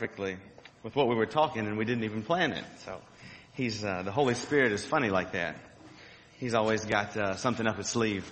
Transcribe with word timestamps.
perfectly 0.00 0.34
with 0.82 0.96
what 0.96 1.08
we 1.08 1.14
were 1.14 1.26
talking 1.26 1.66
and 1.66 1.76
we 1.76 1.84
didn't 1.84 2.04
even 2.04 2.22
plan 2.22 2.52
it. 2.52 2.64
So 2.86 3.02
he's, 3.52 3.84
uh, 3.84 4.00
the 4.02 4.10
Holy 4.10 4.32
Spirit 4.32 4.72
is 4.72 4.82
funny 4.82 5.10
like 5.10 5.32
that. 5.32 5.56
He's 6.38 6.54
always 6.54 6.86
got 6.86 7.14
uh, 7.18 7.36
something 7.36 7.66
up 7.66 7.76
his 7.76 7.88
sleeve. 7.88 8.24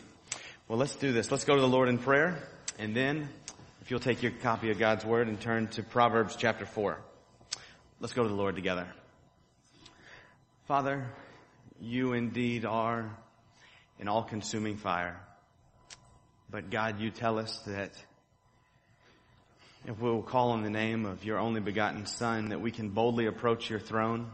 Well, 0.67 0.79
let's 0.79 0.95
do 0.95 1.13
this. 1.13 1.31
Let's 1.31 1.45
go 1.45 1.57
to 1.57 1.61
the 1.61 1.69
Lord 1.69 1.91
in 1.91 1.99
prayer 1.99 2.39
and 2.79 2.97
then 2.97 3.29
if 3.83 3.91
you'll 3.91 4.01
take 4.01 4.23
your 4.23 4.33
copy 4.33 4.71
of 4.71 4.79
God's 4.79 5.05
Word 5.05 5.29
and 5.29 5.39
turn 5.39 5.69
to 5.73 5.83
Proverbs 5.83 6.37
chapter 6.37 6.65
4. 6.65 6.97
Let's 8.01 8.15
go 8.15 8.23
to 8.23 8.31
the 8.31 8.35
Lord 8.35 8.55
together. 8.55 8.87
Father, 10.69 11.07
you 11.83 12.15
indeed 12.15 12.65
are 12.65 13.15
an 14.01 14.09
all-consuming 14.09 14.79
fire. 14.79 15.21
But 16.49 16.71
God, 16.71 16.99
you 16.99 17.11
tell 17.11 17.39
us 17.39 17.59
that 17.67 17.93
if 19.89 19.99
we 19.99 20.11
will 20.11 20.23
call 20.23 20.51
on 20.51 20.63
the 20.63 20.69
name 20.69 21.07
of 21.07 21.25
your 21.25 21.39
only 21.39 21.63
begotten 21.63 22.05
Son, 22.05 22.51
that 22.51 22.61
we 22.61 22.71
can 22.71 22.91
boldly 22.91 23.25
approach 23.25 23.71
your 23.71 23.81
throne 23.81 24.31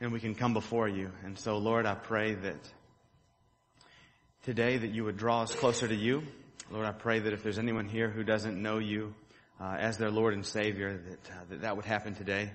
and 0.00 0.10
we 0.10 0.18
can 0.20 0.34
come 0.34 0.54
before 0.54 0.88
you. 0.88 1.10
And 1.22 1.38
so, 1.38 1.58
Lord, 1.58 1.84
I 1.84 1.94
pray 1.94 2.32
that 2.32 2.56
today 4.44 4.78
that 4.78 4.90
you 4.90 5.04
would 5.04 5.18
draw 5.18 5.42
us 5.42 5.54
closer 5.54 5.86
to 5.86 5.94
you. 5.94 6.22
Lord, 6.70 6.86
I 6.86 6.92
pray 6.92 7.18
that 7.18 7.34
if 7.34 7.42
there's 7.42 7.58
anyone 7.58 7.88
here 7.88 8.08
who 8.08 8.24
doesn't 8.24 8.60
know 8.60 8.78
you 8.78 9.12
uh, 9.60 9.76
as 9.78 9.98
their 9.98 10.10
Lord 10.10 10.32
and 10.32 10.46
Savior, 10.46 10.96
that, 10.96 11.30
uh, 11.30 11.44
that 11.50 11.60
that 11.60 11.76
would 11.76 11.84
happen 11.84 12.14
today. 12.14 12.52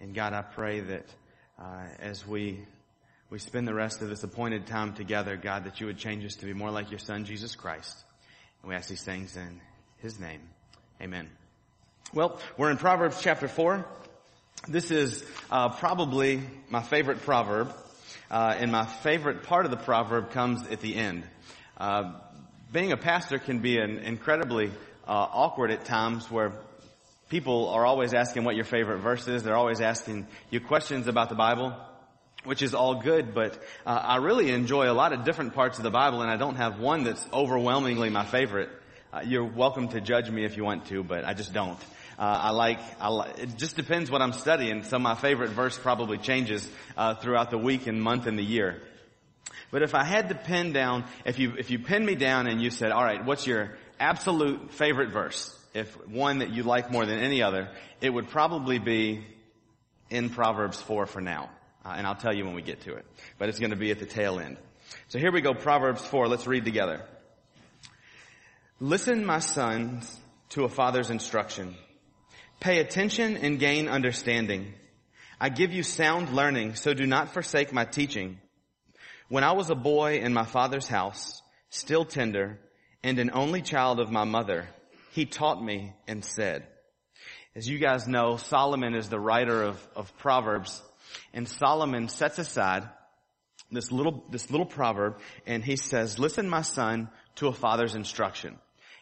And 0.00 0.14
God, 0.14 0.32
I 0.32 0.40
pray 0.40 0.80
that 0.80 1.04
uh, 1.60 1.88
as 1.98 2.26
we 2.26 2.64
we 3.28 3.38
spend 3.38 3.68
the 3.68 3.74
rest 3.74 4.00
of 4.00 4.08
this 4.08 4.22
appointed 4.22 4.66
time 4.66 4.94
together, 4.94 5.36
God, 5.36 5.64
that 5.64 5.78
you 5.78 5.88
would 5.88 5.98
change 5.98 6.24
us 6.24 6.36
to 6.36 6.46
be 6.46 6.54
more 6.54 6.70
like 6.70 6.90
your 6.90 7.00
Son, 7.00 7.26
Jesus 7.26 7.54
Christ. 7.54 8.02
And 8.62 8.70
we 8.70 8.74
ask 8.74 8.88
these 8.88 9.04
things 9.04 9.36
in 9.36 9.60
His 9.98 10.18
name. 10.18 10.40
Amen. 11.00 11.28
Well, 12.14 12.40
we're 12.56 12.70
in 12.70 12.78
Proverbs 12.78 13.20
chapter 13.20 13.48
4. 13.48 13.84
This 14.66 14.90
is 14.90 15.22
uh, 15.50 15.68
probably 15.68 16.42
my 16.70 16.82
favorite 16.82 17.20
proverb, 17.20 17.70
uh, 18.30 18.54
and 18.56 18.72
my 18.72 18.86
favorite 18.86 19.42
part 19.42 19.66
of 19.66 19.70
the 19.70 19.76
proverb 19.76 20.30
comes 20.30 20.66
at 20.68 20.80
the 20.80 20.94
end. 20.94 21.24
Uh, 21.76 22.14
being 22.72 22.92
a 22.92 22.96
pastor 22.96 23.38
can 23.38 23.58
be 23.58 23.78
an 23.78 23.98
incredibly 23.98 24.68
uh, 25.06 25.10
awkward 25.10 25.70
at 25.70 25.84
times 25.84 26.30
where 26.30 26.52
people 27.28 27.68
are 27.68 27.84
always 27.84 28.14
asking 28.14 28.44
what 28.44 28.56
your 28.56 28.64
favorite 28.64 29.00
verse 29.00 29.28
is. 29.28 29.42
They're 29.42 29.54
always 29.54 29.82
asking 29.82 30.26
you 30.48 30.60
questions 30.60 31.08
about 31.08 31.28
the 31.28 31.34
Bible 31.34 31.76
which 32.44 32.62
is 32.62 32.74
all 32.74 33.02
good, 33.02 33.34
but 33.34 33.54
uh, 33.84 33.90
I 33.90 34.16
really 34.18 34.52
enjoy 34.52 34.88
a 34.88 34.94
lot 34.94 35.12
of 35.12 35.24
different 35.24 35.54
parts 35.54 35.78
of 35.78 35.84
the 35.84 35.90
Bible, 35.90 36.22
and 36.22 36.30
I 36.30 36.36
don't 36.36 36.54
have 36.54 36.78
one 36.78 37.02
that's 37.02 37.26
overwhelmingly 37.32 38.08
my 38.08 38.24
favorite. 38.24 38.70
Uh, 39.16 39.20
you're 39.22 39.44
welcome 39.44 39.88
to 39.88 39.98
judge 39.98 40.28
me 40.28 40.44
if 40.44 40.58
you 40.58 40.64
want 40.64 40.84
to, 40.84 41.02
but 41.02 41.24
I 41.24 41.32
just 41.32 41.54
don't. 41.54 41.78
Uh, 42.18 42.22
I 42.22 42.50
like, 42.50 42.78
I 43.00 43.32
it 43.38 43.56
just 43.56 43.74
depends 43.74 44.10
what 44.10 44.20
I'm 44.20 44.34
studying. 44.34 44.82
So 44.82 44.98
my 44.98 45.14
favorite 45.14 45.52
verse 45.52 45.78
probably 45.78 46.18
changes 46.18 46.68
uh, 46.98 47.14
throughout 47.14 47.50
the 47.50 47.56
week 47.56 47.86
and 47.86 48.02
month 48.02 48.26
and 48.26 48.38
the 48.38 48.44
year. 48.44 48.82
But 49.70 49.82
if 49.82 49.94
I 49.94 50.04
had 50.04 50.28
to 50.28 50.34
pin 50.34 50.74
down, 50.74 51.04
if 51.24 51.38
you 51.38 51.54
if 51.56 51.70
you 51.70 51.78
pin 51.78 52.04
me 52.04 52.14
down 52.14 52.46
and 52.46 52.60
you 52.60 52.68
said, 52.68 52.90
"All 52.92 53.02
right, 53.02 53.24
what's 53.24 53.46
your 53.46 53.78
absolute 53.98 54.74
favorite 54.74 55.12
verse?" 55.12 55.50
If 55.72 55.94
one 56.06 56.40
that 56.40 56.50
you 56.50 56.62
like 56.62 56.90
more 56.90 57.06
than 57.06 57.18
any 57.18 57.42
other, 57.42 57.70
it 58.02 58.10
would 58.10 58.28
probably 58.28 58.78
be 58.78 59.24
in 60.10 60.28
Proverbs 60.28 60.78
4 60.82 61.06
for 61.06 61.22
now. 61.22 61.48
Uh, 61.86 61.94
and 61.96 62.06
I'll 62.06 62.16
tell 62.16 62.34
you 62.34 62.44
when 62.44 62.54
we 62.54 62.62
get 62.62 62.82
to 62.82 62.94
it. 62.96 63.06
But 63.38 63.48
it's 63.48 63.58
going 63.58 63.70
to 63.70 63.76
be 63.76 63.90
at 63.90 63.98
the 63.98 64.06
tail 64.06 64.38
end. 64.38 64.58
So 65.08 65.18
here 65.18 65.32
we 65.32 65.40
go, 65.40 65.54
Proverbs 65.54 66.04
4. 66.04 66.28
Let's 66.28 66.46
read 66.46 66.66
together. 66.66 67.02
Listen, 68.80 69.24
my 69.24 69.38
sons, 69.38 70.20
to 70.50 70.64
a 70.64 70.68
father's 70.68 71.08
instruction. 71.08 71.74
Pay 72.60 72.78
attention 72.78 73.38
and 73.38 73.58
gain 73.58 73.88
understanding. 73.88 74.74
I 75.40 75.48
give 75.48 75.72
you 75.72 75.82
sound 75.82 76.28
learning, 76.28 76.74
so 76.74 76.92
do 76.92 77.06
not 77.06 77.32
forsake 77.32 77.72
my 77.72 77.86
teaching. 77.86 78.38
When 79.30 79.44
I 79.44 79.52
was 79.52 79.70
a 79.70 79.74
boy 79.74 80.18
in 80.18 80.34
my 80.34 80.44
father's 80.44 80.88
house, 80.88 81.40
still 81.70 82.04
tender, 82.04 82.58
and 83.02 83.18
an 83.18 83.30
only 83.32 83.62
child 83.62 83.98
of 83.98 84.10
my 84.10 84.24
mother, 84.24 84.68
he 85.12 85.24
taught 85.24 85.64
me 85.64 85.94
and 86.06 86.22
said, 86.22 86.66
as 87.54 87.66
you 87.66 87.78
guys 87.78 88.06
know, 88.06 88.36
Solomon 88.36 88.94
is 88.94 89.08
the 89.08 89.18
writer 89.18 89.62
of, 89.62 89.88
of 89.96 90.14
Proverbs, 90.18 90.82
and 91.32 91.48
Solomon 91.48 92.08
sets 92.08 92.38
aside 92.38 92.86
this 93.70 93.90
little, 93.90 94.24
this 94.30 94.50
little 94.50 94.66
proverb 94.66 95.18
and 95.46 95.64
he 95.64 95.76
says, 95.76 96.18
listen 96.18 96.48
my 96.48 96.62
son 96.62 97.08
to 97.36 97.48
a 97.48 97.52
father's 97.52 97.94
instruction. 97.94 98.58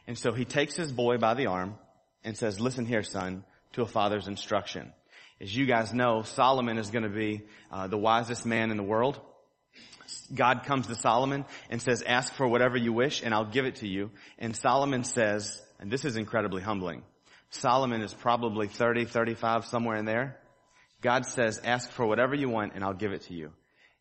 And 0.07 0.19
so 0.19 0.33
he 0.33 0.45
takes 0.45 0.77
his 0.77 0.93
boy 0.93 1.19
by 1.19 1.35
the 1.35 1.47
arm 1.47 1.77
and 2.23 2.37
says, 2.37 2.61
listen 2.61 2.87
here 2.87 3.03
son 3.03 3.45
to 3.73 3.83
a 3.83 3.87
father's 3.87 4.29
instruction. 4.29 4.93
As 5.41 5.55
you 5.55 5.67
guys 5.67 5.93
know, 5.93 6.23
Solomon 6.23 6.79
is 6.79 6.91
going 6.91 7.03
to 7.03 7.09
be 7.09 7.43
uh, 7.71 7.87
the 7.87 7.99
wisest 7.99 8.47
man 8.47 8.71
in 8.71 8.77
the 8.77 8.83
world. 8.83 9.21
God 10.35 10.65
comes 10.65 10.87
to 10.87 10.95
Solomon 10.95 11.45
and 11.71 11.83
says, 11.83 12.03
ask 12.03 12.33
for 12.35 12.47
whatever 12.47 12.77
you 12.77 12.93
wish 12.93 13.23
and 13.23 13.35
I'll 13.35 13.51
give 13.51 13.65
it 13.65 13.77
to 13.77 13.89
you. 13.89 14.11
And 14.39 14.55
Solomon 14.55 15.05
says, 15.05 15.61
and 15.81 15.91
this 15.91 16.05
is 16.05 16.17
incredibly 16.17 16.63
humbling. 16.63 17.03
Solomon 17.51 18.01
is 18.01 18.15
probably 18.15 18.69
30, 18.69 19.07
35, 19.07 19.67
somewhere 19.67 19.97
in 19.97 20.05
there. 20.05 20.39
God 21.01 21.27
says, 21.27 21.61
ask 21.63 21.91
for 21.91 22.07
whatever 22.07 22.35
you 22.35 22.49
want 22.49 22.73
and 22.75 22.85
I'll 22.85 22.95
give 22.95 23.13
it 23.13 23.23
to 23.23 23.35
you. 23.35 23.51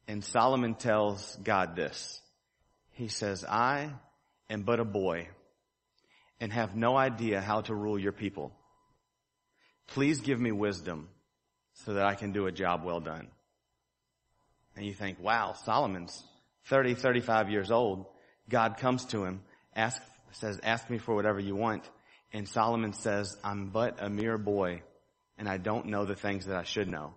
And 0.07 0.23
Solomon 0.23 0.75
tells 0.75 1.35
God 1.43 1.75
this. 1.75 2.21
He 2.91 3.07
says, 3.07 3.43
I 3.43 3.89
am 4.49 4.63
but 4.63 4.79
a 4.79 4.85
boy 4.85 5.29
and 6.43 6.51
have 6.51 6.75
no 6.75 6.97
idea 6.97 7.39
how 7.39 7.61
to 7.61 7.73
rule 7.73 7.97
your 7.97 8.11
people. 8.11 8.51
Please 9.87 10.19
give 10.19 10.41
me 10.41 10.51
wisdom 10.51 11.07
so 11.71 11.93
that 11.93 12.05
I 12.05 12.15
can 12.15 12.33
do 12.33 12.47
a 12.47 12.51
job 12.51 12.83
well 12.83 12.99
done. 12.99 13.29
And 14.75 14.85
you 14.85 14.93
think, 14.93 15.21
wow, 15.21 15.53
Solomon's 15.63 16.21
30, 16.65 16.95
35 16.95 17.49
years 17.49 17.71
old. 17.71 18.07
God 18.49 18.75
comes 18.75 19.05
to 19.05 19.23
him, 19.23 19.39
ask, 19.73 20.01
says, 20.33 20.59
ask 20.63 20.89
me 20.89 20.97
for 20.97 21.15
whatever 21.15 21.39
you 21.39 21.55
want. 21.55 21.89
And 22.33 22.45
Solomon 22.45 22.91
says, 22.91 23.37
I'm 23.41 23.69
but 23.69 24.03
a 24.03 24.09
mere 24.09 24.37
boy 24.37 24.81
and 25.37 25.47
I 25.47 25.55
don't 25.55 25.85
know 25.85 26.03
the 26.03 26.13
things 26.13 26.47
that 26.47 26.57
I 26.57 26.63
should 26.63 26.89
know. 26.89 27.13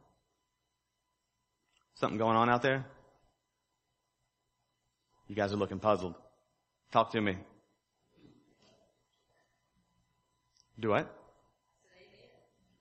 Something 1.96 2.18
going 2.18 2.36
on 2.36 2.48
out 2.48 2.62
there? 2.62 2.86
You 5.26 5.34
guys 5.34 5.52
are 5.52 5.56
looking 5.56 5.80
puzzled. 5.80 6.14
Talk 6.92 7.10
to 7.10 7.20
me. 7.20 7.38
Do 10.78 10.90
what? 10.90 11.12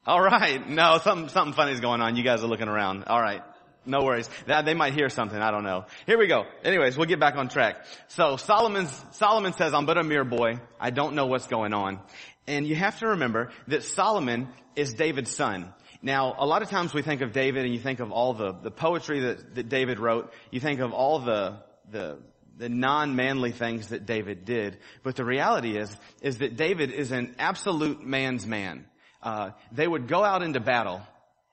All 0.05 0.21
right. 0.21 0.67
No, 0.75 0.99
something, 0.99 1.29
something 1.29 1.53
funny 1.53 1.71
is 1.71 1.79
going 1.79 2.01
on. 2.01 2.15
You 2.15 2.23
guys 2.23 2.43
are 2.43 2.47
looking 2.47 2.67
around. 2.67 3.05
All 3.05 3.21
right. 3.21 3.41
No 3.85 4.03
worries. 4.03 4.29
They 4.47 4.73
might 4.73 4.93
hear 4.93 5.09
something. 5.09 5.39
I 5.39 5.51
don't 5.51 5.63
know. 5.63 5.85
Here 6.07 6.17
we 6.17 6.27
go. 6.27 6.43
Anyways, 6.63 6.97
we'll 6.97 7.07
get 7.07 7.19
back 7.19 7.35
on 7.35 7.49
track. 7.49 7.85
So 8.07 8.35
Solomon's, 8.35 9.05
Solomon 9.11 9.53
says, 9.53 9.73
I'm 9.73 9.85
but 9.85 9.97
a 9.97 10.03
mere 10.03 10.23
boy. 10.23 10.59
I 10.79 10.89
don't 10.89 11.13
know 11.13 11.27
what's 11.27 11.47
going 11.47 11.73
on. 11.73 11.99
And 12.47 12.67
you 12.67 12.75
have 12.75 12.99
to 12.99 13.09
remember 13.09 13.51
that 13.67 13.83
Solomon 13.83 14.49
is 14.75 14.93
David's 14.93 15.31
son. 15.31 15.71
Now, 16.01 16.35
a 16.37 16.45
lot 16.45 16.61
of 16.61 16.69
times 16.69 16.93
we 16.93 17.01
think 17.01 17.21
of 17.21 17.31
David 17.31 17.65
and 17.65 17.73
you 17.73 17.79
think 17.79 17.99
of 17.99 18.11
all 18.11 18.33
the, 18.33 18.53
the 18.53 18.71
poetry 18.71 19.21
that, 19.21 19.55
that 19.55 19.69
David 19.69 19.99
wrote. 19.99 20.33
You 20.51 20.59
think 20.59 20.79
of 20.79 20.91
all 20.91 21.19
the, 21.19 21.57
the, 21.91 22.17
the 22.57 22.69
non-manly 22.69 23.51
things 23.51 23.89
that 23.89 24.05
David 24.05 24.45
did. 24.45 24.77
But 25.03 25.15
the 25.15 25.25
reality 25.25 25.77
is, 25.77 25.95
is 26.21 26.37
that 26.39 26.55
David 26.55 26.91
is 26.91 27.11
an 27.11 27.35
absolute 27.39 28.03
man's 28.03 28.45
man. 28.47 28.85
Uh, 29.21 29.51
they 29.71 29.87
would 29.87 30.07
go 30.07 30.23
out 30.23 30.43
into 30.43 30.59
battle 30.59 31.01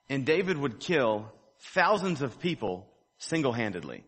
and 0.09 0.27
David 0.27 0.59
would 0.59 0.79
kill 0.81 1.33
thousands 1.59 2.23
of 2.23 2.39
people 2.41 2.87
single-handedly 3.19 4.05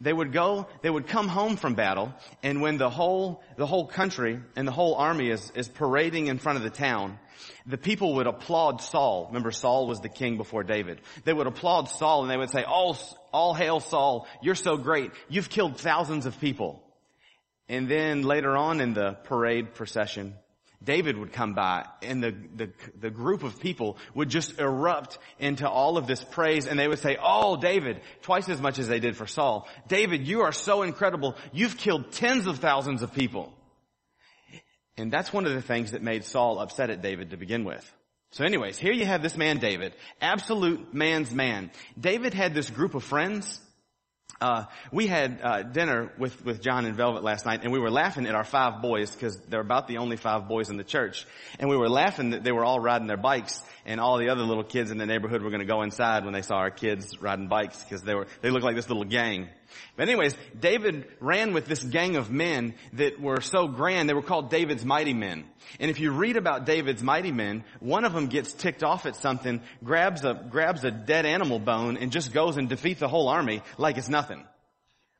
they 0.00 0.12
would 0.12 0.32
go, 0.32 0.66
they 0.82 0.90
would 0.90 1.06
come 1.06 1.28
home 1.28 1.56
from 1.56 1.74
battle, 1.74 2.12
and 2.42 2.62
when 2.62 2.78
the 2.78 2.88
whole, 2.88 3.42
the 3.56 3.66
whole 3.66 3.86
country 3.86 4.40
and 4.56 4.66
the 4.66 4.72
whole 4.72 4.94
army 4.94 5.30
is, 5.30 5.52
is 5.54 5.68
parading 5.68 6.28
in 6.28 6.38
front 6.38 6.56
of 6.56 6.64
the 6.64 6.70
town, 6.70 7.18
the 7.66 7.76
people 7.76 8.14
would 8.14 8.26
applaud 8.26 8.80
Saul. 8.80 9.26
Remember, 9.28 9.50
Saul 9.50 9.86
was 9.86 10.00
the 10.00 10.08
king 10.08 10.36
before 10.36 10.62
David. 10.62 11.00
They 11.24 11.32
would 11.32 11.46
applaud 11.46 11.88
Saul 11.88 12.22
and 12.22 12.30
they 12.30 12.36
would 12.36 12.50
say, 12.50 12.64
all, 12.64 12.96
all 13.32 13.54
hail 13.54 13.80
Saul, 13.80 14.26
you're 14.42 14.54
so 14.54 14.76
great, 14.76 15.12
you've 15.28 15.50
killed 15.50 15.76
thousands 15.78 16.24
of 16.26 16.40
people. 16.40 16.82
And 17.68 17.88
then 17.88 18.22
later 18.22 18.56
on 18.56 18.80
in 18.80 18.94
the 18.94 19.12
parade 19.24 19.74
procession, 19.74 20.34
David 20.82 21.18
would 21.18 21.32
come 21.32 21.52
by 21.52 21.86
and 22.02 22.22
the, 22.22 22.34
the, 22.56 22.70
the, 22.98 23.10
group 23.10 23.42
of 23.42 23.60
people 23.60 23.98
would 24.14 24.30
just 24.30 24.58
erupt 24.58 25.18
into 25.38 25.68
all 25.68 25.98
of 25.98 26.06
this 26.06 26.24
praise 26.24 26.66
and 26.66 26.78
they 26.78 26.88
would 26.88 26.98
say, 26.98 27.18
oh 27.22 27.58
David, 27.58 28.00
twice 28.22 28.48
as 28.48 28.62
much 28.62 28.78
as 28.78 28.88
they 28.88 28.98
did 28.98 29.14
for 29.14 29.26
Saul. 29.26 29.68
David, 29.88 30.26
you 30.26 30.40
are 30.40 30.52
so 30.52 30.82
incredible. 30.82 31.36
You've 31.52 31.76
killed 31.76 32.12
tens 32.12 32.46
of 32.46 32.60
thousands 32.60 33.02
of 33.02 33.12
people. 33.12 33.52
And 34.96 35.12
that's 35.12 35.32
one 35.32 35.46
of 35.46 35.52
the 35.52 35.62
things 35.62 35.92
that 35.92 36.02
made 36.02 36.24
Saul 36.24 36.58
upset 36.58 36.88
at 36.88 37.02
David 37.02 37.30
to 37.30 37.36
begin 37.36 37.64
with. 37.64 37.94
So 38.32 38.44
anyways, 38.44 38.78
here 38.78 38.92
you 38.92 39.04
have 39.04 39.22
this 39.22 39.36
man 39.36 39.58
David, 39.58 39.92
absolute 40.20 40.94
man's 40.94 41.32
man. 41.32 41.70
David 41.98 42.32
had 42.32 42.54
this 42.54 42.70
group 42.70 42.94
of 42.94 43.04
friends 43.04 43.60
uh, 44.40 44.64
we 44.90 45.06
had 45.06 45.40
uh, 45.42 45.62
dinner 45.62 46.10
with 46.18 46.44
with 46.44 46.62
John 46.62 46.86
and 46.86 46.96
Velvet 46.96 47.22
last 47.22 47.44
night, 47.44 47.60
and 47.62 47.72
we 47.72 47.78
were 47.78 47.90
laughing 47.90 48.26
at 48.26 48.34
our 48.34 48.44
five 48.44 48.80
boys 48.80 49.10
because 49.10 49.36
they're 49.48 49.60
about 49.60 49.86
the 49.86 49.98
only 49.98 50.16
five 50.16 50.48
boys 50.48 50.70
in 50.70 50.76
the 50.76 50.84
church, 50.84 51.26
and 51.58 51.68
we 51.68 51.76
were 51.76 51.88
laughing 51.90 52.30
that 52.30 52.42
they 52.42 52.52
were 52.52 52.64
all 52.64 52.80
riding 52.80 53.06
their 53.06 53.18
bikes, 53.18 53.62
and 53.84 54.00
all 54.00 54.18
the 54.18 54.30
other 54.30 54.42
little 54.42 54.64
kids 54.64 54.90
in 54.90 54.98
the 54.98 55.06
neighborhood 55.06 55.42
were 55.42 55.50
going 55.50 55.60
to 55.60 55.66
go 55.66 55.82
inside 55.82 56.24
when 56.24 56.32
they 56.32 56.42
saw 56.42 56.56
our 56.56 56.70
kids 56.70 57.20
riding 57.20 57.48
bikes 57.48 57.82
because 57.82 58.02
they 58.02 58.14
were 58.14 58.26
they 58.40 58.50
looked 58.50 58.64
like 58.64 58.76
this 58.76 58.88
little 58.88 59.04
gang. 59.04 59.48
But 59.96 60.08
anyways, 60.08 60.36
David 60.58 61.06
ran 61.20 61.52
with 61.52 61.66
this 61.66 61.82
gang 61.82 62.16
of 62.16 62.30
men 62.30 62.74
that 62.94 63.20
were 63.20 63.40
so 63.40 63.68
grand, 63.68 64.08
they 64.08 64.14
were 64.14 64.22
called 64.22 64.50
David's 64.50 64.84
mighty 64.84 65.14
men. 65.14 65.44
And 65.78 65.90
if 65.90 66.00
you 66.00 66.10
read 66.12 66.36
about 66.36 66.66
David's 66.66 67.02
mighty 67.02 67.32
men, 67.32 67.64
one 67.80 68.04
of 68.04 68.12
them 68.12 68.26
gets 68.26 68.52
ticked 68.52 68.82
off 68.82 69.06
at 69.06 69.16
something, 69.16 69.60
grabs 69.84 70.24
a, 70.24 70.34
grabs 70.34 70.84
a 70.84 70.90
dead 70.90 71.26
animal 71.26 71.58
bone 71.58 71.96
and 71.96 72.12
just 72.12 72.32
goes 72.32 72.56
and 72.56 72.68
defeats 72.68 73.00
the 73.00 73.08
whole 73.08 73.28
army 73.28 73.62
like 73.78 73.98
it's 73.98 74.08
nothing. 74.08 74.44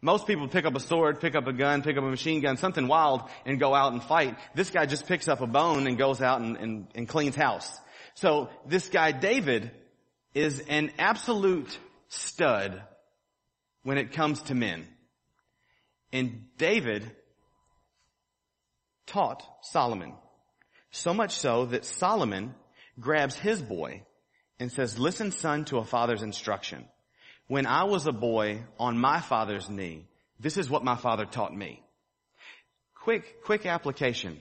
Most 0.02 0.26
people 0.26 0.48
pick 0.48 0.64
up 0.64 0.74
a 0.74 0.80
sword, 0.80 1.20
pick 1.20 1.34
up 1.34 1.46
a 1.46 1.52
gun, 1.52 1.82
pick 1.82 1.98
up 1.98 2.04
a 2.04 2.08
machine 2.08 2.40
gun, 2.40 2.56
something 2.56 2.88
wild, 2.88 3.22
and 3.44 3.60
go 3.60 3.74
out 3.74 3.92
and 3.92 4.02
fight. 4.02 4.38
This 4.54 4.70
guy 4.70 4.86
just 4.86 5.06
picks 5.06 5.28
up 5.28 5.42
a 5.42 5.46
bone 5.46 5.86
and 5.86 5.98
goes 5.98 6.22
out 6.22 6.40
and, 6.40 6.56
and, 6.56 6.86
and 6.94 7.08
cleans 7.08 7.36
house. 7.36 7.78
So 8.14 8.48
this 8.66 8.88
guy 8.88 9.12
David 9.12 9.70
is 10.34 10.60
an 10.68 10.90
absolute 10.98 11.78
stud 12.08 12.82
when 13.82 13.98
it 13.98 14.12
comes 14.12 14.42
to 14.42 14.54
men. 14.54 14.86
And 16.12 16.46
David 16.58 17.10
taught 19.06 19.42
Solomon. 19.62 20.14
So 20.90 21.14
much 21.14 21.32
so 21.36 21.66
that 21.66 21.84
Solomon 21.84 22.54
grabs 22.98 23.36
his 23.36 23.62
boy 23.62 24.02
and 24.58 24.70
says, 24.70 24.98
listen 24.98 25.32
son 25.32 25.64
to 25.66 25.78
a 25.78 25.84
father's 25.84 26.22
instruction. 26.22 26.84
When 27.46 27.66
I 27.66 27.84
was 27.84 28.06
a 28.06 28.12
boy 28.12 28.62
on 28.78 28.98
my 28.98 29.20
father's 29.20 29.68
knee, 29.68 30.06
this 30.38 30.56
is 30.56 30.70
what 30.70 30.84
my 30.84 30.96
father 30.96 31.24
taught 31.24 31.54
me. 31.54 31.82
Quick, 32.94 33.42
quick 33.44 33.66
application. 33.66 34.38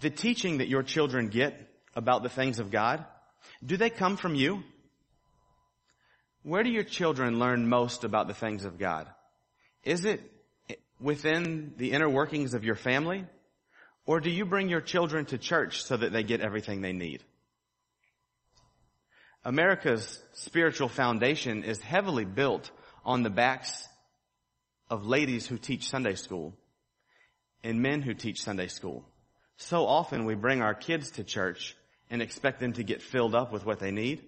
The 0.00 0.10
teaching 0.10 0.58
that 0.58 0.68
your 0.68 0.82
children 0.82 1.28
get 1.28 1.54
about 1.94 2.22
the 2.22 2.28
things 2.28 2.58
of 2.58 2.70
God, 2.70 3.04
do 3.64 3.76
they 3.76 3.90
come 3.90 4.16
from 4.16 4.34
you? 4.34 4.62
Where 6.42 6.62
do 6.62 6.70
your 6.70 6.84
children 6.84 7.38
learn 7.38 7.68
most 7.68 8.04
about 8.04 8.28
the 8.28 8.34
things 8.34 8.64
of 8.64 8.78
God? 8.78 9.06
Is 9.84 10.04
it 10.04 10.20
within 11.00 11.74
the 11.76 11.92
inner 11.92 12.08
workings 12.08 12.54
of 12.54 12.64
your 12.64 12.74
family? 12.74 13.24
Or 14.06 14.20
do 14.20 14.30
you 14.30 14.46
bring 14.46 14.68
your 14.68 14.80
children 14.80 15.26
to 15.26 15.38
church 15.38 15.82
so 15.82 15.96
that 15.96 16.12
they 16.12 16.22
get 16.22 16.40
everything 16.40 16.80
they 16.80 16.92
need? 16.92 17.22
America's 19.44 20.20
spiritual 20.32 20.88
foundation 20.88 21.64
is 21.64 21.80
heavily 21.80 22.24
built 22.24 22.70
on 23.04 23.22
the 23.22 23.30
backs 23.30 23.86
of 24.90 25.06
ladies 25.06 25.46
who 25.46 25.58
teach 25.58 25.88
Sunday 25.88 26.14
school 26.14 26.54
and 27.62 27.82
men 27.82 28.02
who 28.02 28.14
teach 28.14 28.42
Sunday 28.42 28.68
school. 28.68 29.04
So 29.56 29.86
often 29.86 30.24
we 30.24 30.34
bring 30.34 30.62
our 30.62 30.74
kids 30.74 31.12
to 31.12 31.24
church 31.24 31.76
and 32.10 32.22
expect 32.22 32.60
them 32.60 32.72
to 32.74 32.82
get 32.82 33.02
filled 33.02 33.34
up 33.34 33.52
with 33.52 33.66
what 33.66 33.78
they 33.80 33.90
need 33.90 34.22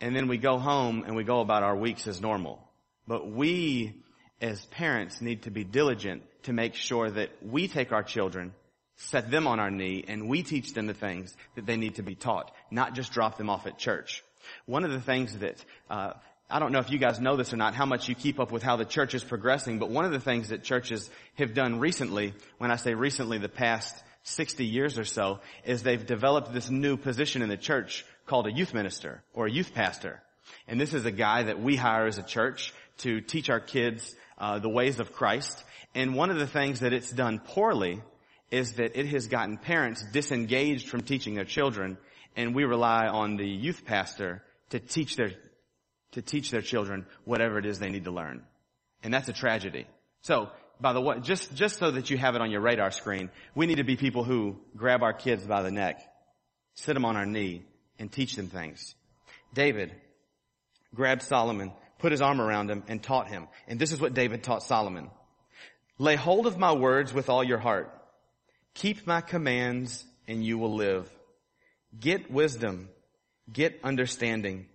and 0.00 0.16
then 0.16 0.28
we 0.28 0.38
go 0.38 0.58
home 0.58 1.04
and 1.06 1.14
we 1.14 1.24
go 1.24 1.40
about 1.40 1.62
our 1.62 1.76
weeks 1.76 2.06
as 2.06 2.20
normal. 2.20 2.66
But 3.06 3.30
we, 3.30 4.02
as 4.40 4.64
parents, 4.66 5.20
need 5.20 5.42
to 5.42 5.50
be 5.50 5.64
diligent 5.64 6.22
to 6.44 6.52
make 6.52 6.74
sure 6.74 7.10
that 7.10 7.30
we 7.42 7.68
take 7.68 7.92
our 7.92 8.02
children, 8.02 8.54
set 8.96 9.30
them 9.30 9.46
on 9.46 9.60
our 9.60 9.70
knee, 9.70 10.04
and 10.06 10.28
we 10.28 10.42
teach 10.42 10.72
them 10.72 10.86
the 10.86 10.94
things 10.94 11.36
that 11.54 11.66
they 11.66 11.76
need 11.76 11.96
to 11.96 12.02
be 12.02 12.14
taught, 12.14 12.50
not 12.70 12.94
just 12.94 13.12
drop 13.12 13.36
them 13.36 13.50
off 13.50 13.66
at 13.66 13.78
church. 13.78 14.22
One 14.66 14.84
of 14.84 14.90
the 14.90 15.00
things 15.00 15.38
that, 15.38 15.62
uh, 15.90 16.14
I 16.48 16.58
don't 16.58 16.72
know 16.72 16.78
if 16.78 16.90
you 16.90 16.98
guys 16.98 17.20
know 17.20 17.36
this 17.36 17.52
or 17.52 17.56
not, 17.56 17.74
how 17.74 17.86
much 17.86 18.08
you 18.08 18.14
keep 18.14 18.40
up 18.40 18.52
with 18.52 18.62
how 18.62 18.76
the 18.76 18.84
church 18.84 19.14
is 19.14 19.22
progressing, 19.22 19.78
but 19.78 19.90
one 19.90 20.04
of 20.04 20.12
the 20.12 20.20
things 20.20 20.48
that 20.48 20.62
churches 20.62 21.10
have 21.34 21.52
done 21.52 21.78
recently, 21.78 22.34
when 22.58 22.70
I 22.70 22.76
say 22.76 22.94
recently, 22.94 23.38
the 23.38 23.48
past 23.48 23.94
60 24.22 24.64
years 24.64 24.98
or 24.98 25.04
so, 25.04 25.40
is 25.64 25.82
they've 25.82 26.06
developed 26.06 26.52
this 26.52 26.70
new 26.70 26.96
position 26.96 27.42
in 27.42 27.48
the 27.48 27.56
church 27.56 28.04
called 28.26 28.46
a 28.46 28.52
youth 28.52 28.74
minister 28.74 29.22
or 29.32 29.46
a 29.46 29.50
youth 29.50 29.74
pastor. 29.74 30.22
And 30.66 30.80
this 30.80 30.94
is 30.94 31.04
a 31.04 31.10
guy 31.10 31.44
that 31.44 31.60
we 31.60 31.76
hire 31.76 32.06
as 32.06 32.18
a 32.18 32.22
church 32.22 32.72
to 32.98 33.20
teach 33.20 33.50
our 33.50 33.60
kids 33.60 34.14
uh, 34.38 34.58
the 34.58 34.68
ways 34.68 35.00
of 35.00 35.12
Christ. 35.12 35.64
And 35.94 36.14
one 36.14 36.30
of 36.30 36.38
the 36.38 36.46
things 36.46 36.80
that 36.80 36.92
it's 36.92 37.10
done 37.10 37.40
poorly 37.40 38.00
is 38.50 38.74
that 38.74 38.98
it 38.98 39.06
has 39.06 39.28
gotten 39.28 39.58
parents 39.58 40.04
disengaged 40.12 40.88
from 40.88 41.02
teaching 41.02 41.34
their 41.34 41.44
children, 41.44 41.98
and 42.36 42.54
we 42.54 42.64
rely 42.64 43.06
on 43.06 43.36
the 43.36 43.46
youth 43.46 43.84
pastor 43.84 44.42
to 44.70 44.80
teach 44.80 45.16
their 45.16 45.32
to 46.12 46.22
teach 46.22 46.50
their 46.50 46.62
children 46.62 47.06
whatever 47.24 47.58
it 47.58 47.64
is 47.64 47.78
they 47.78 47.88
need 47.88 48.04
to 48.04 48.10
learn. 48.10 48.42
And 49.04 49.14
that's 49.14 49.28
a 49.28 49.32
tragedy. 49.32 49.86
So, 50.22 50.50
by 50.80 50.92
the 50.92 51.00
way, 51.00 51.20
just, 51.20 51.54
just 51.54 51.78
so 51.78 51.90
that 51.90 52.10
you 52.10 52.18
have 52.18 52.34
it 52.34 52.40
on 52.40 52.50
your 52.50 52.60
radar 52.60 52.90
screen, 52.90 53.30
we 53.54 53.66
need 53.66 53.76
to 53.76 53.84
be 53.84 53.96
people 53.96 54.24
who 54.24 54.56
grab 54.76 55.02
our 55.02 55.12
kids 55.12 55.44
by 55.44 55.62
the 55.62 55.70
neck, 55.70 56.00
sit 56.74 56.94
them 56.94 57.04
on 57.04 57.16
our 57.16 57.26
knee, 57.26 57.64
and 57.98 58.10
teach 58.10 58.34
them 58.34 58.48
things. 58.48 58.94
David 59.52 59.92
grabbed 60.94 61.22
Solomon, 61.22 61.72
put 61.98 62.12
his 62.12 62.22
arm 62.22 62.40
around 62.40 62.70
him, 62.70 62.82
and 62.88 63.02
taught 63.02 63.28
him. 63.28 63.48
And 63.68 63.78
this 63.78 63.92
is 63.92 64.00
what 64.00 64.14
David 64.14 64.42
taught 64.42 64.62
Solomon. 64.62 65.10
Lay 65.98 66.16
hold 66.16 66.46
of 66.46 66.58
my 66.58 66.72
words 66.72 67.12
with 67.12 67.28
all 67.28 67.44
your 67.44 67.58
heart. 67.58 67.94
Keep 68.74 69.06
my 69.06 69.20
commands 69.20 70.04
and 70.26 70.44
you 70.44 70.56
will 70.56 70.74
live. 70.74 71.10
Get 71.98 72.30
wisdom. 72.30 72.88
Get 73.52 73.80
understanding. 73.84 74.66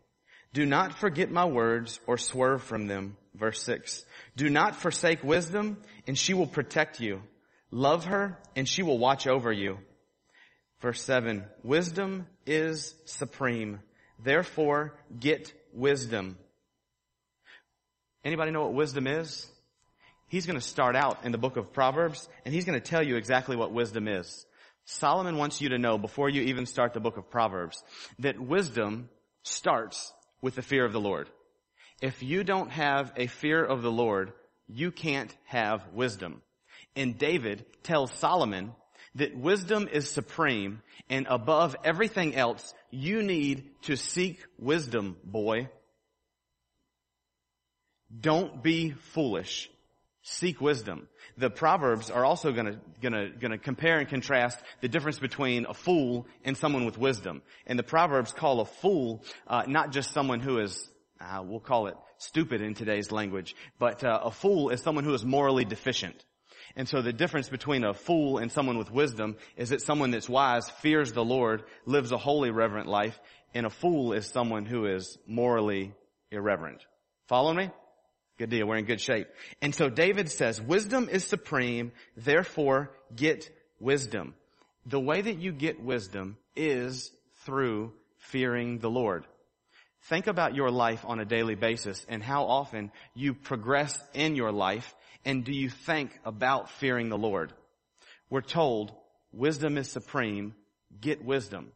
Do 0.55 0.65
not 0.65 0.97
forget 0.97 1.29
my 1.29 1.43
words 1.43 1.99
or 2.07 2.17
swerve 2.17 2.63
from 2.63 2.87
them. 2.87 3.17
Verse 3.35 3.61
six. 3.61 4.05
Do 4.37 4.49
not 4.49 4.77
forsake 4.77 5.21
wisdom 5.21 5.81
and 6.07 6.17
she 6.17 6.33
will 6.33 6.47
protect 6.47 7.01
you. 7.01 7.21
Love 7.71 8.05
her 8.05 8.39
and 8.55 8.65
she 8.65 8.81
will 8.81 8.97
watch 8.97 9.27
over 9.27 9.51
you. 9.51 9.79
Verse 10.79 11.01
7, 11.01 11.43
wisdom 11.63 12.25
is 12.45 12.95
supreme. 13.03 13.79
Therefore, 14.23 14.93
get 15.19 15.51
wisdom. 15.73 16.37
Anybody 18.23 18.51
know 18.51 18.61
what 18.61 18.73
wisdom 18.73 19.07
is? 19.07 19.45
He's 20.29 20.45
going 20.45 20.59
to 20.59 20.65
start 20.65 20.95
out 20.95 21.25
in 21.25 21.33
the 21.33 21.37
book 21.37 21.57
of 21.57 21.73
Proverbs 21.73 22.29
and 22.45 22.53
he's 22.53 22.63
going 22.63 22.79
to 22.79 22.89
tell 22.89 23.03
you 23.03 23.17
exactly 23.17 23.57
what 23.57 23.73
wisdom 23.73 24.07
is. 24.07 24.45
Solomon 24.85 25.37
wants 25.37 25.59
you 25.59 25.69
to 25.69 25.77
know 25.77 25.97
before 25.97 26.29
you 26.29 26.43
even 26.43 26.65
start 26.65 26.93
the 26.93 27.01
book 27.01 27.17
of 27.17 27.29
Proverbs 27.29 27.83
that 28.19 28.39
wisdom 28.39 29.09
starts 29.43 30.13
with 30.41 30.55
the 30.55 30.61
fear 30.61 30.85
of 30.85 30.93
the 30.93 30.99
Lord. 30.99 31.29
If 32.01 32.21
you 32.21 32.43
don't 32.43 32.71
have 32.71 33.13
a 33.15 33.27
fear 33.27 33.63
of 33.63 33.81
the 33.81 33.91
Lord, 33.91 34.33
you 34.67 34.91
can't 34.91 35.33
have 35.45 35.81
wisdom. 35.93 36.41
And 36.95 37.17
David 37.17 37.65
tells 37.83 38.11
Solomon 38.13 38.73
that 39.15 39.37
wisdom 39.37 39.87
is 39.91 40.09
supreme 40.09 40.81
and 41.09 41.27
above 41.29 41.75
everything 41.83 42.35
else, 42.35 42.73
you 42.91 43.23
need 43.23 43.69
to 43.83 43.95
seek 43.95 44.39
wisdom, 44.59 45.17
boy. 45.23 45.69
Don't 48.17 48.61
be 48.61 48.91
foolish. 48.91 49.69
Seek 50.27 50.59
wisdom. 50.59 51.07
The 51.37 51.51
Proverbs 51.51 52.09
are 52.09 52.25
also 52.25 52.51
gonna, 52.51 52.79
gonna, 52.99 53.29
gonna 53.29 53.59
compare 53.59 53.99
and 53.99 54.09
contrast 54.09 54.59
the 54.81 54.87
difference 54.87 55.19
between 55.19 55.67
a 55.67 55.73
fool 55.75 56.25
and 56.43 56.57
someone 56.57 56.83
with 56.83 56.97
wisdom. 56.97 57.43
And 57.67 57.77
the 57.77 57.83
Proverbs 57.83 58.33
call 58.33 58.59
a 58.59 58.65
fool, 58.65 59.23
uh, 59.45 59.65
not 59.67 59.91
just 59.91 60.13
someone 60.13 60.39
who 60.39 60.57
is, 60.57 60.89
uh, 61.21 61.43
we'll 61.45 61.59
call 61.59 61.85
it 61.85 61.95
stupid 62.17 62.61
in 62.61 62.73
today's 62.73 63.11
language, 63.11 63.55
but 63.77 64.03
uh, 64.03 64.21
a 64.23 64.31
fool 64.31 64.69
is 64.71 64.81
someone 64.81 65.03
who 65.03 65.13
is 65.13 65.23
morally 65.23 65.63
deficient. 65.63 66.25
And 66.75 66.89
so 66.89 67.03
the 67.03 67.13
difference 67.13 67.47
between 67.47 67.83
a 67.83 67.93
fool 67.93 68.39
and 68.39 68.51
someone 68.51 68.79
with 68.79 68.89
wisdom 68.89 69.35
is 69.55 69.69
that 69.69 69.83
someone 69.83 70.09
that's 70.09 70.27
wise 70.27 70.71
fears 70.81 71.13
the 71.13 71.23
Lord, 71.23 71.65
lives 71.85 72.11
a 72.11 72.17
holy, 72.17 72.49
reverent 72.49 72.87
life, 72.87 73.19
and 73.53 73.67
a 73.67 73.69
fool 73.69 74.11
is 74.13 74.25
someone 74.25 74.65
who 74.65 74.87
is 74.87 75.19
morally 75.27 75.93
irreverent. 76.31 76.83
Follow 77.27 77.53
me? 77.53 77.69
Good 78.37 78.49
deal. 78.49 78.67
We're 78.67 78.77
in 78.77 78.85
good 78.85 79.01
shape. 79.01 79.27
And 79.61 79.73
so 79.73 79.89
David 79.89 80.29
says, 80.29 80.61
wisdom 80.61 81.07
is 81.09 81.23
supreme, 81.23 81.93
therefore 82.17 82.91
get 83.15 83.49
wisdom. 83.79 84.35
The 84.85 84.99
way 84.99 85.21
that 85.21 85.39
you 85.39 85.51
get 85.51 85.81
wisdom 85.81 86.37
is 86.55 87.11
through 87.45 87.93
fearing 88.17 88.79
the 88.79 88.89
Lord. 88.89 89.25
Think 90.03 90.27
about 90.27 90.53
your 90.53 90.69
life 90.69 91.03
on 91.05 91.19
a 91.19 91.25
daily 91.25 91.55
basis 91.55 92.05
and 92.09 92.21
how 92.21 92.43
often 92.45 92.91
you 93.15 93.33
progress 93.33 93.97
in 94.13 94.35
your 94.35 94.51
life 94.51 94.93
and 95.25 95.43
do 95.43 95.51
you 95.51 95.69
think 95.69 96.11
about 96.23 96.69
fearing 96.69 97.09
the 97.09 97.17
Lord? 97.17 97.51
We're 98.29 98.41
told 98.41 98.91
wisdom 99.31 99.77
is 99.77 99.89
supreme. 99.89 100.53
Get 101.01 101.25
wisdom. 101.25 101.71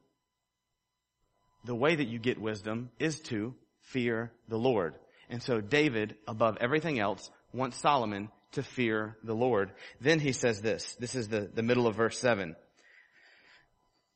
The 1.65 1.75
way 1.75 1.95
that 1.95 2.07
you 2.07 2.19
get 2.19 2.39
wisdom 2.39 2.91
is 2.99 3.19
to 3.21 3.55
fear 3.81 4.31
the 4.47 4.57
Lord. 4.57 4.93
And 5.29 5.41
so 5.43 5.61
David, 5.61 6.15
above 6.27 6.57
everything 6.59 6.99
else, 6.99 7.29
wants 7.53 7.77
Solomon 7.77 8.29
to 8.53 8.63
fear 8.63 9.15
the 9.23 9.35
Lord. 9.35 9.71
Then 10.01 10.19
he 10.19 10.31
says 10.31 10.61
this. 10.61 10.95
This 10.99 11.15
is 11.15 11.27
the, 11.27 11.49
the 11.53 11.63
middle 11.63 11.87
of 11.87 11.95
verse 11.95 12.17
7. 12.19 12.55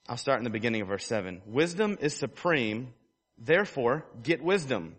I'll 0.08 0.18
start 0.18 0.40
in 0.40 0.44
the 0.44 0.50
beginning 0.50 0.82
of 0.82 0.88
verse 0.88 1.06
7. 1.06 1.42
Wisdom 1.46 1.98
is 2.02 2.16
supreme, 2.16 2.94
therefore 3.38 4.06
get 4.22 4.44
wisdom, 4.44 4.96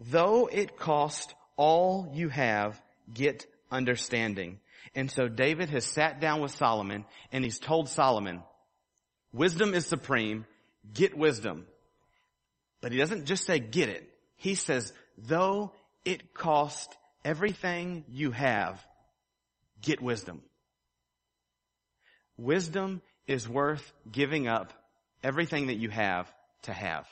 though 0.00 0.46
it 0.46 0.76
cost 0.76 1.34
all 1.56 2.10
you 2.12 2.28
have, 2.28 2.80
get 3.12 3.46
understanding. 3.70 4.58
And 4.94 5.10
so 5.10 5.28
David 5.28 5.70
has 5.70 5.86
sat 5.86 6.20
down 6.20 6.40
with 6.40 6.50
Solomon 6.50 7.04
and 7.30 7.44
he's 7.44 7.58
told 7.58 7.88
Solomon, 7.88 8.42
wisdom 9.32 9.74
is 9.74 9.86
supreme, 9.86 10.44
get 10.92 11.16
wisdom. 11.16 11.66
But 12.82 12.92
he 12.92 12.98
doesn't 12.98 13.24
just 13.24 13.46
say 13.46 13.58
get 13.58 13.88
it. 13.88 14.08
He 14.36 14.54
says, 14.54 14.92
though 15.18 15.72
it 16.04 16.34
cost 16.34 16.96
everything 17.24 18.04
you 18.08 18.30
have, 18.30 18.84
get 19.80 20.00
wisdom. 20.00 20.42
Wisdom 22.36 23.02
is 23.26 23.48
worth 23.48 23.92
giving 24.10 24.48
up 24.48 24.72
everything 25.22 25.68
that 25.68 25.76
you 25.76 25.90
have 25.90 26.32
to 26.62 26.72
have. 26.72 27.06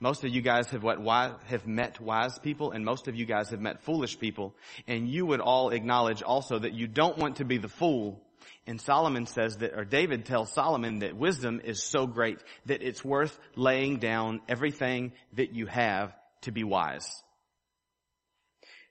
Most 0.00 0.24
of 0.24 0.30
you 0.30 0.40
guys 0.40 0.70
have 0.70 0.82
what 0.82 0.98
have 1.46 1.66
met 1.66 2.00
wise 2.00 2.38
people 2.38 2.70
and 2.70 2.84
most 2.84 3.08
of 3.08 3.16
you 3.16 3.26
guys 3.26 3.50
have 3.50 3.60
met 3.60 3.82
foolish 3.82 4.18
people 4.18 4.54
and 4.86 5.08
you 5.08 5.26
would 5.26 5.40
all 5.40 5.70
acknowledge 5.70 6.22
also 6.22 6.58
that 6.58 6.72
you 6.72 6.86
don't 6.86 7.18
want 7.18 7.36
to 7.36 7.44
be 7.44 7.58
the 7.58 7.68
fool. 7.68 8.22
And 8.66 8.80
Solomon 8.80 9.26
says 9.26 9.58
that, 9.58 9.74
or 9.74 9.84
David 9.84 10.24
tells 10.24 10.52
Solomon 10.52 11.00
that 11.00 11.16
wisdom 11.16 11.60
is 11.62 11.82
so 11.82 12.06
great 12.06 12.38
that 12.66 12.82
it's 12.82 13.04
worth 13.04 13.38
laying 13.54 13.98
down 13.98 14.40
everything 14.48 15.12
that 15.34 15.52
you 15.52 15.66
have 15.66 16.12
to 16.46 16.52
be 16.52 16.64
wise. 16.64 17.22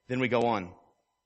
Then 0.07 0.19
we 0.19 0.27
go 0.27 0.43
on. 0.43 0.69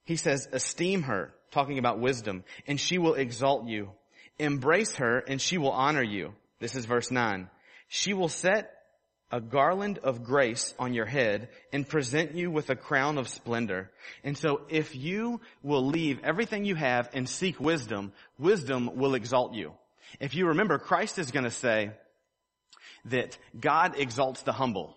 He 0.06 0.16
says, 0.16 0.48
esteem 0.52 1.04
her, 1.04 1.34
talking 1.52 1.78
about 1.78 2.00
wisdom, 2.00 2.44
and 2.66 2.80
she 2.80 2.98
will 2.98 3.16
exalt 3.16 3.68
you. 3.68 3.92
Embrace 4.40 4.96
her 4.96 5.20
and 5.20 5.42
she 5.42 5.58
will 5.58 5.72
honor 5.72 6.02
you. 6.02 6.34
This 6.60 6.76
is 6.76 6.86
verse 6.86 7.12
9. 7.12 7.50
She 7.90 8.14
will 8.14 8.30
set 8.30 8.72
a 9.32 9.42
garland 9.42 10.00
of 10.00 10.24
grace 10.24 10.74
on 10.80 10.94
your 10.94 11.06
head 11.06 11.50
and 11.72 11.88
present 11.88 12.36
you 12.36 12.50
with 12.50 12.70
a 12.70 12.76
crown 12.76 13.18
of 13.18 13.28
splendor. 13.28 13.92
And 14.24 14.38
so 14.38 14.62
if 14.70 14.96
you 14.96 15.42
will 15.62 15.86
leave 15.86 16.22
everything 16.24 16.66
you 16.66 16.76
have 16.76 17.10
and 17.14 17.30
seek 17.30 17.60
wisdom, 17.60 18.14
wisdom 18.38 18.96
will 18.96 19.14
exalt 19.14 19.54
you. 19.54 19.74
If 20.20 20.34
you 20.36 20.48
remember, 20.48 20.80
Christ 20.80 21.20
is 21.20 21.32
going 21.32 21.44
to 21.44 21.52
say 21.52 21.92
that 23.06 23.38
God 23.60 24.00
exalts 24.00 24.42
the 24.42 24.54
humble. 24.54 24.96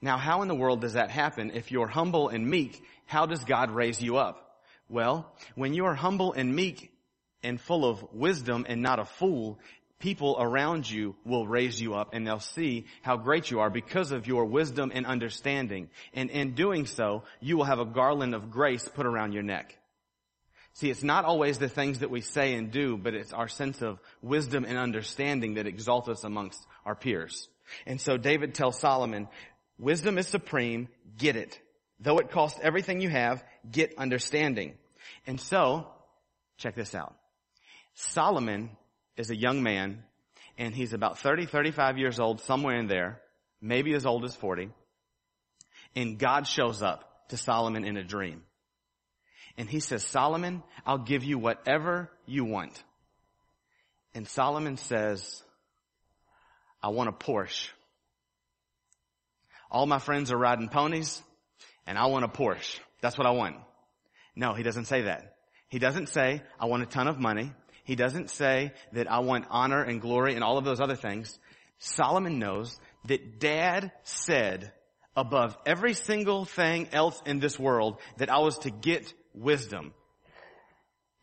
Now 0.00 0.16
how 0.16 0.42
in 0.42 0.48
the 0.48 0.54
world 0.54 0.80
does 0.80 0.92
that 0.92 1.10
happen? 1.10 1.52
If 1.54 1.72
you're 1.72 1.88
humble 1.88 2.28
and 2.28 2.48
meek, 2.48 2.82
how 3.06 3.26
does 3.26 3.44
God 3.44 3.70
raise 3.70 4.00
you 4.00 4.16
up? 4.16 4.62
Well, 4.88 5.30
when 5.54 5.74
you 5.74 5.86
are 5.86 5.94
humble 5.94 6.32
and 6.32 6.54
meek 6.54 6.92
and 7.42 7.60
full 7.60 7.84
of 7.84 8.02
wisdom 8.12 8.64
and 8.68 8.80
not 8.80 8.98
a 8.98 9.04
fool, 9.04 9.58
people 9.98 10.36
around 10.38 10.88
you 10.88 11.16
will 11.24 11.46
raise 11.46 11.80
you 11.80 11.94
up 11.94 12.10
and 12.12 12.26
they'll 12.26 12.40
see 12.40 12.86
how 13.02 13.16
great 13.16 13.50
you 13.50 13.60
are 13.60 13.70
because 13.70 14.12
of 14.12 14.26
your 14.26 14.44
wisdom 14.44 14.92
and 14.94 15.04
understanding. 15.04 15.90
And 16.14 16.30
in 16.30 16.54
doing 16.54 16.86
so, 16.86 17.24
you 17.40 17.56
will 17.56 17.64
have 17.64 17.80
a 17.80 17.84
garland 17.84 18.34
of 18.34 18.50
grace 18.50 18.88
put 18.88 19.06
around 19.06 19.32
your 19.32 19.42
neck. 19.42 19.76
See, 20.74 20.90
it's 20.90 21.02
not 21.02 21.24
always 21.24 21.58
the 21.58 21.68
things 21.68 22.00
that 22.00 22.10
we 22.10 22.20
say 22.20 22.54
and 22.54 22.70
do, 22.70 22.96
but 22.96 23.14
it's 23.14 23.32
our 23.32 23.48
sense 23.48 23.82
of 23.82 23.98
wisdom 24.22 24.64
and 24.64 24.78
understanding 24.78 25.54
that 25.54 25.66
exalt 25.66 26.08
us 26.08 26.22
amongst 26.22 26.64
our 26.86 26.94
peers. 26.94 27.48
And 27.84 28.00
so 28.00 28.16
David 28.16 28.54
tells 28.54 28.78
Solomon, 28.78 29.28
wisdom 29.78 30.18
is 30.18 30.26
supreme, 30.26 30.88
get 31.16 31.36
it. 31.36 31.58
Though 32.00 32.18
it 32.18 32.30
costs 32.30 32.60
everything 32.62 33.00
you 33.00 33.08
have, 33.08 33.42
get 33.70 33.98
understanding. 33.98 34.74
And 35.26 35.40
so, 35.40 35.88
check 36.56 36.74
this 36.74 36.94
out. 36.94 37.14
Solomon 37.94 38.70
is 39.16 39.30
a 39.30 39.36
young 39.36 39.62
man 39.62 40.04
and 40.56 40.74
he's 40.74 40.92
about 40.92 41.18
30, 41.18 41.46
35 41.46 41.98
years 41.98 42.18
old, 42.18 42.40
somewhere 42.40 42.76
in 42.76 42.88
there, 42.88 43.20
maybe 43.60 43.94
as 43.94 44.04
old 44.04 44.24
as 44.24 44.34
40. 44.34 44.70
And 45.94 46.18
God 46.18 46.46
shows 46.46 46.82
up 46.82 47.28
to 47.28 47.36
Solomon 47.36 47.84
in 47.84 47.96
a 47.96 48.04
dream. 48.04 48.42
And 49.56 49.68
he 49.68 49.80
says, 49.80 50.04
Solomon, 50.04 50.62
I'll 50.84 50.98
give 50.98 51.24
you 51.24 51.38
whatever 51.38 52.10
you 52.26 52.44
want. 52.44 52.82
And 54.14 54.26
Solomon 54.26 54.76
says, 54.76 55.42
I 56.82 56.88
want 56.88 57.08
a 57.08 57.12
Porsche. 57.12 57.68
All 59.70 59.86
my 59.86 59.98
friends 59.98 60.32
are 60.32 60.38
riding 60.38 60.68
ponies 60.68 61.22
and 61.86 61.98
I 61.98 62.06
want 62.06 62.24
a 62.24 62.28
Porsche. 62.28 62.80
That's 63.00 63.16
what 63.18 63.26
I 63.26 63.30
want. 63.30 63.56
No, 64.34 64.54
he 64.54 64.62
doesn't 64.62 64.86
say 64.86 65.02
that. 65.02 65.34
He 65.68 65.78
doesn't 65.78 66.08
say, 66.08 66.42
I 66.58 66.66
want 66.66 66.82
a 66.82 66.86
ton 66.86 67.08
of 67.08 67.18
money. 67.18 67.52
He 67.84 67.96
doesn't 67.96 68.30
say 68.30 68.72
that 68.92 69.10
I 69.10 69.20
want 69.20 69.46
honor 69.50 69.82
and 69.82 70.00
glory 70.00 70.34
and 70.34 70.44
all 70.44 70.58
of 70.58 70.64
those 70.64 70.80
other 70.80 70.96
things. 70.96 71.38
Solomon 71.78 72.38
knows 72.38 72.78
that 73.06 73.38
dad 73.38 73.92
said 74.02 74.72
above 75.16 75.56
every 75.66 75.94
single 75.94 76.44
thing 76.44 76.88
else 76.92 77.20
in 77.26 77.40
this 77.40 77.58
world 77.58 77.98
that 78.18 78.30
I 78.30 78.38
was 78.38 78.58
to 78.60 78.70
get 78.70 79.12
wisdom. 79.34 79.92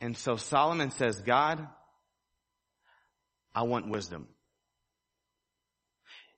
And 0.02 0.18
so 0.18 0.36
Solomon 0.36 0.92
says, 0.92 1.22
God, 1.22 1.68
I 3.54 3.64
want 3.64 3.90
wisdom. 3.90 4.28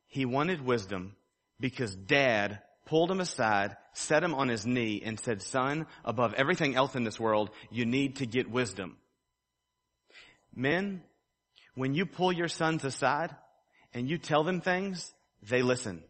He 0.08 0.26
wanted 0.26 0.62
wisdom 0.62 1.16
because 1.60 1.96
dad 1.96 2.60
pulled 2.86 3.12
him 3.12 3.20
aside, 3.20 3.76
set 3.94 4.24
him 4.24 4.34
on 4.34 4.48
his 4.48 4.66
knee 4.66 5.02
and 5.04 5.20
said, 5.20 5.42
son, 5.42 5.86
above 6.06 6.34
everything 6.34 6.76
else 6.76 6.96
in 6.96 7.04
this 7.04 7.20
world, 7.20 7.50
you 7.70 7.86
need 7.86 8.18
to 8.18 8.26
get 8.26 8.50
wisdom. 8.50 8.98
Men, 10.56 11.04
when 11.76 11.94
you 11.94 12.06
pull 12.06 12.32
your 12.32 12.48
sons 12.48 12.84
aside 12.84 13.36
and 13.94 14.10
you 14.10 14.18
tell 14.18 14.44
them 14.44 14.62
things, 14.62 15.14
they 15.44 15.62
listen. 15.62 16.04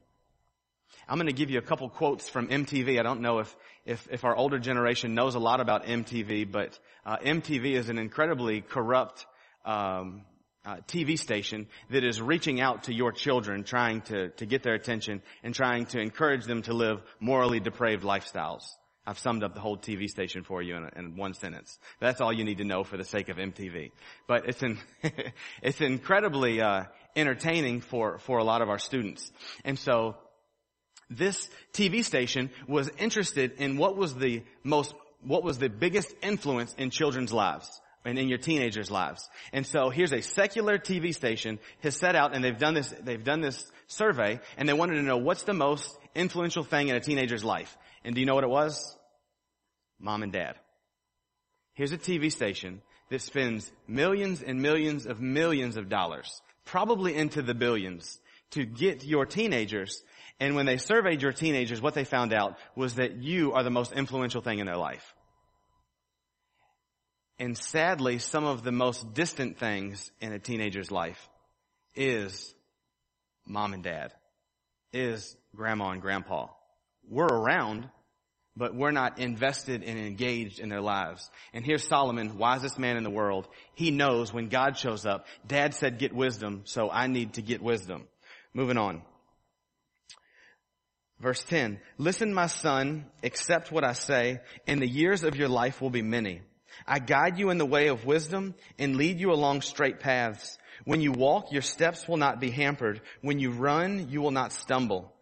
I'm 1.10 1.18
going 1.18 1.28
to 1.28 1.34
give 1.34 1.50
you 1.50 1.58
a 1.58 1.64
couple 1.64 1.90
quotes 1.90 2.30
from 2.30 2.48
MTV. 2.48 3.00
I 3.00 3.04
don't 3.04 3.22
know 3.22 3.40
if, 3.40 3.56
if, 3.86 4.08
if 4.12 4.26
our 4.26 4.36
older 4.36 4.60
generation 4.60 5.16
knows 5.16 5.36
a 5.36 5.40
lot 5.40 5.62
about 5.62 5.86
MTV, 5.86 6.52
but 6.52 6.78
uh, 7.06 7.18
MTV 7.18 7.74
is 7.74 7.90
an 7.90 7.98
incredibly 7.98 8.62
corrupt 8.62 9.26
um, 9.66 10.24
uh, 10.66 10.78
TV 10.88 11.18
station 11.18 11.68
that 11.90 12.04
is 12.04 12.22
reaching 12.22 12.60
out 12.60 12.84
to 12.84 12.94
your 12.94 13.12
children, 13.12 13.64
trying 13.64 14.02
to, 14.02 14.30
to 14.30 14.46
get 14.46 14.64
their 14.64 14.74
attention 14.74 15.22
and 15.44 15.56
trying 15.56 15.86
to 15.86 16.00
encourage 16.00 16.46
them 16.46 16.62
to 16.64 16.74
live 16.74 17.02
morally 17.20 17.60
depraved 17.60 18.04
lifestyles. 18.04 18.64
I've 19.06 19.18
summed 19.20 19.44
up 19.44 19.54
the 19.54 19.62
whole 19.62 19.78
TV 19.78 20.10
station 20.10 20.44
for 20.44 20.62
you 20.62 20.76
in, 20.76 20.84
a, 20.84 21.00
in 21.00 21.16
one 21.16 21.34
sentence. 21.34 21.80
That's 22.02 22.20
all 22.20 22.34
you 22.34 22.44
need 22.44 22.58
to 22.58 22.66
know 22.66 22.84
for 22.84 22.98
the 22.98 23.06
sake 23.06 23.30
of 23.30 23.38
MTV. 23.38 23.92
But 24.28 24.50
it's 24.50 24.62
it's 25.62 25.80
incredibly 25.80 26.62
uh, 26.62 26.84
entertaining 27.16 27.80
for 27.80 28.18
for 28.20 28.40
a 28.40 28.44
lot 28.44 28.62
of 28.62 28.70
our 28.70 28.80
students. 28.80 29.32
And 29.64 29.80
so 29.80 30.18
this 31.10 31.50
TV 31.72 32.04
station 32.04 32.50
was 32.68 32.90
interested 32.98 33.54
in 33.60 33.78
what 33.78 33.96
was 33.96 34.14
the 34.14 34.44
most 34.66 34.94
what 35.22 35.42
was 35.42 35.58
the 35.58 35.70
biggest 35.70 36.14
influence 36.22 36.74
in 36.78 36.90
children's 36.90 37.32
lives 37.32 37.82
and 38.08 38.18
in 38.18 38.30
your 38.30 38.38
teenagers' 38.38 38.90
lives. 38.90 39.30
And 39.54 39.66
so 39.66 39.90
here's 39.90 40.14
a 40.14 40.22
secular 40.22 40.78
TV 40.78 41.14
station 41.14 41.60
has 41.82 41.96
set 41.96 42.16
out 42.16 42.36
and 42.36 42.44
they've 42.44 42.58
done 42.58 42.74
this 42.74 42.94
they've 43.04 43.24
done 43.24 43.42
this 43.42 43.70
survey 43.88 44.40
and 44.58 44.68
they 44.68 44.74
wanted 44.74 44.96
to 44.96 45.04
know 45.04 45.18
what's 45.18 45.44
the 45.44 45.54
most 45.54 45.98
influential 46.16 46.64
thing 46.64 46.88
in 46.88 46.96
a 46.96 47.00
teenager's 47.00 47.44
life. 47.44 47.78
And 48.04 48.16
do 48.16 48.22
you 48.22 48.26
know 48.26 48.36
what 48.36 48.44
it 48.44 48.50
was? 48.50 48.98
mom 50.00 50.24
and 50.24 50.32
dad. 50.32 50.56
Here's 51.74 51.92
a 51.92 51.98
TV 51.98 52.32
station 52.32 52.82
that 53.10 53.22
spends 53.22 53.72
millions 53.88 54.44
and 54.44 54.62
millions 54.62 55.06
of 55.06 55.22
millions 55.22 55.78
of 55.78 55.90
dollars, 55.90 56.42
probably 56.66 57.16
into 57.16 57.42
the 57.42 57.54
billions, 57.54 58.20
to 58.52 58.66
get 58.66 59.04
your 59.04 59.26
teenagers. 59.26 60.04
And 60.40 60.56
when 60.56 60.66
they 60.66 60.78
surveyed 60.78 61.22
your 61.22 61.34
teenagers, 61.34 61.82
what 61.82 61.94
they 61.94 62.04
found 62.04 62.34
out 62.34 62.58
was 62.76 62.96
that 62.96 63.18
you 63.18 63.54
are 63.54 63.64
the 63.64 63.70
most 63.70 63.92
influential 63.92 64.42
thing 64.42 64.60
in 64.60 64.66
their 64.66 64.78
life. 64.78 65.14
And 67.40 67.58
sadly, 67.58 68.18
some 68.18 68.46
of 68.46 68.64
the 68.64 68.72
most 68.72 69.14
distant 69.14 69.60
things 69.60 70.12
in 70.20 70.34
a 70.34 70.40
teenager's 70.40 70.92
life 70.92 71.30
is 71.96 72.54
mom 73.46 73.74
and 73.74 73.84
dad, 73.84 74.12
is 74.92 75.36
grandma 75.56 75.92
and 75.92 76.02
grandpa. 76.02 76.48
We're 77.08 77.28
around, 77.28 77.90
but 78.56 78.74
we're 78.76 78.92
not 78.92 79.20
invested 79.20 79.84
and 79.84 80.00
engaged 80.00 80.60
in 80.60 80.70
their 80.70 80.82
lives. 80.82 81.30
And 81.54 81.64
here's 81.64 81.88
Solomon, 81.88 82.38
wisest 82.38 82.80
man 82.80 82.98
in 82.98 83.04
the 83.04 83.10
world. 83.10 83.48
He 83.76 83.92
knows 83.92 84.34
when 84.34 84.50
God 84.50 84.78
shows 84.78 85.06
up, 85.06 85.28
dad 85.46 85.76
said 85.76 86.00
get 86.00 86.14
wisdom, 86.14 86.62
so 86.66 86.90
I 86.90 87.08
need 87.08 87.34
to 87.34 87.42
get 87.44 87.62
wisdom. 87.62 88.08
Moving 88.54 88.78
on. 88.78 89.04
Verse 91.20 91.44
10, 91.44 91.80
listen 91.98 92.34
my 92.34 92.48
son, 92.48 93.06
accept 93.24 93.72
what 93.72 93.84
I 93.84 93.94
say, 93.94 94.40
and 94.68 94.80
the 94.80 94.88
years 94.88 95.24
of 95.24 95.36
your 95.36 95.50
life 95.50 95.82
will 95.82 95.90
be 95.90 96.04
many. 96.04 96.42
I 96.86 97.00
guide 97.00 97.40
you 97.40 97.50
in 97.50 97.58
the 97.58 97.66
way 97.66 97.88
of 97.88 98.06
wisdom 98.06 98.56
and 98.78 98.96
lead 98.96 99.20
you 99.20 99.32
along 99.32 99.62
straight 99.62 100.00
paths. 100.00 100.58
When 100.86 101.02
you 101.02 101.12
walk, 101.12 101.52
your 101.52 101.62
steps 101.62 102.08
will 102.08 102.18
not 102.18 102.40
be 102.40 102.52
hampered. 102.52 103.02
When 103.22 103.40
you 103.40 103.52
run, 103.52 104.10
you 104.10 104.22
will 104.22 104.32
not 104.32 104.52
stumble. 104.52 105.14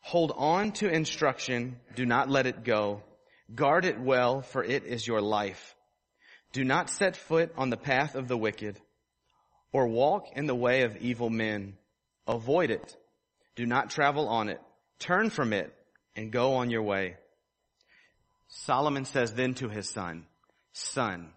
Hold 0.00 0.32
on 0.36 0.72
to 0.72 0.88
instruction. 0.88 1.76
Do 1.94 2.04
not 2.04 2.28
let 2.28 2.46
it 2.46 2.64
go. 2.64 3.02
Guard 3.54 3.84
it 3.84 4.00
well, 4.00 4.42
for 4.42 4.64
it 4.64 4.84
is 4.84 5.06
your 5.06 5.20
life. 5.20 5.74
Do 6.52 6.64
not 6.64 6.90
set 6.90 7.16
foot 7.16 7.52
on 7.56 7.70
the 7.70 7.76
path 7.76 8.14
of 8.14 8.28
the 8.28 8.36
wicked 8.36 8.80
or 9.72 9.86
walk 9.86 10.26
in 10.34 10.46
the 10.46 10.54
way 10.54 10.82
of 10.82 10.96
evil 10.98 11.30
men. 11.30 11.76
Avoid 12.26 12.70
it. 12.70 12.96
Do 13.56 13.66
not 13.66 13.90
travel 13.90 14.28
on 14.28 14.48
it. 14.48 14.60
Turn 14.98 15.30
from 15.30 15.52
it 15.52 15.74
and 16.14 16.30
go 16.30 16.54
on 16.54 16.70
your 16.70 16.82
way. 16.82 17.16
Solomon 18.48 19.04
says 19.04 19.32
then 19.32 19.54
to 19.54 19.68
his 19.68 19.88
son, 19.88 20.26
son, 20.72 21.30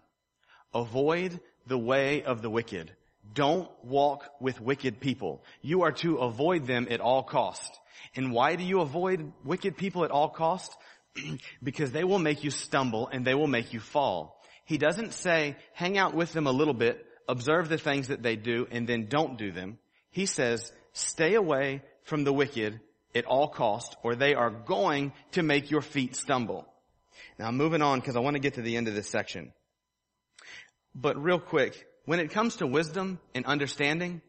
avoid 0.74 1.40
the 1.66 1.78
way 1.78 2.22
of 2.22 2.42
the 2.42 2.50
wicked. 2.50 2.92
Don't 3.34 3.68
walk 3.84 4.24
with 4.40 4.60
wicked 4.60 5.00
people. 5.00 5.42
You 5.60 5.82
are 5.82 5.92
to 5.92 6.18
avoid 6.18 6.66
them 6.66 6.86
at 6.90 7.00
all 7.00 7.22
cost. 7.22 7.78
And 8.14 8.32
why 8.32 8.56
do 8.56 8.64
you 8.64 8.80
avoid 8.80 9.32
wicked 9.44 9.76
people 9.76 10.04
at 10.04 10.10
all 10.10 10.28
cost? 10.28 10.76
because 11.62 11.92
they 11.92 12.04
will 12.04 12.18
make 12.18 12.44
you 12.44 12.50
stumble 12.50 13.08
and 13.08 13.24
they 13.24 13.34
will 13.34 13.46
make 13.46 13.72
you 13.72 13.80
fall. 13.80 14.40
He 14.64 14.78
doesn't 14.78 15.14
say, 15.14 15.56
hang 15.72 15.96
out 15.96 16.14
with 16.14 16.32
them 16.32 16.46
a 16.46 16.52
little 16.52 16.74
bit, 16.74 17.04
observe 17.28 17.68
the 17.68 17.78
things 17.78 18.08
that 18.08 18.22
they 18.22 18.36
do, 18.36 18.66
and 18.70 18.86
then 18.86 19.06
don't 19.08 19.38
do 19.38 19.52
them. 19.52 19.78
He 20.10 20.26
says, 20.26 20.72
stay 20.92 21.34
away 21.34 21.82
from 22.02 22.24
the 22.24 22.32
wicked 22.32 22.80
at 23.14 23.26
all 23.26 23.48
cost, 23.48 23.96
or 24.02 24.14
they 24.14 24.34
are 24.34 24.50
going 24.50 25.12
to 25.32 25.42
make 25.42 25.70
your 25.70 25.82
feet 25.82 26.16
stumble. 26.16 26.66
Now 27.38 27.48
I'm 27.48 27.56
moving 27.56 27.82
on, 27.82 28.00
because 28.00 28.16
I 28.16 28.20
want 28.20 28.34
to 28.34 28.40
get 28.40 28.54
to 28.54 28.62
the 28.62 28.76
end 28.76 28.88
of 28.88 28.94
this 28.94 29.08
section. 29.08 29.52
But 30.94 31.22
real 31.22 31.38
quick, 31.38 31.86
when 32.04 32.20
it 32.20 32.30
comes 32.30 32.56
to 32.56 32.66
wisdom 32.66 33.18
and 33.34 33.44
understanding, 33.46 34.22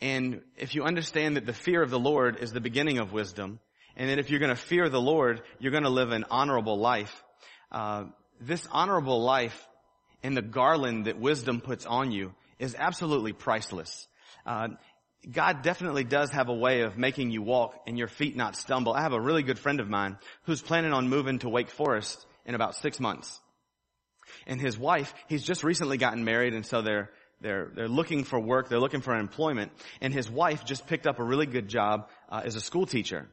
and 0.00 0.42
if 0.56 0.74
you 0.74 0.84
understand 0.84 1.36
that 1.36 1.46
the 1.46 1.52
fear 1.52 1.82
of 1.82 1.90
the 1.90 1.98
Lord 1.98 2.38
is 2.40 2.52
the 2.52 2.60
beginning 2.60 2.98
of 2.98 3.12
wisdom, 3.12 3.60
and 3.96 4.08
that 4.08 4.18
if 4.18 4.30
you're 4.30 4.40
going 4.40 4.54
to 4.54 4.56
fear 4.56 4.88
the 4.88 5.00
Lord, 5.00 5.42
you're 5.58 5.72
going 5.72 5.84
to 5.84 5.90
live 5.90 6.12
an 6.12 6.24
honorable 6.30 6.78
life, 6.78 7.24
uh, 7.70 8.04
this 8.40 8.66
honorable 8.70 9.22
life 9.22 9.68
and 10.22 10.36
the 10.36 10.42
garland 10.42 11.06
that 11.06 11.18
wisdom 11.18 11.60
puts 11.60 11.86
on 11.86 12.12
you 12.12 12.34
is 12.58 12.76
absolutely 12.78 13.32
priceless. 13.32 14.06
Uh, 14.46 14.68
God 15.30 15.62
definitely 15.62 16.04
does 16.04 16.30
have 16.30 16.48
a 16.48 16.54
way 16.54 16.80
of 16.80 16.98
making 16.98 17.30
you 17.30 17.42
walk 17.42 17.74
and 17.86 17.96
your 17.96 18.08
feet 18.08 18.36
not 18.36 18.56
stumble. 18.56 18.92
I 18.92 19.02
have 19.02 19.12
a 19.12 19.20
really 19.20 19.42
good 19.42 19.58
friend 19.58 19.80
of 19.80 19.88
mine 19.88 20.18
who's 20.44 20.60
planning 20.60 20.92
on 20.92 21.08
moving 21.08 21.38
to 21.40 21.48
Wake 21.48 21.70
Forest 21.70 22.26
in 22.44 22.54
about 22.54 22.74
six 22.76 23.00
months. 23.00 23.40
And 24.46 24.60
his 24.60 24.78
wife, 24.78 25.12
he's 25.28 25.42
just 25.42 25.64
recently 25.64 25.98
gotten 25.98 26.24
married 26.24 26.54
and 26.54 26.64
so 26.64 26.82
they're, 26.82 27.10
they're, 27.40 27.70
they're 27.74 27.88
looking 27.88 28.24
for 28.24 28.38
work, 28.38 28.68
they're 28.68 28.80
looking 28.80 29.00
for 29.00 29.16
employment. 29.16 29.72
And 30.00 30.14
his 30.14 30.30
wife 30.30 30.64
just 30.64 30.86
picked 30.86 31.06
up 31.06 31.18
a 31.18 31.24
really 31.24 31.46
good 31.46 31.68
job 31.68 32.08
uh, 32.28 32.42
as 32.44 32.54
a 32.54 32.60
school 32.60 32.86
teacher. 32.86 33.28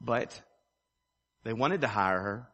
But 0.00 0.40
they 1.44 1.52
wanted 1.52 1.82
to 1.82 1.88
hire 1.88 2.20
her, 2.20 2.48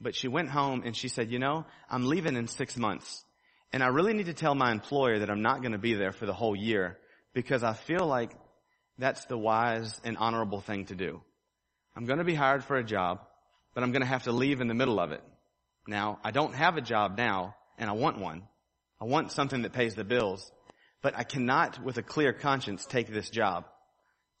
but 0.00 0.14
she 0.14 0.28
went 0.28 0.48
home 0.48 0.82
and 0.84 0.96
she 0.96 1.08
said, 1.08 1.30
you 1.30 1.38
know, 1.38 1.66
I'm 1.90 2.06
leaving 2.06 2.36
in 2.36 2.48
six 2.48 2.76
months. 2.76 3.24
And 3.72 3.82
I 3.82 3.88
really 3.88 4.14
need 4.14 4.26
to 4.26 4.34
tell 4.34 4.54
my 4.54 4.70
employer 4.70 5.18
that 5.18 5.30
I'm 5.30 5.42
not 5.42 5.60
going 5.60 5.72
to 5.72 5.78
be 5.78 5.94
there 5.94 6.12
for 6.12 6.26
the 6.26 6.32
whole 6.32 6.54
year 6.54 6.98
because 7.32 7.62
I 7.62 7.72
feel 7.72 8.06
like 8.06 8.30
that's 8.98 9.24
the 9.26 9.36
wise 9.36 10.00
and 10.04 10.16
honorable 10.16 10.60
thing 10.60 10.86
to 10.86 10.94
do. 10.94 11.20
I'm 11.96 12.06
going 12.06 12.18
to 12.18 12.24
be 12.24 12.34
hired 12.34 12.64
for 12.64 12.76
a 12.76 12.84
job, 12.84 13.20
but 13.74 13.82
I'm 13.82 13.92
going 13.92 14.02
to 14.02 14.08
have 14.08 14.24
to 14.24 14.32
leave 14.32 14.60
in 14.60 14.68
the 14.68 14.74
middle 14.74 15.00
of 15.00 15.12
it. 15.12 15.22
Now, 15.86 16.18
I 16.24 16.30
don't 16.30 16.54
have 16.54 16.76
a 16.76 16.80
job 16.80 17.18
now, 17.18 17.56
and 17.76 17.90
I 17.90 17.92
want 17.92 18.18
one. 18.18 18.42
I 19.00 19.04
want 19.04 19.32
something 19.32 19.62
that 19.62 19.72
pays 19.72 19.94
the 19.94 20.04
bills, 20.04 20.50
but 21.02 21.16
I 21.16 21.24
cannot 21.24 21.82
with 21.84 21.98
a 21.98 22.02
clear 22.02 22.32
conscience 22.32 22.86
take 22.86 23.08
this 23.08 23.28
job. 23.28 23.64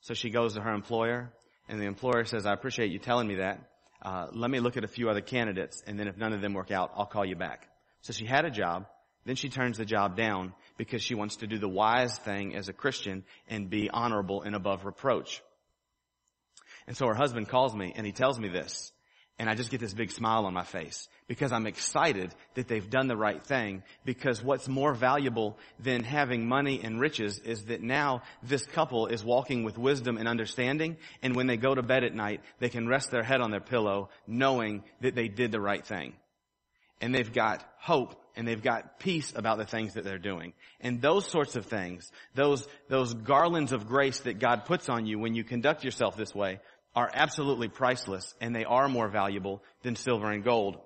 So 0.00 0.14
she 0.14 0.30
goes 0.30 0.54
to 0.54 0.60
her 0.60 0.72
employer, 0.72 1.32
and 1.68 1.80
the 1.80 1.86
employer 1.86 2.24
says, 2.24 2.46
I 2.46 2.52
appreciate 2.52 2.90
you 2.90 2.98
telling 2.98 3.26
me 3.26 3.36
that. 3.36 3.60
Uh, 4.00 4.28
let 4.32 4.50
me 4.50 4.60
look 4.60 4.76
at 4.76 4.84
a 4.84 4.88
few 4.88 5.10
other 5.10 5.20
candidates, 5.20 5.82
and 5.86 5.98
then 5.98 6.08
if 6.08 6.16
none 6.16 6.32
of 6.32 6.40
them 6.40 6.54
work 6.54 6.70
out, 6.70 6.92
I'll 6.96 7.06
call 7.06 7.24
you 7.24 7.36
back. 7.36 7.68
So 8.02 8.12
she 8.12 8.26
had 8.26 8.44
a 8.44 8.50
job, 8.50 8.86
then 9.24 9.36
she 9.36 9.48
turns 9.48 9.78
the 9.78 9.86
job 9.86 10.16
down 10.16 10.52
because 10.76 11.02
she 11.02 11.14
wants 11.14 11.36
to 11.36 11.46
do 11.46 11.58
the 11.58 11.68
wise 11.68 12.16
thing 12.18 12.54
as 12.54 12.68
a 12.68 12.74
Christian 12.74 13.24
and 13.48 13.70
be 13.70 13.88
honorable 13.90 14.42
and 14.42 14.54
above 14.54 14.84
reproach. 14.84 15.42
And 16.86 16.96
so 16.96 17.06
her 17.06 17.14
husband 17.14 17.48
calls 17.48 17.74
me 17.74 17.94
and 17.96 18.04
he 18.04 18.12
tells 18.12 18.38
me 18.38 18.48
this. 18.48 18.92
And 19.36 19.50
I 19.50 19.56
just 19.56 19.70
get 19.70 19.80
this 19.80 19.92
big 19.92 20.12
smile 20.12 20.46
on 20.46 20.54
my 20.54 20.62
face 20.62 21.08
because 21.26 21.50
I'm 21.50 21.66
excited 21.66 22.32
that 22.54 22.68
they've 22.68 22.88
done 22.88 23.08
the 23.08 23.16
right 23.16 23.44
thing 23.44 23.82
because 24.04 24.42
what's 24.42 24.68
more 24.68 24.94
valuable 24.94 25.58
than 25.80 26.04
having 26.04 26.46
money 26.46 26.80
and 26.84 27.00
riches 27.00 27.40
is 27.40 27.64
that 27.64 27.82
now 27.82 28.22
this 28.44 28.64
couple 28.64 29.08
is 29.08 29.24
walking 29.24 29.64
with 29.64 29.76
wisdom 29.76 30.18
and 30.18 30.28
understanding 30.28 30.96
and 31.20 31.34
when 31.34 31.48
they 31.48 31.56
go 31.56 31.74
to 31.74 31.82
bed 31.82 32.04
at 32.04 32.14
night, 32.14 32.42
they 32.60 32.68
can 32.68 32.86
rest 32.86 33.10
their 33.10 33.24
head 33.24 33.40
on 33.40 33.50
their 33.50 33.60
pillow 33.60 34.08
knowing 34.28 34.84
that 35.00 35.16
they 35.16 35.26
did 35.26 35.50
the 35.50 35.60
right 35.60 35.84
thing. 35.84 36.12
And 37.00 37.12
they've 37.12 37.32
got 37.32 37.64
hope 37.78 38.14
and 38.36 38.46
they've 38.46 38.62
got 38.62 38.98
peace 38.98 39.32
about 39.34 39.58
the 39.58 39.64
things 39.64 39.94
that 39.94 40.04
they're 40.04 40.18
doing. 40.18 40.52
And 40.80 41.00
those 41.00 41.26
sorts 41.26 41.56
of 41.56 41.66
things, 41.66 42.10
those, 42.34 42.66
those 42.88 43.14
garlands 43.14 43.72
of 43.72 43.88
grace 43.88 44.20
that 44.20 44.38
God 44.38 44.64
puts 44.64 44.88
on 44.88 45.06
you 45.06 45.18
when 45.18 45.34
you 45.34 45.44
conduct 45.44 45.84
yourself 45.84 46.16
this 46.16 46.34
way 46.34 46.60
are 46.94 47.10
absolutely 47.12 47.68
priceless 47.68 48.34
and 48.40 48.54
they 48.54 48.64
are 48.64 48.88
more 48.88 49.08
valuable 49.08 49.62
than 49.82 49.96
silver 49.96 50.30
and 50.30 50.44
gold. 50.44 50.76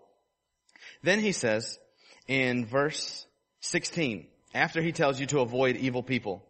Then 1.03 1.21
he 1.21 1.33
says 1.33 1.79
in 2.27 2.66
verse 2.66 3.27
16, 3.61 4.27
after 4.55 4.81
he 4.81 4.92
tells 4.92 5.21
you 5.21 5.27
to 5.27 5.40
avoid 5.40 5.77
evil 5.77 6.03
people, 6.03 6.44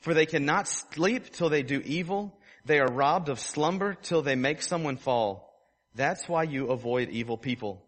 for 0.00 0.14
they 0.14 0.26
cannot 0.26 0.68
sleep 0.68 1.30
till 1.30 1.48
they 1.48 1.62
do 1.62 1.80
evil. 1.84 2.38
They 2.64 2.78
are 2.78 2.90
robbed 2.90 3.28
of 3.28 3.40
slumber 3.40 3.94
till 3.94 4.22
they 4.22 4.34
make 4.34 4.62
someone 4.62 4.96
fall. 4.96 5.52
That's 5.94 6.28
why 6.28 6.44
you 6.44 6.68
avoid 6.68 7.08
evil 7.10 7.38
people. 7.38 7.82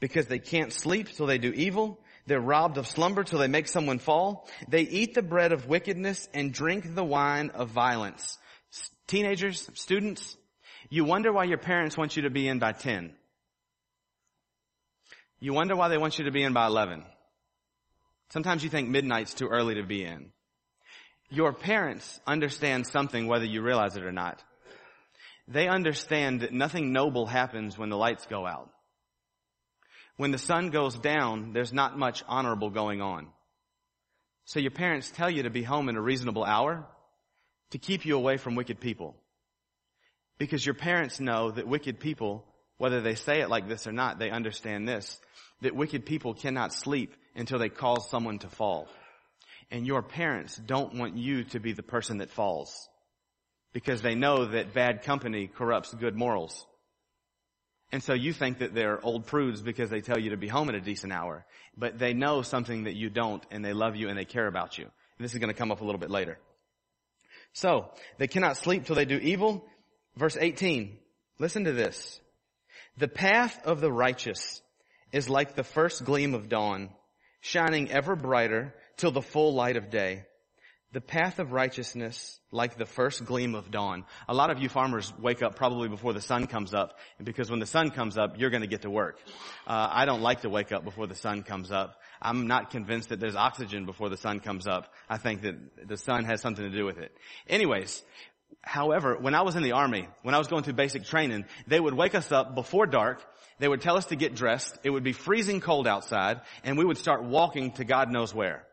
Because 0.00 0.26
they 0.26 0.38
can't 0.38 0.72
sleep 0.72 1.08
till 1.08 1.26
they 1.26 1.38
do 1.38 1.52
evil. 1.52 1.98
They're 2.26 2.40
robbed 2.40 2.78
of 2.78 2.86
slumber 2.86 3.24
till 3.24 3.38
they 3.38 3.48
make 3.48 3.68
someone 3.68 3.98
fall. 3.98 4.48
They 4.68 4.82
eat 4.82 5.14
the 5.14 5.22
bread 5.22 5.52
of 5.52 5.66
wickedness 5.66 6.28
and 6.34 6.52
drink 6.52 6.94
the 6.94 7.04
wine 7.04 7.50
of 7.50 7.70
violence. 7.70 8.38
Teenagers, 9.06 9.68
students, 9.74 10.36
you 10.88 11.04
wonder 11.04 11.32
why 11.32 11.44
your 11.44 11.58
parents 11.58 11.96
want 11.96 12.16
you 12.16 12.22
to 12.22 12.30
be 12.30 12.48
in 12.48 12.58
by 12.58 12.72
10. 12.72 13.14
You 15.40 15.52
wonder 15.52 15.76
why 15.76 15.88
they 15.88 15.98
want 15.98 16.18
you 16.18 16.24
to 16.24 16.30
be 16.30 16.42
in 16.42 16.52
by 16.52 16.66
11. 16.66 17.04
Sometimes 18.30 18.64
you 18.64 18.70
think 18.70 18.88
midnight's 18.88 19.34
too 19.34 19.48
early 19.48 19.74
to 19.74 19.82
be 19.82 20.04
in. 20.04 20.30
Your 21.30 21.52
parents 21.52 22.20
understand 22.26 22.86
something 22.86 23.26
whether 23.26 23.44
you 23.44 23.62
realize 23.62 23.96
it 23.96 24.04
or 24.04 24.12
not. 24.12 24.42
They 25.46 25.68
understand 25.68 26.40
that 26.40 26.52
nothing 26.52 26.92
noble 26.92 27.26
happens 27.26 27.76
when 27.76 27.90
the 27.90 27.96
lights 27.96 28.26
go 28.26 28.46
out. 28.46 28.70
When 30.16 30.30
the 30.30 30.38
sun 30.38 30.70
goes 30.70 30.96
down, 30.96 31.52
there's 31.52 31.72
not 31.72 31.98
much 31.98 32.22
honorable 32.26 32.70
going 32.70 33.02
on. 33.02 33.28
So 34.46 34.60
your 34.60 34.70
parents 34.70 35.10
tell 35.10 35.30
you 35.30 35.42
to 35.42 35.50
be 35.50 35.62
home 35.62 35.88
in 35.88 35.96
a 35.96 36.02
reasonable 36.02 36.44
hour 36.44 36.86
to 37.74 37.78
keep 37.78 38.06
you 38.06 38.16
away 38.16 38.36
from 38.36 38.54
wicked 38.54 38.78
people. 38.78 39.16
Because 40.38 40.64
your 40.64 40.76
parents 40.76 41.18
know 41.18 41.50
that 41.50 41.66
wicked 41.66 41.98
people, 41.98 42.44
whether 42.78 43.00
they 43.00 43.16
say 43.16 43.40
it 43.40 43.50
like 43.50 43.68
this 43.68 43.88
or 43.88 43.90
not, 43.90 44.20
they 44.20 44.30
understand 44.30 44.86
this, 44.88 45.18
that 45.60 45.74
wicked 45.74 46.06
people 46.06 46.34
cannot 46.34 46.72
sleep 46.72 47.16
until 47.34 47.58
they 47.58 47.68
cause 47.68 48.08
someone 48.08 48.38
to 48.38 48.48
fall. 48.48 48.86
And 49.72 49.88
your 49.88 50.02
parents 50.02 50.54
don't 50.54 50.94
want 50.94 51.16
you 51.16 51.42
to 51.46 51.58
be 51.58 51.72
the 51.72 51.82
person 51.82 52.18
that 52.18 52.30
falls. 52.30 52.88
Because 53.72 54.02
they 54.02 54.14
know 54.14 54.44
that 54.44 54.72
bad 54.72 55.02
company 55.02 55.48
corrupts 55.48 55.92
good 55.94 56.14
morals. 56.14 56.64
And 57.90 58.04
so 58.04 58.12
you 58.12 58.32
think 58.32 58.58
that 58.58 58.72
they're 58.72 59.04
old 59.04 59.26
prudes 59.26 59.62
because 59.62 59.90
they 59.90 60.00
tell 60.00 60.20
you 60.20 60.30
to 60.30 60.36
be 60.36 60.46
home 60.46 60.68
at 60.68 60.76
a 60.76 60.80
decent 60.80 61.12
hour. 61.12 61.44
But 61.76 61.98
they 61.98 62.14
know 62.14 62.42
something 62.42 62.84
that 62.84 62.94
you 62.94 63.10
don't 63.10 63.44
and 63.50 63.64
they 63.64 63.72
love 63.72 63.96
you 63.96 64.10
and 64.10 64.16
they 64.16 64.24
care 64.24 64.46
about 64.46 64.78
you. 64.78 64.86
This 65.18 65.32
is 65.32 65.40
going 65.40 65.52
to 65.52 65.58
come 65.58 65.72
up 65.72 65.80
a 65.80 65.84
little 65.84 65.98
bit 65.98 66.10
later. 66.10 66.38
So, 67.54 67.88
they 68.18 68.26
cannot 68.26 68.56
sleep 68.56 68.84
till 68.84 68.96
they 68.96 69.04
do 69.04 69.16
evil. 69.16 69.64
Verse 70.16 70.36
18. 70.38 70.98
Listen 71.38 71.64
to 71.64 71.72
this. 71.72 72.20
The 72.98 73.08
path 73.08 73.58
of 73.64 73.80
the 73.80 73.90
righteous 73.90 74.60
is 75.12 75.28
like 75.28 75.54
the 75.54 75.64
first 75.64 76.04
gleam 76.04 76.34
of 76.34 76.48
dawn, 76.48 76.90
shining 77.40 77.90
ever 77.90 78.16
brighter 78.16 78.74
till 78.96 79.12
the 79.12 79.22
full 79.22 79.54
light 79.54 79.76
of 79.76 79.90
day. 79.90 80.24
The 80.92 81.00
path 81.00 81.40
of 81.40 81.52
righteousness 81.52 82.38
like 82.52 82.76
the 82.76 82.86
first 82.86 83.24
gleam 83.24 83.56
of 83.56 83.70
dawn. 83.70 84.04
A 84.28 84.34
lot 84.34 84.50
of 84.50 84.60
you 84.60 84.68
farmers 84.68 85.12
wake 85.18 85.42
up 85.42 85.56
probably 85.56 85.88
before 85.88 86.12
the 86.12 86.20
sun 86.20 86.46
comes 86.46 86.72
up, 86.72 86.98
because 87.22 87.50
when 87.50 87.58
the 87.58 87.66
sun 87.66 87.90
comes 87.90 88.16
up, 88.16 88.38
you're 88.38 88.50
going 88.50 88.62
to 88.62 88.68
get 88.68 88.82
to 88.82 88.90
work. 88.90 89.18
Uh, 89.66 89.88
I 89.90 90.04
don't 90.04 90.22
like 90.22 90.42
to 90.42 90.48
wake 90.48 90.70
up 90.70 90.84
before 90.84 91.08
the 91.08 91.16
sun 91.16 91.42
comes 91.42 91.72
up. 91.72 91.96
I'm 92.20 92.46
not 92.46 92.70
convinced 92.70 93.10
that 93.10 93.20
there's 93.20 93.36
oxygen 93.36 93.86
before 93.86 94.08
the 94.08 94.16
sun 94.16 94.40
comes 94.40 94.66
up. 94.66 94.92
I 95.08 95.18
think 95.18 95.42
that 95.42 95.88
the 95.88 95.96
sun 95.96 96.24
has 96.24 96.40
something 96.40 96.64
to 96.64 96.76
do 96.76 96.84
with 96.84 96.98
it. 96.98 97.16
Anyways, 97.48 98.02
however, 98.62 99.16
when 99.16 99.34
I 99.34 99.42
was 99.42 99.56
in 99.56 99.62
the 99.62 99.72
army, 99.72 100.08
when 100.22 100.34
I 100.34 100.38
was 100.38 100.48
going 100.48 100.62
through 100.62 100.74
basic 100.74 101.04
training, 101.04 101.44
they 101.66 101.80
would 101.80 101.94
wake 101.94 102.14
us 102.14 102.32
up 102.32 102.54
before 102.54 102.86
dark. 102.86 103.24
They 103.58 103.68
would 103.68 103.80
tell 103.80 103.96
us 103.96 104.06
to 104.06 104.16
get 104.16 104.34
dressed. 104.34 104.78
It 104.82 104.90
would 104.90 105.04
be 105.04 105.12
freezing 105.12 105.60
cold 105.60 105.86
outside, 105.86 106.40
and 106.64 106.76
we 106.76 106.84
would 106.84 106.98
start 106.98 107.22
walking 107.22 107.72
to 107.72 107.84
God 107.84 108.10
knows 108.10 108.34
where. 108.34 108.66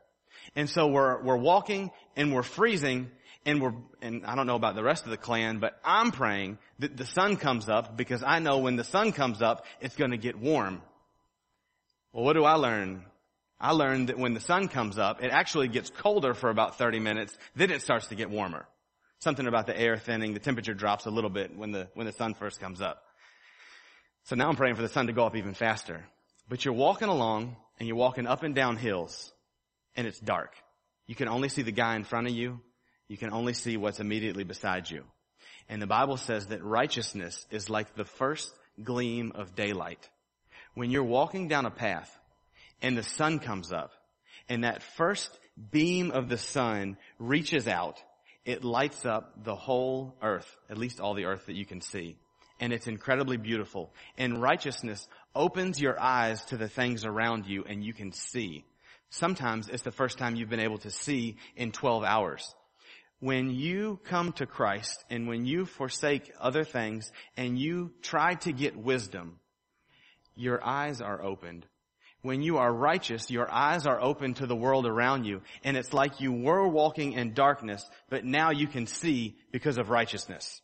And 0.56 0.70
so 0.70 0.88
we're, 0.88 1.22
we're 1.24 1.38
walking 1.38 1.92
and 2.16 2.34
we're 2.34 2.44
freezing 2.44 3.10
and 3.46 3.62
we're, 3.62 3.74
and 4.02 4.26
I 4.26 4.36
don't 4.36 4.48
know 4.48 4.56
about 4.56 4.76
the 4.76 4.84
rest 4.84 5.06
of 5.06 5.12
the 5.12 5.18
clan, 5.18 5.60
but 5.60 5.80
I'm 5.84 6.12
praying 6.12 6.60
that 6.80 6.96
the 6.96 7.06
sun 7.06 7.38
comes 7.38 7.70
up 7.70 7.98
because 7.98 8.24
I 8.24 8.40
know 8.40 8.60
when 8.60 8.76
the 8.76 8.84
sun 8.84 9.14
comes 9.14 9.42
up, 9.42 9.66
it's 9.80 9.96
going 9.96 10.12
to 10.12 10.18
get 10.18 10.38
warm. 10.38 10.82
Well, 12.14 12.24
what 12.24 12.34
do 12.34 12.44
I 12.44 12.54
learn? 12.54 13.06
I 13.62 13.74
learned 13.74 14.10
that 14.10 14.18
when 14.18 14.34
the 14.34 14.40
sun 14.40 14.70
comes 14.70 14.98
up, 14.98 15.24
it 15.24 15.30
actually 15.30 15.68
gets 15.68 15.92
colder 15.92 16.34
for 16.34 16.50
about 16.50 16.80
30 16.80 17.00
minutes, 17.00 17.38
then 17.56 17.70
it 17.70 17.84
starts 17.84 18.08
to 18.08 18.16
get 18.16 18.32
warmer. 18.32 18.68
Something 19.20 19.46
about 19.46 19.68
the 19.68 19.80
air 19.80 19.98
thinning, 19.98 20.34
the 20.34 20.40
temperature 20.40 20.74
drops 20.74 21.06
a 21.06 21.12
little 21.12 21.30
bit 21.30 21.56
when 21.56 21.72
the, 21.72 21.88
when 21.94 22.08
the 22.08 22.12
sun 22.12 22.34
first 22.34 22.60
comes 22.60 22.82
up. 22.82 23.04
So 24.24 24.36
now 24.36 24.50
I'm 24.50 24.56
praying 24.56 24.76
for 24.76 24.82
the 24.82 24.90
sun 24.90 25.08
to 25.08 25.14
go 25.14 25.28
up 25.28 25.36
even 25.36 25.54
faster. 25.54 26.04
But 26.50 26.66
you're 26.66 26.74
walking 26.74 27.08
along 27.08 27.56
and 27.78 27.88
you're 27.88 27.98
walking 27.98 28.26
up 28.26 28.42
and 28.42 28.56
down 28.56 28.78
hills 28.78 29.32
and 29.96 30.08
it's 30.08 30.20
dark. 30.20 30.56
You 31.06 31.14
can 31.14 31.28
only 31.28 31.50
see 31.50 31.62
the 31.62 31.72
guy 31.72 31.96
in 31.96 32.04
front 32.04 32.26
of 32.26 32.34
you. 32.34 32.62
You 33.08 33.18
can 33.18 33.32
only 33.32 33.54
see 33.54 33.78
what's 33.78 34.00
immediately 34.00 34.44
beside 34.44 34.90
you. 34.90 35.04
And 35.70 35.80
the 35.80 35.88
Bible 35.88 36.18
says 36.18 36.48
that 36.48 36.64
righteousness 36.64 37.46
is 37.52 37.70
like 37.70 37.94
the 37.94 38.06
first 38.06 38.52
gleam 38.84 39.34
of 39.36 39.54
daylight. 39.54 40.10
When 40.74 40.90
you're 40.90 41.04
walking 41.04 41.48
down 41.48 41.68
a 41.68 41.72
path 41.72 42.12
and 42.82 42.98
the 42.98 43.04
sun 43.04 43.40
comes 43.40 43.72
up 43.72 43.92
and 44.50 44.64
that 44.64 44.84
first 44.84 45.30
beam 45.72 46.12
of 46.12 46.28
the 46.28 46.38
sun 46.38 46.98
reaches 47.20 47.68
out, 47.68 48.04
it 48.44 48.64
lights 48.64 49.06
up 49.06 49.44
the 49.44 49.56
whole 49.56 50.18
earth, 50.22 50.58
at 50.70 50.78
least 50.78 51.00
all 51.00 51.14
the 51.14 51.26
earth 51.26 51.46
that 51.46 51.56
you 51.56 51.66
can 51.66 51.80
see. 51.80 52.18
And 52.60 52.74
it's 52.74 52.88
incredibly 52.88 53.38
beautiful. 53.38 53.94
And 54.18 54.42
righteousness 54.42 55.08
opens 55.34 55.80
your 55.80 56.00
eyes 56.00 56.44
to 56.46 56.58
the 56.58 56.68
things 56.68 57.06
around 57.06 57.48
you 57.48 57.64
and 57.68 57.84
you 57.84 57.94
can 57.94 58.12
see. 58.12 58.66
Sometimes 59.10 59.68
it's 59.68 59.84
the 59.84 59.92
first 59.92 60.18
time 60.18 60.36
you've 60.36 60.50
been 60.50 60.60
able 60.60 60.80
to 60.80 60.92
see 60.92 61.38
in 61.56 61.72
12 61.72 62.04
hours. 62.04 62.54
When 63.20 63.52
you 63.52 64.00
come 64.04 64.34
to 64.34 64.46
Christ 64.46 65.04
and 65.10 65.28
when 65.28 65.46
you 65.46 65.66
forsake 65.66 66.32
other 66.40 66.64
things 66.64 67.12
and 67.38 67.58
you 67.58 67.92
try 68.02 68.34
to 68.36 68.52
get 68.52 68.76
wisdom, 68.76 69.40
your 70.36 70.62
eyes 70.62 71.02
are 71.02 71.22
opened. 71.22 71.66
When 72.22 72.44
you 72.44 72.58
are 72.58 72.72
righteous, 72.72 73.32
your 73.32 73.52
eyes 73.52 73.88
are 73.88 74.00
open 74.00 74.36
to 74.36 74.46
the 74.46 74.56
world 74.56 74.86
around 74.86 75.26
you 75.26 75.42
and 75.64 75.76
it's 75.76 75.94
like 75.94 76.22
you 76.22 76.32
were 76.32 76.68
walking 76.68 77.14
in 77.14 77.34
darkness, 77.34 77.88
but 78.10 78.24
now 78.24 78.52
you 78.52 78.68
can 78.68 78.86
see 78.86 79.38
because 79.52 79.80
of 79.80 79.90
righteousness. 79.90 80.62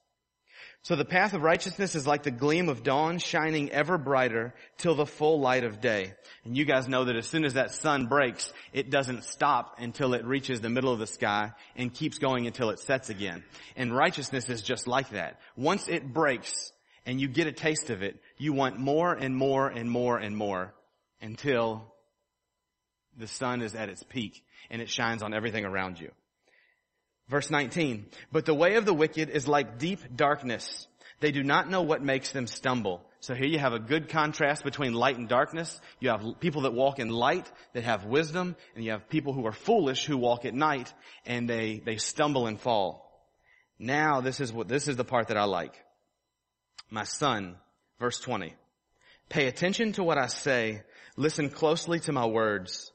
So 0.83 0.95
the 0.95 1.03
path 1.03 1.33
of 1.33 1.41
righteousness 1.41 1.95
is 1.95 2.07
like 2.07 2.23
the 2.23 2.31
gleam 2.31 2.69
of 2.69 2.83
dawn 2.83 3.17
shining 3.17 3.71
ever 3.71 3.97
brighter 3.97 4.53
till 4.77 4.95
the 4.95 5.05
full 5.05 5.41
light 5.41 5.63
of 5.63 5.81
day. 5.81 6.13
And 6.45 6.55
you 6.55 6.63
guys 6.63 6.87
know 6.87 7.05
that 7.05 7.15
as 7.15 7.27
soon 7.27 7.43
as 7.43 7.55
that 7.55 7.71
sun 7.71 8.05
breaks, 8.05 8.53
it 8.71 8.89
doesn't 8.89 9.25
stop 9.25 9.79
until 9.79 10.13
it 10.13 10.23
reaches 10.23 10.61
the 10.61 10.69
middle 10.69 10.93
of 10.93 10.99
the 10.99 11.07
sky 11.07 11.51
and 11.75 11.93
keeps 11.93 12.19
going 12.19 12.47
until 12.47 12.69
it 12.69 12.79
sets 12.79 13.09
again. 13.09 13.43
And 13.75 13.93
righteousness 13.93 14.49
is 14.49 14.61
just 14.61 14.87
like 14.87 15.09
that. 15.09 15.41
Once 15.57 15.89
it 15.89 16.13
breaks 16.13 16.71
and 17.05 17.19
you 17.19 17.27
get 17.27 17.47
a 17.47 17.51
taste 17.51 17.89
of 17.89 18.01
it, 18.01 18.21
you 18.37 18.53
want 18.53 18.77
more 18.77 19.11
and 19.11 19.35
more 19.35 19.67
and 19.67 19.91
more 19.91 20.17
and 20.17 20.37
more 20.37 20.73
until 21.21 21.93
the 23.17 23.27
sun 23.27 23.61
is 23.61 23.75
at 23.75 23.89
its 23.89 24.03
peak 24.03 24.43
and 24.69 24.81
it 24.81 24.89
shines 24.89 25.23
on 25.23 25.33
everything 25.33 25.65
around 25.65 25.99
you. 25.99 26.11
Verse 27.29 27.49
19, 27.49 28.05
but 28.31 28.45
the 28.45 28.53
way 28.53 28.75
of 28.75 28.85
the 28.85 28.93
wicked 28.93 29.29
is 29.29 29.47
like 29.47 29.79
deep 29.79 29.99
darkness. 30.15 30.87
They 31.19 31.31
do 31.31 31.43
not 31.43 31.69
know 31.69 31.81
what 31.81 32.01
makes 32.01 32.31
them 32.31 32.47
stumble. 32.47 33.03
So 33.19 33.33
here 33.33 33.47
you 33.47 33.59
have 33.59 33.73
a 33.73 33.79
good 33.79 34.09
contrast 34.09 34.63
between 34.63 34.93
light 34.93 35.17
and 35.17 35.27
darkness. 35.27 35.81
You 35.99 36.09
have 36.09 36.39
people 36.39 36.61
that 36.61 36.73
walk 36.73 36.99
in 36.99 37.09
light 37.09 37.51
that 37.73 37.83
have 37.83 38.05
wisdom, 38.05 38.55
and 38.75 38.85
you 38.85 38.91
have 38.91 39.09
people 39.09 39.33
who 39.33 39.45
are 39.45 39.51
foolish 39.51 40.05
who 40.05 40.17
walk 40.17 40.45
at 40.45 40.53
night 40.53 40.93
and 41.25 41.49
they, 41.49 41.81
they 41.83 41.97
stumble 41.97 42.47
and 42.47 42.61
fall. 42.61 43.07
Now 43.79 44.21
this 44.21 44.39
is 44.39 44.53
what, 44.53 44.67
this 44.67 44.87
is 44.87 44.95
the 44.95 45.03
part 45.03 45.27
that 45.27 45.37
I 45.37 45.45
like. 45.45 45.73
My 46.89 47.03
son, 47.03 47.57
verse 47.99 48.19
20. 48.19 48.53
Pay 49.29 49.47
attention 49.47 49.91
to 49.93 50.03
what 50.03 50.17
I 50.17 50.27
say. 50.27 50.83
Listen 51.17 51.49
closely 51.49 51.99
to 52.01 52.11
my 52.11 52.25
words. 52.25 52.91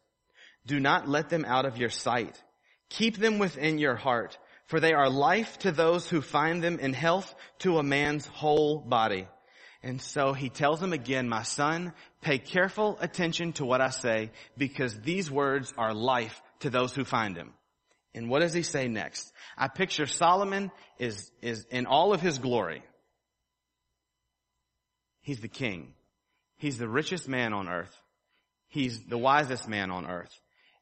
Do 0.64 0.78
not 0.78 1.08
let 1.08 1.28
them 1.28 1.44
out 1.44 1.66
of 1.66 1.76
your 1.76 1.90
sight. 1.90 2.40
Keep 2.88 3.16
them 3.16 3.38
within 3.38 3.78
your 3.78 3.96
heart, 3.96 4.38
for 4.66 4.78
they 4.78 4.92
are 4.92 5.10
life 5.10 5.58
to 5.60 5.72
those 5.72 6.08
who 6.08 6.20
find 6.20 6.62
them 6.62 6.78
in 6.78 6.92
health 6.92 7.34
to 7.58 7.78
a 7.78 7.82
man's 7.82 8.26
whole 8.26 8.78
body. 8.78 9.26
And 9.82 10.00
so 10.00 10.32
he 10.32 10.48
tells 10.48 10.80
him 10.80 10.92
again, 10.92 11.28
my 11.28 11.42
son, 11.42 11.92
pay 12.20 12.38
careful 12.38 12.96
attention 13.00 13.54
to 13.54 13.64
what 13.64 13.80
I 13.80 13.90
say, 13.90 14.30
because 14.56 15.00
these 15.00 15.28
words 15.28 15.74
are 15.76 15.92
life 15.92 16.40
to 16.60 16.70
those 16.70 16.94
who 16.94 17.04
find 17.04 17.34
them. 17.34 17.54
And 18.14 18.30
what 18.30 18.40
does 18.40 18.52
he 18.54 18.62
say 18.62 18.86
next? 18.86 19.32
I 19.58 19.66
picture 19.66 20.06
Solomon 20.06 20.70
is, 20.98 21.32
is 21.40 21.66
in 21.70 21.86
all 21.86 22.12
of 22.12 22.20
his 22.20 22.38
glory. 22.38 22.84
He's 25.22 25.40
the 25.40 25.48
king. 25.48 25.94
He's 26.58 26.78
the 26.78 26.88
richest 26.88 27.28
man 27.28 27.52
on 27.52 27.68
earth. 27.68 27.96
He's 28.72 29.04
the 29.04 29.18
wisest 29.18 29.68
man 29.68 29.90
on 29.90 30.06
earth. 30.06 30.32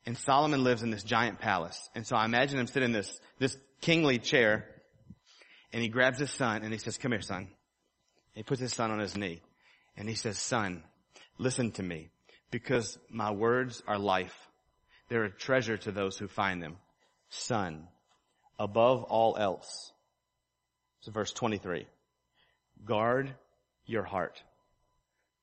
And 0.07 0.16
Solomon 0.16 0.62
lives 0.62 0.85
in 0.85 0.90
this 0.90 1.03
giant 1.03 1.40
palace. 1.40 1.90
And 1.92 2.07
so 2.07 2.14
I 2.14 2.24
imagine 2.24 2.61
him 2.61 2.68
sitting 2.68 2.90
in 2.90 2.92
this, 2.92 3.20
this 3.40 3.57
kingly 3.81 4.18
chair 4.18 4.64
and 5.72 5.83
he 5.83 5.88
grabs 5.88 6.20
his 6.20 6.31
son 6.31 6.62
and 6.62 6.72
he 6.72 6.79
says, 6.79 6.98
come 6.98 7.11
here 7.11 7.20
son. 7.20 7.48
He 8.33 8.44
puts 8.44 8.61
his 8.61 8.72
son 8.72 8.92
on 8.92 9.00
his 9.00 9.16
knee 9.16 9.42
and 9.96 10.09
he 10.09 10.14
says, 10.14 10.38
son, 10.38 10.85
listen 11.37 11.72
to 11.72 11.83
me 11.83 12.11
because 12.53 12.96
my 13.11 13.33
words 13.33 13.83
are 13.88 13.98
life. 13.98 14.37
They're 15.09 15.24
a 15.24 15.31
treasure 15.31 15.76
to 15.79 15.90
those 15.90 16.16
who 16.16 16.29
find 16.29 16.62
them. 16.62 16.76
Son, 17.29 17.88
above 18.57 19.03
all 19.03 19.37
else. 19.37 19.90
So 21.00 21.11
verse 21.11 21.33
23. 21.33 21.88
Guard 22.85 23.35
your 23.85 24.05
heart, 24.05 24.40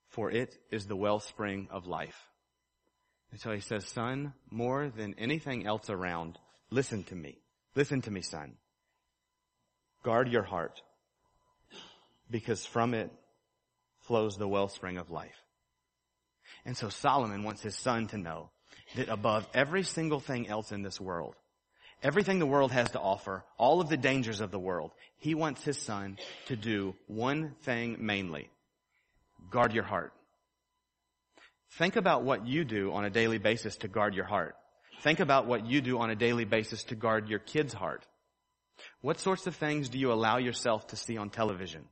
for 0.07 0.31
it 0.31 0.57
is 0.71 0.87
the 0.87 0.95
wellspring 0.95 1.67
of 1.71 1.87
life. 1.87 2.26
And 3.31 3.39
so 3.39 3.51
he 3.51 3.59
says, 3.59 3.85
son, 3.85 4.33
more 4.49 4.89
than 4.89 5.15
anything 5.17 5.65
else 5.65 5.89
around, 5.89 6.37
listen 6.69 7.03
to 7.05 7.15
me. 7.15 7.39
Listen 7.75 8.01
to 8.01 8.11
me, 8.11 8.21
son. 8.21 8.53
Guard 10.03 10.29
your 10.29 10.43
heart 10.43 10.81
because 12.29 12.65
from 12.65 12.93
it 12.93 13.11
flows 14.01 14.37
the 14.37 14.47
wellspring 14.47 14.97
of 14.97 15.11
life. 15.11 15.43
And 16.65 16.75
so 16.75 16.89
Solomon 16.89 17.43
wants 17.43 17.61
his 17.61 17.75
son 17.75 18.07
to 18.07 18.17
know 18.17 18.49
that 18.95 19.09
above 19.09 19.47
every 19.53 19.83
single 19.83 20.19
thing 20.19 20.47
else 20.47 20.71
in 20.71 20.81
this 20.81 20.99
world, 20.99 21.35
everything 22.03 22.39
the 22.39 22.45
world 22.45 22.71
has 22.71 22.91
to 22.91 22.99
offer, 22.99 23.43
all 23.57 23.81
of 23.81 23.89
the 23.89 23.97
dangers 23.97 24.39
of 24.39 24.51
the 24.51 24.59
world, 24.59 24.91
he 25.19 25.35
wants 25.35 25.63
his 25.63 25.77
son 25.77 26.17
to 26.47 26.55
do 26.55 26.95
one 27.07 27.55
thing 27.63 27.97
mainly. 27.99 28.49
Guard 29.49 29.73
your 29.73 29.83
heart. 29.83 30.13
Think 31.73 31.95
about 31.95 32.23
what 32.23 32.47
you 32.47 32.63
do 32.63 32.91
on 32.93 33.05
a 33.05 33.09
daily 33.09 33.37
basis 33.37 33.75
to 33.77 33.87
guard 33.87 34.15
your 34.15 34.25
heart. 34.25 34.55
Think 35.01 35.19
about 35.19 35.45
what 35.45 35.65
you 35.65 35.81
do 35.81 35.99
on 35.99 36.09
a 36.09 36.15
daily 36.15 36.45
basis 36.45 36.83
to 36.85 36.95
guard 36.95 37.29
your 37.29 37.39
kid's 37.39 37.73
heart. 37.73 38.05
What 39.01 39.19
sorts 39.19 39.47
of 39.47 39.55
things 39.55 39.89
do 39.89 39.99
you 39.99 40.11
allow 40.11 40.37
yourself 40.37 40.87
to 40.87 40.95
see 40.95 41.17
on 41.17 41.29
television? 41.29 41.85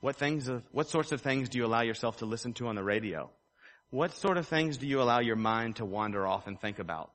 What 0.00 0.16
things 0.16 0.50
what 0.70 0.88
sorts 0.88 1.12
of 1.12 1.20
things 1.20 1.48
do 1.48 1.58
you 1.58 1.66
allow 1.66 1.82
yourself 1.82 2.18
to 2.18 2.26
listen 2.26 2.52
to 2.54 2.68
on 2.68 2.76
the 2.76 2.84
radio? 2.84 3.30
What 3.90 4.14
sort 4.14 4.36
of 4.36 4.46
things 4.46 4.76
do 4.76 4.86
you 4.86 5.00
allow 5.00 5.20
your 5.20 5.36
mind 5.36 5.76
to 5.76 5.84
wander 5.84 6.26
off 6.26 6.46
and 6.46 6.60
think 6.60 6.78
about? 6.78 7.10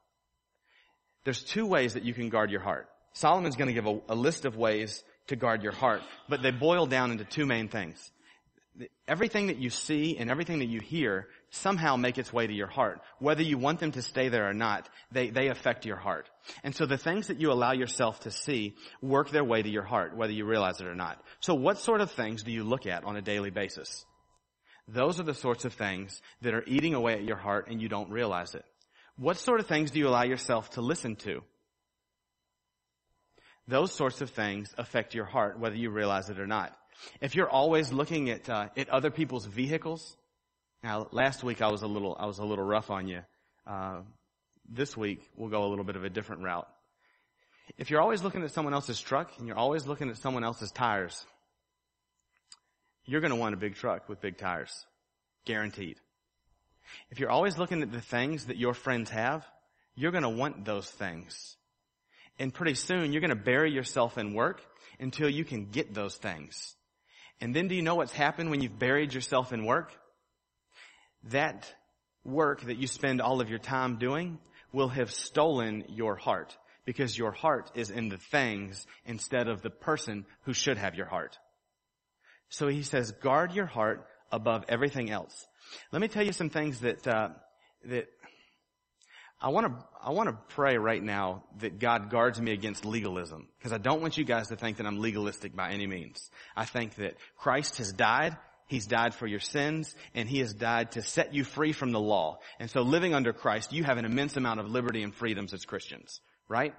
There's 1.23 1.43
two 1.43 1.65
ways 1.65 1.93
that 1.93 2.03
you 2.03 2.13
can 2.13 2.29
guard 2.29 2.49
your 2.49 2.61
heart. 2.61 2.87
Solomon's 3.13 3.55
going 3.55 3.67
to 3.67 3.73
give 3.73 3.85
a, 3.85 3.99
a 4.09 4.15
list 4.15 4.45
of 4.45 4.55
ways 4.55 5.03
to 5.27 5.35
guard 5.35 5.63
your 5.63 5.73
heart, 5.73 6.01
but 6.29 6.41
they 6.41 6.51
boil 6.51 6.85
down 6.87 7.11
into 7.11 7.25
two 7.25 7.45
main 7.45 7.67
things. 7.67 8.11
Everything 9.07 9.47
that 9.47 9.57
you 9.57 9.69
see 9.69 10.17
and 10.17 10.31
everything 10.31 10.59
that 10.59 10.69
you 10.69 10.79
hear 10.79 11.27
somehow 11.51 11.97
make 11.97 12.17
its 12.17 12.33
way 12.33 12.47
to 12.47 12.53
your 12.53 12.67
heart. 12.67 13.01
Whether 13.19 13.43
you 13.43 13.57
want 13.57 13.79
them 13.79 13.91
to 13.91 14.01
stay 14.01 14.29
there 14.29 14.49
or 14.49 14.53
not, 14.53 14.89
they, 15.11 15.29
they 15.29 15.49
affect 15.49 15.85
your 15.85 15.97
heart. 15.97 16.29
And 16.63 16.75
so 16.75 16.85
the 16.85 16.97
things 16.97 17.27
that 17.27 17.39
you 17.39 17.51
allow 17.51 17.73
yourself 17.73 18.21
to 18.21 18.31
see 18.31 18.75
work 19.01 19.29
their 19.29 19.43
way 19.43 19.61
to 19.61 19.69
your 19.69 19.83
heart, 19.83 20.15
whether 20.15 20.31
you 20.31 20.45
realize 20.45 20.79
it 20.79 20.87
or 20.87 20.95
not. 20.95 21.21
So 21.41 21.53
what 21.53 21.77
sort 21.77 22.01
of 22.01 22.11
things 22.11 22.43
do 22.43 22.51
you 22.51 22.63
look 22.63 22.87
at 22.87 23.03
on 23.03 23.17
a 23.17 23.21
daily 23.21 23.49
basis? 23.49 24.05
Those 24.87 25.19
are 25.19 25.23
the 25.23 25.33
sorts 25.33 25.65
of 25.65 25.73
things 25.73 26.21
that 26.41 26.53
are 26.53 26.63
eating 26.65 26.95
away 26.95 27.13
at 27.13 27.23
your 27.23 27.37
heart 27.37 27.67
and 27.69 27.81
you 27.81 27.89
don't 27.89 28.09
realize 28.09 28.55
it. 28.55 28.65
What 29.17 29.37
sort 29.37 29.59
of 29.59 29.67
things 29.67 29.91
do 29.91 29.99
you 29.99 30.07
allow 30.07 30.23
yourself 30.23 30.71
to 30.71 30.81
listen 30.81 31.15
to? 31.17 31.43
Those 33.67 33.93
sorts 33.93 34.21
of 34.21 34.31
things 34.31 34.73
affect 34.77 35.13
your 35.13 35.25
heart, 35.25 35.59
whether 35.59 35.75
you 35.75 35.91
realize 35.91 36.29
it 36.29 36.39
or 36.39 36.47
not. 36.47 36.75
If 37.19 37.35
you're 37.35 37.49
always 37.49 37.91
looking 37.91 38.29
at, 38.29 38.49
uh, 38.49 38.69
at 38.75 38.89
other 38.89 39.11
people's 39.11 39.45
vehicles, 39.45 40.17
now, 40.83 41.07
last 41.11 41.43
week 41.43 41.61
I 41.61 41.69
was 41.71 41.83
a 41.83 41.87
little, 41.87 42.15
I 42.19 42.25
was 42.25 42.39
a 42.39 42.43
little 42.43 42.65
rough 42.65 42.89
on 42.89 43.07
you. 43.07 43.21
Uh, 43.67 44.01
this 44.67 44.97
week 44.97 45.21
we'll 45.35 45.49
go 45.49 45.63
a 45.65 45.69
little 45.69 45.85
bit 45.85 45.95
of 45.95 46.03
a 46.03 46.09
different 46.09 46.41
route. 46.43 46.67
If 47.77 47.89
you're 47.89 48.01
always 48.01 48.23
looking 48.23 48.43
at 48.43 48.51
someone 48.51 48.73
else's 48.73 48.99
truck 48.99 49.31
and 49.37 49.47
you're 49.47 49.57
always 49.57 49.85
looking 49.85 50.09
at 50.09 50.17
someone 50.17 50.43
else's 50.43 50.71
tires, 50.71 51.25
you're 53.05 53.21
going 53.21 53.31
to 53.31 53.37
want 53.37 53.53
a 53.53 53.57
big 53.57 53.75
truck 53.75 54.09
with 54.09 54.21
big 54.21 54.37
tires. 54.37 54.85
Guaranteed. 55.45 55.97
If 57.11 57.19
you're 57.19 57.29
always 57.29 57.57
looking 57.57 57.81
at 57.83 57.91
the 57.91 58.01
things 58.01 58.47
that 58.47 58.57
your 58.57 58.73
friends 58.73 59.09
have, 59.11 59.45
you're 59.95 60.11
going 60.11 60.23
to 60.23 60.29
want 60.29 60.65
those 60.65 60.89
things. 60.89 61.55
And 62.39 62.53
pretty 62.53 62.73
soon 62.73 63.11
you're 63.11 63.21
going 63.21 63.29
to 63.29 63.35
bury 63.35 63.71
yourself 63.71 64.17
in 64.17 64.33
work 64.33 64.61
until 64.99 65.29
you 65.29 65.45
can 65.45 65.69
get 65.69 65.93
those 65.93 66.15
things. 66.15 66.75
And 67.39 67.55
then 67.55 67.67
do 67.67 67.75
you 67.75 67.81
know 67.81 67.95
what's 67.95 68.11
happened 68.11 68.49
when 68.49 68.61
you've 68.61 68.79
buried 68.79 69.13
yourself 69.13 69.53
in 69.53 69.65
work? 69.65 69.91
That 71.25 71.73
work 72.23 72.61
that 72.61 72.77
you 72.77 72.87
spend 72.87 73.21
all 73.21 73.41
of 73.41 73.49
your 73.49 73.59
time 73.59 73.97
doing 73.97 74.39
will 74.71 74.89
have 74.89 75.11
stolen 75.11 75.83
your 75.89 76.15
heart 76.15 76.57
because 76.85 77.17
your 77.17 77.31
heart 77.31 77.71
is 77.75 77.89
in 77.89 78.09
the 78.09 78.17
things 78.17 78.85
instead 79.05 79.47
of 79.47 79.61
the 79.61 79.69
person 79.69 80.25
who 80.43 80.53
should 80.53 80.77
have 80.77 80.95
your 80.95 81.05
heart. 81.05 81.37
So 82.49 82.67
he 82.67 82.83
says, 82.83 83.11
guard 83.11 83.53
your 83.53 83.65
heart 83.65 84.05
above 84.31 84.65
everything 84.67 85.09
else. 85.09 85.47
Let 85.91 86.01
me 86.01 86.07
tell 86.07 86.25
you 86.25 86.33
some 86.33 86.49
things 86.49 86.79
that, 86.81 87.07
uh, 87.07 87.29
that 87.85 88.07
I 89.41 89.49
want 89.49 89.67
to, 89.67 89.85
I 90.03 90.11
want 90.11 90.29
to 90.29 90.37
pray 90.53 90.77
right 90.77 91.01
now 91.01 91.43
that 91.59 91.79
God 91.79 92.09
guards 92.09 92.39
me 92.39 92.51
against 92.51 92.85
legalism 92.85 93.47
because 93.57 93.71
I 93.71 93.77
don't 93.77 94.01
want 94.01 94.17
you 94.17 94.23
guys 94.23 94.49
to 94.49 94.55
think 94.55 94.77
that 94.77 94.85
I'm 94.85 94.99
legalistic 94.99 95.55
by 95.55 95.71
any 95.71 95.87
means. 95.87 96.29
I 96.55 96.65
think 96.65 96.95
that 96.95 97.15
Christ 97.37 97.77
has 97.77 97.91
died. 97.91 98.37
He's 98.71 98.87
died 98.87 99.13
for 99.13 99.27
your 99.27 99.41
sins 99.41 99.93
and 100.15 100.29
he 100.29 100.39
has 100.39 100.53
died 100.53 100.93
to 100.93 101.01
set 101.01 101.33
you 101.33 101.43
free 101.43 101.73
from 101.73 101.91
the 101.91 101.99
law. 101.99 102.39
And 102.57 102.69
so 102.69 102.83
living 102.83 103.13
under 103.13 103.33
Christ, 103.33 103.73
you 103.73 103.83
have 103.83 103.97
an 103.97 104.05
immense 104.05 104.37
amount 104.37 104.61
of 104.61 104.69
liberty 104.69 105.03
and 105.03 105.13
freedoms 105.13 105.53
as 105.53 105.65
Christians, 105.65 106.21
right? 106.47 106.73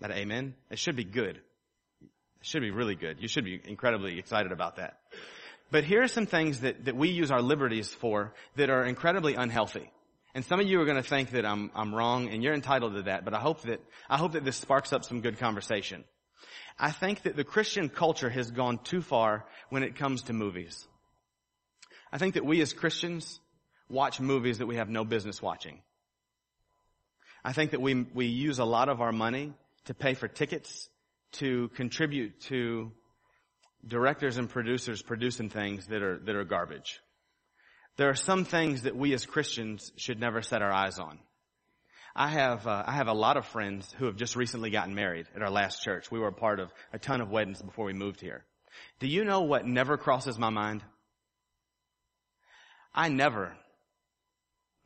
That 0.00 0.10
amen? 0.10 0.56
It 0.72 0.80
should 0.80 0.96
be 0.96 1.04
good. 1.04 1.36
It 1.36 2.10
should 2.40 2.62
be 2.62 2.72
really 2.72 2.96
good. 2.96 3.18
You 3.20 3.28
should 3.28 3.44
be 3.44 3.60
incredibly 3.64 4.18
excited 4.18 4.50
about 4.50 4.78
that. 4.78 4.98
But 5.70 5.84
here 5.84 6.02
are 6.02 6.08
some 6.08 6.26
things 6.26 6.62
that, 6.62 6.86
that 6.86 6.96
we 6.96 7.10
use 7.10 7.30
our 7.30 7.42
liberties 7.42 7.90
for 7.90 8.34
that 8.56 8.68
are 8.68 8.84
incredibly 8.84 9.36
unhealthy. 9.36 9.88
And 10.34 10.44
some 10.44 10.58
of 10.58 10.66
you 10.66 10.80
are 10.80 10.84
going 10.84 11.00
to 11.00 11.08
think 11.08 11.30
that 11.30 11.46
I'm, 11.46 11.70
I'm 11.76 11.94
wrong 11.94 12.28
and 12.28 12.42
you're 12.42 12.54
entitled 12.54 12.94
to 12.94 13.02
that, 13.02 13.24
but 13.24 13.34
I 13.34 13.38
hope 13.38 13.62
that, 13.62 13.80
I 14.10 14.16
hope 14.16 14.32
that 14.32 14.44
this 14.44 14.56
sparks 14.56 14.92
up 14.92 15.04
some 15.04 15.20
good 15.20 15.38
conversation. 15.38 16.02
I 16.76 16.90
think 16.90 17.22
that 17.22 17.36
the 17.36 17.44
Christian 17.44 17.88
culture 17.88 18.30
has 18.30 18.50
gone 18.50 18.78
too 18.78 19.00
far 19.00 19.46
when 19.70 19.84
it 19.84 19.94
comes 19.94 20.22
to 20.22 20.32
movies. 20.32 20.88
I 22.16 22.18
think 22.18 22.32
that 22.32 22.46
we 22.46 22.62
as 22.62 22.72
Christians 22.72 23.40
watch 23.90 24.20
movies 24.20 24.56
that 24.56 24.66
we 24.66 24.76
have 24.76 24.88
no 24.88 25.04
business 25.04 25.42
watching. 25.42 25.82
I 27.44 27.52
think 27.52 27.72
that 27.72 27.82
we, 27.82 28.06
we 28.14 28.24
use 28.24 28.58
a 28.58 28.64
lot 28.64 28.88
of 28.88 29.02
our 29.02 29.12
money 29.12 29.52
to 29.84 29.92
pay 29.92 30.14
for 30.14 30.26
tickets, 30.26 30.88
to 31.32 31.68
contribute 31.74 32.40
to 32.44 32.90
directors 33.86 34.38
and 34.38 34.48
producers 34.48 35.02
producing 35.02 35.50
things 35.50 35.88
that 35.88 36.02
are, 36.02 36.18
that 36.20 36.34
are 36.34 36.44
garbage. 36.44 37.00
There 37.98 38.08
are 38.08 38.14
some 38.14 38.46
things 38.46 38.84
that 38.84 38.96
we 38.96 39.12
as 39.12 39.26
Christians 39.26 39.92
should 39.96 40.18
never 40.18 40.40
set 40.40 40.62
our 40.62 40.72
eyes 40.72 40.98
on. 40.98 41.18
I 42.14 42.28
have, 42.28 42.66
uh, 42.66 42.84
I 42.86 42.92
have 42.92 43.08
a 43.08 43.12
lot 43.12 43.36
of 43.36 43.44
friends 43.44 43.94
who 43.98 44.06
have 44.06 44.16
just 44.16 44.36
recently 44.36 44.70
gotten 44.70 44.94
married 44.94 45.26
at 45.34 45.42
our 45.42 45.50
last 45.50 45.82
church. 45.82 46.10
We 46.10 46.18
were 46.18 46.28
a 46.28 46.32
part 46.32 46.60
of 46.60 46.72
a 46.94 46.98
ton 46.98 47.20
of 47.20 47.28
weddings 47.28 47.60
before 47.60 47.84
we 47.84 47.92
moved 47.92 48.22
here. 48.22 48.46
Do 49.00 49.06
you 49.06 49.22
know 49.26 49.42
what 49.42 49.66
never 49.66 49.98
crosses 49.98 50.38
my 50.38 50.48
mind? 50.48 50.82
I 52.96 53.10
never, 53.10 53.54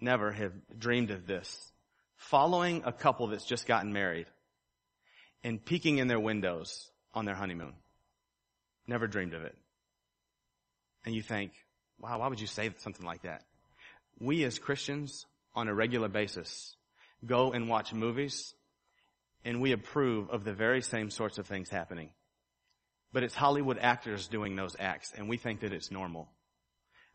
never 0.01 0.33
have 0.33 0.53
dreamed 0.77 1.13
of 1.13 1.29
this. 1.29 1.71
Following 2.17 2.83
a 2.85 2.93
couple 2.93 3.29
that's 3.29 3.47
just 3.47 3.67
gotten 3.67 3.93
married 3.93 4.27
and 5.45 5.65
peeking 5.65 5.99
in 5.99 6.09
their 6.09 6.19
windows 6.19 6.91
on 7.15 7.25
their 7.25 7.37
honeymoon. 7.37 7.75
Never 8.89 9.07
dreamed 9.07 9.33
of 9.33 9.45
it. 9.45 9.57
And 11.07 11.15
you 11.15 11.23
think, 11.23 11.53
wow, 12.01 12.19
why 12.19 12.27
would 12.27 12.41
you 12.41 12.49
say 12.49 12.71
something 12.79 13.07
like 13.07 13.23
that? 13.23 13.45
We 14.19 14.43
as 14.43 14.59
Christians 14.59 15.25
on 15.55 15.69
a 15.69 15.75
regular 15.75 16.09
basis 16.09 16.75
go 17.25 17.53
and 17.53 17.69
watch 17.69 17.95
movies 17.95 18.55
and 19.45 19.63
we 19.63 19.73
approve 19.73 20.31
of 20.31 20.45
the 20.45 20.53
very 20.53 20.83
same 20.83 21.11
sorts 21.11 21.39
of 21.39 21.47
things 21.47 21.71
happening. 21.71 22.11
But 23.13 23.23
it's 23.23 23.35
Hollywood 23.35 23.79
actors 23.81 24.27
doing 24.27 24.57
those 24.57 24.75
acts 24.79 25.13
and 25.17 25.29
we 25.29 25.37
think 25.37 25.61
that 25.61 25.73
it's 25.73 25.93
normal. 25.93 26.29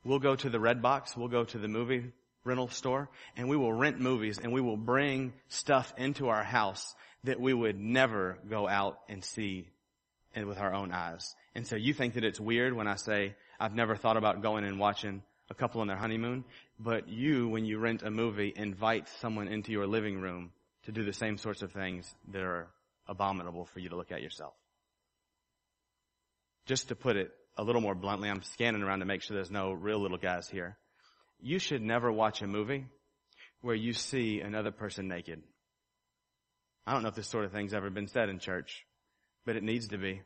We'll 0.06 0.20
go 0.20 0.36
to 0.36 0.50
the 0.50 0.60
red 0.60 0.82
box, 0.82 1.18
we'll 1.18 1.28
go 1.28 1.44
to 1.44 1.58
the 1.58 1.68
movie 1.68 2.14
rental 2.46 2.70
store 2.70 3.10
and 3.36 3.50
we 3.50 3.58
will 3.58 3.74
rent 3.74 4.00
movies 4.00 4.38
and 4.38 4.54
we 4.54 4.62
will 4.62 4.78
bring 4.78 5.34
stuff 5.50 5.92
into 5.98 6.30
our 6.30 6.44
house 6.44 6.96
that 7.24 7.40
we 7.40 7.54
would 7.54 7.80
never 7.80 8.38
go 8.48 8.68
out 8.68 9.00
and 9.10 9.24
see 9.24 9.68
and 10.36 10.46
with 10.46 10.60
our 10.60 10.74
own 10.74 10.92
eyes. 10.92 11.36
And 11.56 11.66
so 11.66 11.76
you 11.76 11.94
think 11.94 12.14
that 12.14 12.24
it's 12.24 12.40
weird 12.40 12.74
when 12.74 12.88
I 12.88 12.96
say 12.96 13.36
I've 13.60 13.74
never 13.74 13.96
thought 13.96 14.16
about 14.16 14.42
going 14.42 14.64
and 14.64 14.80
watching 14.80 15.24
a 15.50 15.56
couple 15.56 15.82
on 15.82 15.88
their 15.88 15.98
honeymoon, 15.98 16.44
but 16.80 17.08
you, 17.08 17.48
when 17.48 17.66
you 17.66 17.80
rent 17.80 18.04
a 18.04 18.12
movie, 18.12 18.54
invite 18.56 19.08
someone 19.22 19.48
into 19.48 19.72
your 19.72 19.88
living 19.88 20.20
room 20.20 20.52
to 20.84 20.92
do 20.92 21.04
the 21.04 21.14
same 21.14 21.38
sorts 21.38 21.62
of 21.62 21.72
things 21.72 22.14
that 22.32 22.42
are 22.42 22.68
abominable 23.08 23.66
for 23.66 23.80
you 23.80 23.90
to 23.90 23.96
look 23.96 24.12
at 24.12 24.22
yourself. 24.22 24.54
Just 26.66 26.90
to 26.90 26.96
put 26.96 27.16
it 27.16 27.32
a 27.58 27.64
little 27.64 27.82
more 27.82 27.96
bluntly, 27.96 28.30
I'm 28.30 28.42
scanning 28.42 28.84
around 28.84 29.00
to 29.00 29.06
make 29.06 29.22
sure 29.22 29.36
there's 29.36 29.52
no 29.52 29.72
real 29.72 30.00
little 30.00 30.18
guys 30.18 30.48
here. 30.48 30.78
You 31.42 31.60
should 31.60 31.82
never 31.82 32.12
watch 32.12 32.42
a 32.42 32.48
movie 32.48 32.86
where 33.62 33.76
you 33.76 33.94
see 33.94 34.42
another 34.42 34.72
person 34.72 35.08
naked. 35.08 35.42
I 36.86 36.94
don't 36.94 37.02
know 37.02 37.10
if 37.10 37.16
this 37.16 37.28
sort 37.28 37.46
of 37.46 37.52
thing's 37.52 37.74
ever 37.74 37.90
been 37.90 38.08
said 38.08 38.30
in 38.30 38.40
church, 38.40 38.86
but 39.46 39.56
it 39.56 39.64
needs 39.64 39.88
to 39.90 39.98
be. 39.98 40.22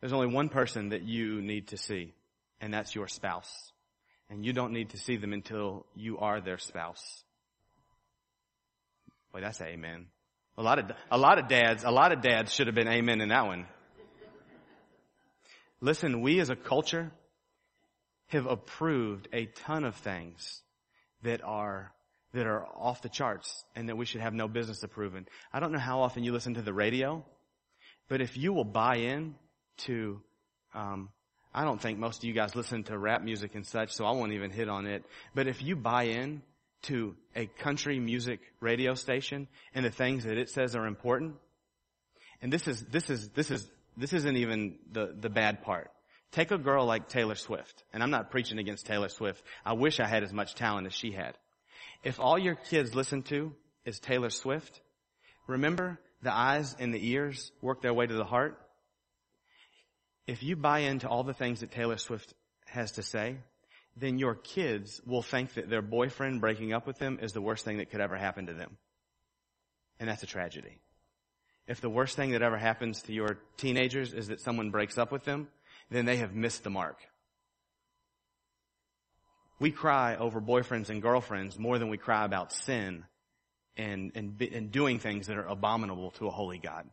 There's 0.00 0.12
only 0.12 0.28
one 0.28 0.48
person 0.48 0.90
that 0.90 1.02
you 1.02 1.42
need 1.42 1.68
to 1.68 1.76
see, 1.76 2.14
and 2.60 2.72
that's 2.72 2.94
your 2.94 3.08
spouse. 3.08 3.72
And 4.30 4.44
you 4.44 4.52
don't 4.52 4.72
need 4.72 4.90
to 4.90 4.98
see 4.98 5.16
them 5.16 5.32
until 5.32 5.86
you 5.94 6.18
are 6.18 6.40
their 6.40 6.58
spouse. 6.58 7.24
Boy, 9.32 9.40
that's 9.40 9.60
amen. 9.60 10.06
A 10.58 10.62
lot 10.62 10.80
of, 10.80 10.90
a 11.08 11.16
lot 11.16 11.38
of 11.38 11.46
dads, 11.46 11.84
a 11.84 11.90
lot 11.90 12.10
of 12.10 12.20
dads 12.20 12.52
should 12.52 12.66
have 12.66 12.74
been 12.74 12.88
amen 12.88 13.20
in 13.20 13.28
that 13.28 13.46
one. 13.46 13.66
Listen, 15.80 16.20
we 16.20 16.40
as 16.40 16.50
a 16.50 16.56
culture 16.56 17.12
have 18.26 18.46
approved 18.46 19.28
a 19.32 19.46
ton 19.46 19.84
of 19.84 19.94
things 19.94 20.60
that 21.22 21.44
are 21.44 21.92
that 22.34 22.46
are 22.46 22.66
off 22.76 23.02
the 23.02 23.08
charts 23.08 23.64
and 23.76 23.88
that 23.88 23.96
we 23.96 24.04
should 24.04 24.20
have 24.20 24.34
no 24.34 24.48
business 24.48 24.82
approving. 24.82 25.26
I 25.52 25.60
don't 25.60 25.70
know 25.70 25.78
how 25.78 26.00
often 26.02 26.24
you 26.24 26.32
listen 26.32 26.54
to 26.54 26.62
the 26.62 26.74
radio, 26.74 27.24
but 28.08 28.20
if 28.20 28.36
you 28.36 28.52
will 28.52 28.64
buy 28.64 28.96
in 28.96 29.36
to, 29.86 30.20
um, 30.74 31.08
I 31.54 31.64
don't 31.64 31.80
think 31.80 31.98
most 32.00 32.18
of 32.18 32.24
you 32.24 32.34
guys 32.34 32.56
listen 32.56 32.82
to 32.84 32.98
rap 32.98 33.22
music 33.22 33.54
and 33.54 33.64
such, 33.64 33.92
so 33.92 34.04
I 34.04 34.10
won't 34.10 34.32
even 34.32 34.50
hit 34.50 34.68
on 34.68 34.86
it. 34.86 35.04
But 35.34 35.46
if 35.46 35.62
you 35.62 35.76
buy 35.76 36.04
in 36.04 36.42
to 36.82 37.16
a 37.34 37.46
country 37.46 37.98
music 37.98 38.40
radio 38.60 38.94
station 38.94 39.48
and 39.74 39.84
the 39.84 39.90
things 39.90 40.24
that 40.24 40.38
it 40.38 40.50
says 40.50 40.74
are 40.76 40.86
important, 40.86 41.34
and 42.40 42.52
this 42.52 42.68
is, 42.68 42.82
this 42.84 43.10
is, 43.10 43.28
this 43.30 43.50
is, 43.50 43.68
this 43.96 44.12
isn't 44.12 44.36
even 44.36 44.78
the, 44.92 45.14
the 45.18 45.28
bad 45.28 45.62
part. 45.62 45.90
Take 46.30 46.50
a 46.50 46.58
girl 46.58 46.84
like 46.84 47.08
Taylor 47.08 47.34
Swift, 47.34 47.84
and 47.92 48.02
I'm 48.02 48.10
not 48.10 48.30
preaching 48.30 48.58
against 48.58 48.86
Taylor 48.86 49.08
Swift. 49.08 49.42
I 49.64 49.72
wish 49.72 49.98
I 49.98 50.06
had 50.06 50.22
as 50.22 50.32
much 50.32 50.54
talent 50.54 50.86
as 50.86 50.94
she 50.94 51.10
had. 51.10 51.34
If 52.04 52.20
all 52.20 52.38
your 52.38 52.54
kids 52.54 52.94
listen 52.94 53.22
to 53.24 53.54
is 53.84 53.98
Taylor 53.98 54.30
Swift, 54.30 54.80
remember 55.46 55.98
the 56.22 56.32
eyes 56.32 56.76
and 56.78 56.92
the 56.92 57.08
ears 57.08 57.50
work 57.62 57.80
their 57.80 57.94
way 57.94 58.06
to 58.06 58.14
the 58.14 58.24
heart? 58.24 58.60
If 60.26 60.42
you 60.42 60.56
buy 60.56 60.80
into 60.80 61.08
all 61.08 61.24
the 61.24 61.32
things 61.32 61.60
that 61.60 61.70
Taylor 61.70 61.96
Swift 61.96 62.34
has 62.66 62.92
to 62.92 63.02
say, 63.02 63.38
then 63.98 64.18
your 64.18 64.34
kids 64.34 65.00
will 65.06 65.22
think 65.22 65.54
that 65.54 65.68
their 65.68 65.82
boyfriend 65.82 66.40
breaking 66.40 66.72
up 66.72 66.86
with 66.86 66.98
them 66.98 67.18
is 67.20 67.32
the 67.32 67.40
worst 67.40 67.64
thing 67.64 67.78
that 67.78 67.90
could 67.90 68.00
ever 68.00 68.16
happen 68.16 68.46
to 68.46 68.54
them. 68.54 68.76
And 69.98 70.08
that's 70.08 70.22
a 70.22 70.26
tragedy. 70.26 70.78
If 71.66 71.80
the 71.80 71.90
worst 71.90 72.16
thing 72.16 72.32
that 72.32 72.42
ever 72.42 72.56
happens 72.56 73.02
to 73.02 73.12
your 73.12 73.38
teenagers 73.56 74.14
is 74.14 74.28
that 74.28 74.40
someone 74.40 74.70
breaks 74.70 74.96
up 74.96 75.12
with 75.12 75.24
them, 75.24 75.48
then 75.90 76.06
they 76.06 76.16
have 76.16 76.34
missed 76.34 76.64
the 76.64 76.70
mark. 76.70 76.98
We 79.60 79.70
cry 79.70 80.16
over 80.16 80.40
boyfriends 80.40 80.88
and 80.88 81.02
girlfriends 81.02 81.58
more 81.58 81.78
than 81.78 81.90
we 81.90 81.98
cry 81.98 82.24
about 82.24 82.52
sin 82.52 83.04
and, 83.76 84.12
and, 84.14 84.40
and 84.40 84.70
doing 84.70 84.98
things 84.98 85.26
that 85.26 85.36
are 85.36 85.46
abominable 85.46 86.12
to 86.12 86.26
a 86.26 86.30
holy 86.30 86.58
God. 86.58 86.88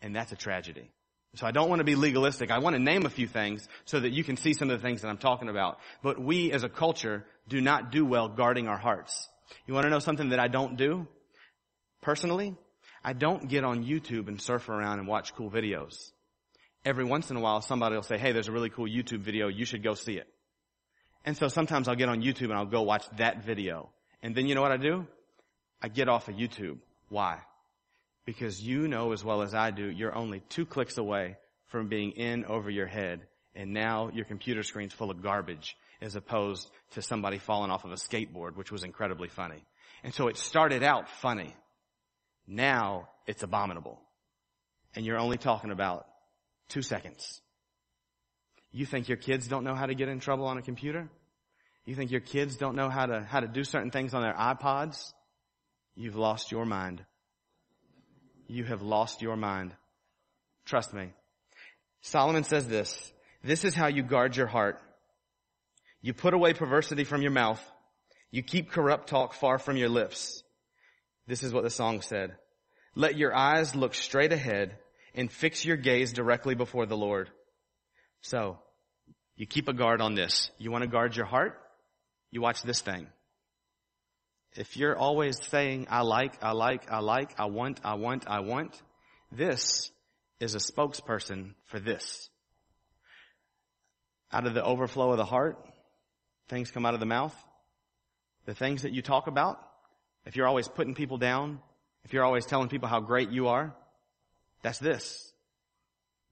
And 0.00 0.14
that's 0.14 0.32
a 0.32 0.36
tragedy. 0.36 0.90
So 1.34 1.46
I 1.46 1.50
don't 1.50 1.70
want 1.70 1.80
to 1.80 1.84
be 1.84 1.94
legalistic. 1.94 2.50
I 2.50 2.58
want 2.58 2.76
to 2.76 2.82
name 2.82 3.06
a 3.06 3.10
few 3.10 3.26
things 3.26 3.66
so 3.86 3.98
that 3.98 4.12
you 4.12 4.22
can 4.22 4.36
see 4.36 4.52
some 4.52 4.68
of 4.68 4.78
the 4.78 4.86
things 4.86 5.00
that 5.00 5.08
I'm 5.08 5.16
talking 5.16 5.48
about. 5.48 5.78
But 6.02 6.20
we 6.20 6.52
as 6.52 6.62
a 6.62 6.68
culture 6.68 7.24
do 7.48 7.60
not 7.60 7.90
do 7.90 8.04
well 8.04 8.28
guarding 8.28 8.68
our 8.68 8.76
hearts. 8.76 9.28
You 9.66 9.72
want 9.72 9.84
to 9.84 9.90
know 9.90 9.98
something 9.98 10.30
that 10.30 10.40
I 10.40 10.48
don't 10.48 10.76
do? 10.76 11.06
Personally, 12.02 12.54
I 13.02 13.14
don't 13.14 13.48
get 13.48 13.64
on 13.64 13.84
YouTube 13.84 14.28
and 14.28 14.40
surf 14.40 14.68
around 14.68 14.98
and 14.98 15.08
watch 15.08 15.34
cool 15.34 15.50
videos. 15.50 16.10
Every 16.84 17.04
once 17.04 17.30
in 17.30 17.36
a 17.36 17.40
while 17.40 17.62
somebody 17.62 17.94
will 17.94 18.02
say, 18.02 18.18
hey, 18.18 18.32
there's 18.32 18.48
a 18.48 18.52
really 18.52 18.70
cool 18.70 18.86
YouTube 18.86 19.20
video. 19.20 19.48
You 19.48 19.64
should 19.64 19.82
go 19.82 19.94
see 19.94 20.16
it. 20.16 20.26
And 21.24 21.36
so 21.36 21.48
sometimes 21.48 21.88
I'll 21.88 21.94
get 21.94 22.08
on 22.08 22.20
YouTube 22.20 22.50
and 22.50 22.54
I'll 22.54 22.66
go 22.66 22.82
watch 22.82 23.04
that 23.16 23.44
video. 23.44 23.88
And 24.22 24.34
then 24.34 24.46
you 24.46 24.54
know 24.54 24.62
what 24.62 24.72
I 24.72 24.76
do? 24.76 25.06
I 25.80 25.88
get 25.88 26.08
off 26.08 26.28
of 26.28 26.34
YouTube. 26.34 26.78
Why? 27.08 27.38
Because 28.24 28.60
you 28.60 28.86
know 28.88 29.12
as 29.12 29.24
well 29.24 29.42
as 29.42 29.54
I 29.54 29.70
do, 29.70 29.90
you're 29.90 30.14
only 30.14 30.40
two 30.48 30.64
clicks 30.64 30.98
away 30.98 31.36
from 31.66 31.88
being 31.88 32.12
in 32.12 32.44
over 32.44 32.70
your 32.70 32.86
head. 32.86 33.26
And 33.54 33.72
now 33.72 34.10
your 34.12 34.24
computer 34.24 34.62
screen's 34.62 34.92
full 34.92 35.10
of 35.10 35.22
garbage 35.22 35.76
as 36.00 36.16
opposed 36.16 36.70
to 36.92 37.02
somebody 37.02 37.38
falling 37.38 37.70
off 37.70 37.84
of 37.84 37.92
a 37.92 37.96
skateboard, 37.96 38.56
which 38.56 38.72
was 38.72 38.84
incredibly 38.84 39.28
funny. 39.28 39.64
And 40.04 40.12
so 40.12 40.28
it 40.28 40.36
started 40.36 40.82
out 40.82 41.08
funny. 41.08 41.54
Now 42.46 43.08
it's 43.26 43.42
abominable. 43.42 44.00
And 44.94 45.06
you're 45.06 45.18
only 45.18 45.38
talking 45.38 45.70
about 45.70 46.06
two 46.68 46.82
seconds. 46.82 47.40
You 48.72 48.86
think 48.86 49.08
your 49.08 49.18
kids 49.18 49.48
don't 49.48 49.64
know 49.64 49.74
how 49.74 49.86
to 49.86 49.94
get 49.94 50.08
in 50.08 50.18
trouble 50.18 50.46
on 50.46 50.58
a 50.58 50.62
computer? 50.62 51.08
You 51.84 51.94
think 51.94 52.10
your 52.10 52.20
kids 52.20 52.56
don't 52.56 52.74
know 52.74 52.88
how 52.88 53.06
to, 53.06 53.22
how 53.22 53.40
to 53.40 53.48
do 53.48 53.64
certain 53.64 53.90
things 53.90 54.14
on 54.14 54.22
their 54.22 54.34
iPods? 54.34 55.12
You've 55.94 56.16
lost 56.16 56.50
your 56.50 56.64
mind. 56.64 57.04
You 58.52 58.64
have 58.64 58.82
lost 58.82 59.22
your 59.22 59.34
mind. 59.34 59.72
Trust 60.66 60.92
me. 60.92 61.08
Solomon 62.02 62.44
says 62.44 62.68
this, 62.68 63.10
This 63.42 63.64
is 63.64 63.74
how 63.74 63.86
you 63.86 64.02
guard 64.02 64.36
your 64.36 64.46
heart. 64.46 64.78
You 66.02 66.12
put 66.12 66.34
away 66.34 66.52
perversity 66.52 67.04
from 67.04 67.22
your 67.22 67.30
mouth. 67.30 67.62
You 68.30 68.42
keep 68.42 68.70
corrupt 68.70 69.08
talk 69.08 69.32
far 69.32 69.58
from 69.58 69.78
your 69.78 69.88
lips. 69.88 70.42
This 71.26 71.42
is 71.42 71.54
what 71.54 71.62
the 71.62 71.70
song 71.70 72.02
said. 72.02 72.36
Let 72.94 73.16
your 73.16 73.34
eyes 73.34 73.74
look 73.74 73.94
straight 73.94 74.34
ahead 74.34 74.76
and 75.14 75.32
fix 75.32 75.64
your 75.64 75.78
gaze 75.78 76.12
directly 76.12 76.54
before 76.54 76.84
the 76.84 76.96
Lord. 76.96 77.30
So, 78.20 78.58
you 79.34 79.46
keep 79.46 79.68
a 79.68 79.72
guard 79.72 80.02
on 80.02 80.14
this. 80.14 80.50
You 80.58 80.70
want 80.70 80.82
to 80.82 80.90
guard 80.90 81.16
your 81.16 81.24
heart? 81.24 81.58
You 82.30 82.42
watch 82.42 82.62
this 82.62 82.82
thing. 82.82 83.06
If 84.54 84.76
you're 84.76 84.96
always 84.96 85.38
saying, 85.48 85.86
I 85.90 86.02
like, 86.02 86.42
I 86.42 86.52
like, 86.52 86.90
I 86.90 86.98
like, 86.98 87.40
I 87.40 87.46
want, 87.46 87.80
I 87.84 87.94
want, 87.94 88.24
I 88.26 88.40
want, 88.40 88.80
this 89.30 89.90
is 90.40 90.54
a 90.54 90.58
spokesperson 90.58 91.54
for 91.66 91.80
this. 91.80 92.28
Out 94.30 94.46
of 94.46 94.54
the 94.54 94.62
overflow 94.62 95.10
of 95.10 95.16
the 95.16 95.24
heart, 95.24 95.58
things 96.48 96.70
come 96.70 96.84
out 96.84 96.94
of 96.94 97.00
the 97.00 97.06
mouth. 97.06 97.34
The 98.44 98.54
things 98.54 98.82
that 98.82 98.92
you 98.92 99.00
talk 99.00 99.26
about, 99.26 99.58
if 100.26 100.36
you're 100.36 100.46
always 100.46 100.68
putting 100.68 100.94
people 100.94 101.16
down, 101.16 101.60
if 102.04 102.12
you're 102.12 102.24
always 102.24 102.44
telling 102.44 102.68
people 102.68 102.88
how 102.88 103.00
great 103.00 103.30
you 103.30 103.48
are, 103.48 103.74
that's 104.62 104.78
this. 104.78 105.32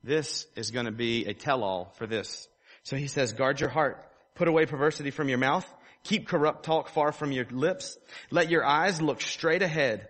This 0.02 0.46
is 0.56 0.70
going 0.70 0.86
to 0.86 0.92
be 0.92 1.26
a 1.26 1.34
tell-all 1.34 1.94
for 1.96 2.06
this. 2.06 2.48
So 2.82 2.96
he 2.96 3.06
says, 3.06 3.32
guard 3.32 3.60
your 3.60 3.70
heart. 3.70 4.04
Put 4.34 4.48
away 4.48 4.66
perversity 4.66 5.10
from 5.10 5.28
your 5.28 5.38
mouth. 5.38 5.66
Keep 6.04 6.28
corrupt 6.28 6.64
talk 6.64 6.88
far 6.88 7.12
from 7.12 7.32
your 7.32 7.46
lips. 7.50 7.98
Let 8.30 8.50
your 8.50 8.64
eyes 8.64 9.02
look 9.02 9.20
straight 9.20 9.62
ahead. 9.62 10.08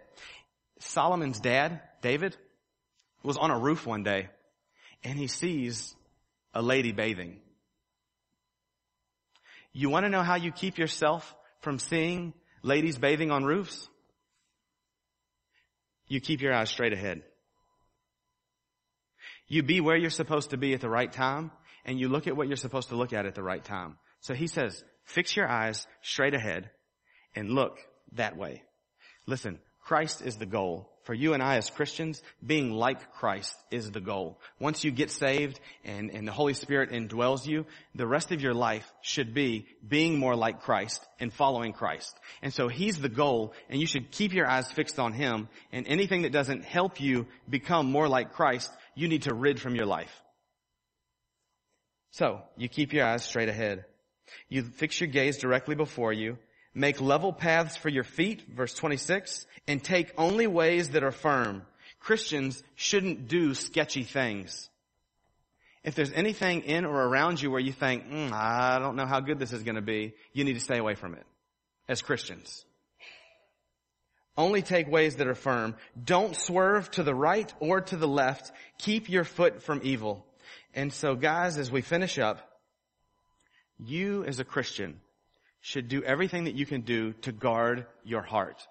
Solomon's 0.78 1.40
dad, 1.40 1.80
David, 2.00 2.36
was 3.22 3.36
on 3.36 3.50
a 3.50 3.58
roof 3.58 3.86
one 3.86 4.02
day 4.02 4.28
and 5.04 5.18
he 5.18 5.26
sees 5.26 5.94
a 6.54 6.62
lady 6.62 6.92
bathing. 6.92 7.40
You 9.72 9.88
want 9.88 10.04
to 10.04 10.10
know 10.10 10.22
how 10.22 10.34
you 10.34 10.50
keep 10.50 10.78
yourself 10.78 11.34
from 11.60 11.78
seeing 11.78 12.34
ladies 12.62 12.98
bathing 12.98 13.30
on 13.30 13.44
roofs? 13.44 13.88
You 16.08 16.20
keep 16.20 16.40
your 16.40 16.52
eyes 16.52 16.70
straight 16.70 16.92
ahead. 16.92 17.22
You 19.46 19.62
be 19.62 19.80
where 19.80 19.96
you're 19.96 20.10
supposed 20.10 20.50
to 20.50 20.56
be 20.56 20.74
at 20.74 20.80
the 20.80 20.88
right 20.88 21.12
time 21.12 21.50
and 21.84 21.98
you 21.98 22.08
look 22.08 22.26
at 22.26 22.36
what 22.36 22.48
you're 22.48 22.56
supposed 22.56 22.88
to 22.88 22.96
look 22.96 23.12
at 23.12 23.26
at 23.26 23.34
the 23.34 23.42
right 23.42 23.64
time. 23.64 23.96
So 24.20 24.34
he 24.34 24.46
says, 24.46 24.82
fix 25.04 25.36
your 25.36 25.48
eyes 25.48 25.86
straight 26.02 26.34
ahead 26.34 26.70
and 27.34 27.50
look 27.50 27.78
that 28.12 28.36
way. 28.36 28.62
Listen, 29.26 29.58
Christ 29.80 30.22
is 30.22 30.36
the 30.36 30.46
goal. 30.46 30.88
For 31.04 31.14
you 31.14 31.32
and 31.34 31.42
I 31.42 31.56
as 31.56 31.70
Christians, 31.70 32.22
being 32.46 32.70
like 32.70 33.12
Christ 33.14 33.56
is 33.70 33.90
the 33.90 34.00
goal. 34.00 34.38
Once 34.60 34.84
you 34.84 34.90
get 34.90 35.10
saved 35.10 35.58
and, 35.84 36.10
and 36.10 36.28
the 36.28 36.32
Holy 36.32 36.54
Spirit 36.54 36.90
indwells 36.90 37.46
you, 37.46 37.66
the 37.94 38.06
rest 38.06 38.30
of 38.30 38.42
your 38.42 38.54
life 38.54 38.88
should 39.00 39.34
be 39.34 39.66
being 39.86 40.18
more 40.18 40.36
like 40.36 40.60
Christ 40.60 41.04
and 41.18 41.32
following 41.32 41.72
Christ. 41.72 42.14
And 42.42 42.52
so 42.52 42.68
He's 42.68 43.00
the 43.00 43.08
goal 43.08 43.54
and 43.68 43.80
you 43.80 43.86
should 43.86 44.10
keep 44.10 44.32
your 44.34 44.46
eyes 44.46 44.70
fixed 44.70 44.98
on 45.00 45.12
Him 45.12 45.48
and 45.72 45.86
anything 45.88 46.22
that 46.22 46.32
doesn't 46.32 46.64
help 46.64 47.00
you 47.00 47.26
become 47.48 47.90
more 47.90 48.06
like 48.06 48.34
Christ, 48.34 48.70
you 48.94 49.08
need 49.08 49.22
to 49.22 49.34
rid 49.34 49.60
from 49.60 49.74
your 49.74 49.86
life. 49.86 50.12
So, 52.12 52.42
you 52.56 52.68
keep 52.68 52.92
your 52.92 53.06
eyes 53.06 53.24
straight 53.24 53.48
ahead. 53.48 53.84
You 54.48 54.62
fix 54.62 55.00
your 55.00 55.08
gaze 55.08 55.38
directly 55.38 55.74
before 55.74 56.12
you 56.12 56.38
Make 56.74 57.00
level 57.00 57.32
paths 57.32 57.76
for 57.76 57.88
your 57.88 58.04
feet, 58.04 58.42
verse 58.48 58.74
26, 58.74 59.46
and 59.66 59.82
take 59.82 60.12
only 60.16 60.46
ways 60.46 60.90
that 60.90 61.02
are 61.02 61.10
firm. 61.10 61.62
Christians 61.98 62.62
shouldn't 62.76 63.28
do 63.28 63.54
sketchy 63.54 64.04
things. 64.04 64.68
If 65.82 65.94
there's 65.94 66.12
anything 66.12 66.62
in 66.62 66.84
or 66.84 66.94
around 66.94 67.42
you 67.42 67.50
where 67.50 67.60
you 67.60 67.72
think, 67.72 68.08
mm, 68.08 68.32
I 68.32 68.78
don't 68.78 68.96
know 68.96 69.06
how 69.06 69.20
good 69.20 69.38
this 69.38 69.52
is 69.52 69.62
going 69.62 69.74
to 69.76 69.82
be, 69.82 70.14
you 70.32 70.44
need 70.44 70.54
to 70.54 70.60
stay 70.60 70.78
away 70.78 70.94
from 70.94 71.14
it 71.14 71.26
as 71.88 72.02
Christians. 72.02 72.64
Only 74.36 74.62
take 74.62 74.88
ways 74.88 75.16
that 75.16 75.26
are 75.26 75.34
firm. 75.34 75.74
Don't 76.02 76.36
swerve 76.36 76.90
to 76.92 77.02
the 77.02 77.14
right 77.14 77.52
or 77.58 77.80
to 77.80 77.96
the 77.96 78.08
left. 78.08 78.52
Keep 78.78 79.08
your 79.08 79.24
foot 79.24 79.62
from 79.62 79.80
evil. 79.82 80.24
And 80.72 80.92
so 80.92 81.16
guys, 81.16 81.58
as 81.58 81.70
we 81.70 81.82
finish 81.82 82.18
up, 82.18 82.49
you 83.86 84.24
as 84.24 84.40
a 84.40 84.44
Christian 84.44 85.00
should 85.60 85.88
do 85.88 86.02
everything 86.02 86.44
that 86.44 86.54
you 86.54 86.66
can 86.66 86.82
do 86.82 87.12
to 87.22 87.32
guard 87.32 87.86
your 88.04 88.22
heart. 88.22 88.66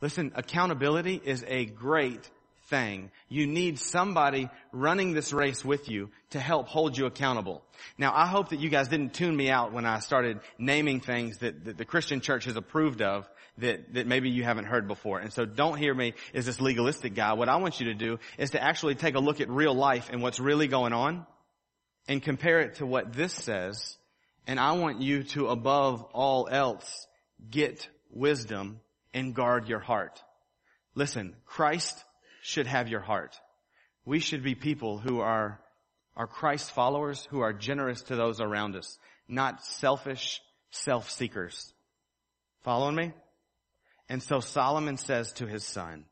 Listen, 0.00 0.32
accountability 0.34 1.20
is 1.22 1.44
a 1.46 1.66
great 1.66 2.30
thing. 2.68 3.10
You 3.28 3.46
need 3.46 3.78
somebody 3.78 4.48
running 4.72 5.12
this 5.12 5.32
race 5.32 5.64
with 5.64 5.88
you 5.88 6.10
to 6.30 6.40
help 6.40 6.68
hold 6.68 6.96
you 6.96 7.06
accountable. 7.06 7.62
Now, 7.98 8.12
I 8.14 8.26
hope 8.26 8.50
that 8.50 8.60
you 8.60 8.70
guys 8.70 8.88
didn't 8.88 9.12
tune 9.12 9.36
me 9.36 9.50
out 9.50 9.72
when 9.72 9.84
I 9.84 9.98
started 9.98 10.40
naming 10.56 11.00
things 11.00 11.38
that, 11.38 11.64
that 11.64 11.76
the 11.76 11.84
Christian 11.84 12.20
church 12.20 12.44
has 12.44 12.56
approved 12.56 13.02
of 13.02 13.28
that, 13.58 13.92
that 13.94 14.06
maybe 14.06 14.30
you 14.30 14.44
haven't 14.44 14.66
heard 14.66 14.88
before. 14.88 15.18
And 15.18 15.32
so 15.32 15.44
don't 15.44 15.76
hear 15.76 15.92
me 15.92 16.14
as 16.32 16.46
this 16.46 16.60
legalistic 16.60 17.14
guy. 17.14 17.34
What 17.34 17.48
I 17.48 17.56
want 17.56 17.80
you 17.80 17.86
to 17.86 17.94
do 17.94 18.18
is 18.38 18.50
to 18.50 18.62
actually 18.62 18.94
take 18.94 19.16
a 19.16 19.20
look 19.20 19.40
at 19.40 19.50
real 19.50 19.74
life 19.74 20.08
and 20.10 20.22
what's 20.22 20.40
really 20.40 20.68
going 20.68 20.92
on 20.92 21.26
and 22.08 22.22
compare 22.22 22.60
it 22.60 22.76
to 22.76 22.86
what 22.86 23.12
this 23.12 23.32
says 23.32 23.96
and 24.46 24.58
I 24.58 24.72
want 24.72 25.00
you 25.00 25.22
to 25.24 25.48
above 25.48 26.02
all 26.12 26.48
else 26.50 27.06
get 27.50 27.88
wisdom 28.10 28.80
and 29.14 29.34
guard 29.34 29.68
your 29.68 29.78
heart. 29.78 30.22
Listen, 30.94 31.34
Christ 31.46 32.04
should 32.42 32.66
have 32.66 32.88
your 32.88 33.00
heart. 33.00 33.38
We 34.04 34.18
should 34.18 34.42
be 34.42 34.54
people 34.54 34.98
who 34.98 35.20
are, 35.20 35.60
are 36.16 36.26
Christ 36.26 36.72
followers, 36.72 37.26
who 37.30 37.40
are 37.40 37.52
generous 37.52 38.02
to 38.02 38.16
those 38.16 38.40
around 38.40 38.76
us, 38.76 38.98
not 39.28 39.64
selfish 39.64 40.40
self-seekers. 40.70 41.72
Following 42.62 42.96
me? 42.96 43.12
And 44.08 44.22
so 44.22 44.40
Solomon 44.40 44.96
says 44.96 45.32
to 45.34 45.46
his 45.46 45.64
son, 45.64 46.04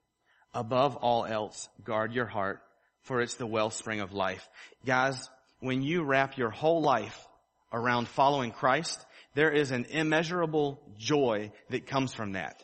above 0.55 0.97
all 0.97 1.25
else, 1.25 1.69
guard 1.85 2.13
your 2.13 2.27
heart, 2.27 2.61
for 3.03 3.21
it's 3.21 3.35
the 3.35 3.47
wellspring 3.47 4.01
of 4.01 4.13
life. 4.13 4.49
Guys, 4.85 5.29
when 5.61 5.83
you 5.83 6.05
wrap 6.05 6.39
your 6.39 6.51
whole 6.51 6.81
life 6.81 7.28
around 7.73 8.09
following 8.09 8.51
Christ, 8.51 9.05
there 9.35 9.51
is 9.51 9.71
an 9.71 9.87
immeasurable 9.91 10.81
joy 10.99 11.53
that 11.71 11.87
comes 11.87 12.15
from 12.15 12.33
that. 12.33 12.63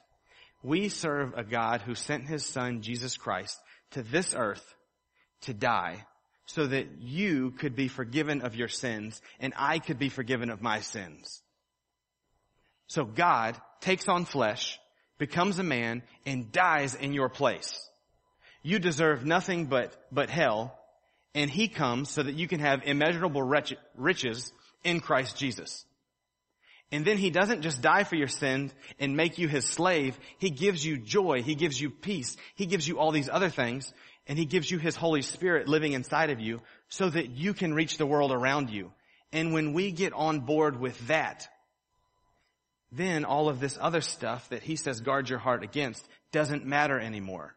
We 0.63 0.89
serve 0.89 1.35
a 1.37 1.45
God 1.45 1.83
who 1.83 1.95
sent 1.95 2.27
his 2.27 2.45
son, 2.45 2.83
Jesus 2.83 3.17
Christ, 3.17 3.61
to 3.93 4.03
this 4.03 4.35
earth 4.37 4.75
to 5.43 5.55
die 5.55 6.07
so 6.47 6.67
that 6.67 7.01
you 7.01 7.53
could 7.53 7.77
be 7.77 7.89
forgiven 7.89 8.43
of 8.43 8.55
your 8.55 8.69
sins 8.69 9.21
and 9.41 9.53
I 9.57 9.79
could 9.79 9.99
be 9.99 10.09
forgiven 10.09 10.51
of 10.51 10.63
my 10.63 10.81
sins. 10.81 11.43
So 12.87 13.05
God 13.05 13.57
takes 13.81 14.09
on 14.09 14.25
flesh, 14.25 14.79
becomes 15.19 15.59
a 15.59 15.63
man, 15.63 16.03
and 16.27 16.53
dies 16.53 16.95
in 16.95 17.13
your 17.13 17.29
place. 17.29 17.89
You 18.63 18.79
deserve 18.79 19.25
nothing 19.25 19.67
but, 19.67 19.95
but 20.11 20.31
hell, 20.31 20.79
and 21.35 21.51
he 21.51 21.69
comes 21.69 22.11
so 22.11 22.23
that 22.23 22.35
you 22.35 22.47
can 22.47 22.61
have 22.61 22.83
immeasurable 22.85 23.43
riches 23.43 24.53
in 24.85 25.01
Christ 25.01 25.37
Jesus. 25.37 25.85
And 26.93 27.05
then 27.05 27.19
he 27.19 27.31
doesn't 27.31 27.63
just 27.63 27.83
die 27.83 28.05
for 28.05 28.15
your 28.15 28.29
sins 28.29 28.73
and 29.01 29.17
make 29.17 29.39
you 29.39 29.49
his 29.49 29.65
slave. 29.65 30.17
He 30.39 30.51
gives 30.51 30.85
you 30.87 30.99
joy. 30.99 31.43
He 31.43 31.57
gives 31.57 31.81
you 31.81 31.91
peace. 31.91 32.37
He 32.55 32.67
gives 32.67 32.87
you 32.87 32.99
all 33.01 33.11
these 33.11 33.29
other 33.29 33.49
things. 33.49 33.93
And 34.29 34.39
he 34.39 34.45
gives 34.45 34.71
you 34.71 34.79
his 34.79 34.95
Holy 34.95 35.23
Spirit 35.23 35.67
living 35.67 35.93
inside 35.93 36.31
of 36.31 36.41
you 36.41 36.61
so 36.89 37.11
that 37.11 37.31
you 37.31 37.53
can 37.53 37.75
reach 37.75 37.99
the 37.99 38.07
world 38.07 38.31
around 38.31 38.71
you. 38.71 38.93
And 39.33 39.53
when 39.53 39.73
we 39.73 39.91
get 39.91 40.13
on 40.13 40.41
board 40.41 40.79
with 40.79 41.09
that, 41.09 41.49
then 42.93 43.25
all 43.25 43.49
of 43.49 43.59
this 43.59 43.77
other 43.81 44.01
stuff 44.01 44.49
that 44.51 44.63
he 44.63 44.77
says 44.77 45.01
guard 45.01 45.29
your 45.29 45.41
heart 45.41 45.65
against 45.65 46.07
doesn't 46.31 46.65
matter 46.65 47.01
anymore. 47.01 47.57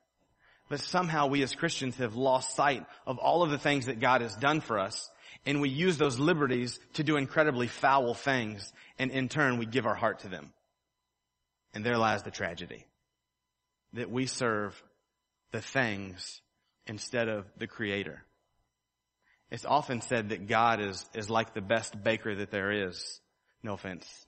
But 0.70 0.80
somehow 0.80 1.28
we 1.28 1.44
as 1.44 1.56
Christians 1.56 1.96
have 1.98 2.16
lost 2.16 2.56
sight 2.56 2.86
of 3.06 3.20
all 3.20 3.44
of 3.44 3.52
the 3.52 3.60
things 3.60 3.86
that 3.86 4.00
God 4.00 4.22
has 4.22 4.36
done 4.36 4.62
for 4.62 4.80
us 4.80 5.10
and 5.46 5.62
we 5.62 5.70
use 5.70 5.98
those 5.98 6.20
liberties 6.20 6.80
to 6.94 7.04
do 7.04 7.18
incredibly 7.18 7.68
foul 7.68 8.14
things, 8.14 8.72
and 9.00 9.12
in 9.12 9.30
turn 9.30 9.58
we 9.58 9.66
give 9.66 9.86
our 9.86 9.96
heart 9.96 10.20
to 10.20 10.28
them. 10.28 10.52
And 11.74 11.86
there 11.86 11.98
lies 11.98 12.24
the 12.24 12.32
tragedy. 12.32 12.86
That 13.94 14.12
we 14.12 14.26
serve 14.26 14.82
the 15.52 15.62
things 15.62 16.42
instead 16.86 17.30
of 17.30 17.46
the 17.58 17.68
creator. 17.68 18.24
It's 19.50 19.66
often 19.66 20.02
said 20.02 20.30
that 20.30 20.48
God 20.48 20.82
is, 20.82 21.06
is 21.14 21.30
like 21.30 21.54
the 21.54 21.62
best 21.62 22.02
baker 22.04 22.36
that 22.36 22.52
there 22.52 22.88
is. 22.88 23.22
No 23.64 23.74
offense. 23.74 24.26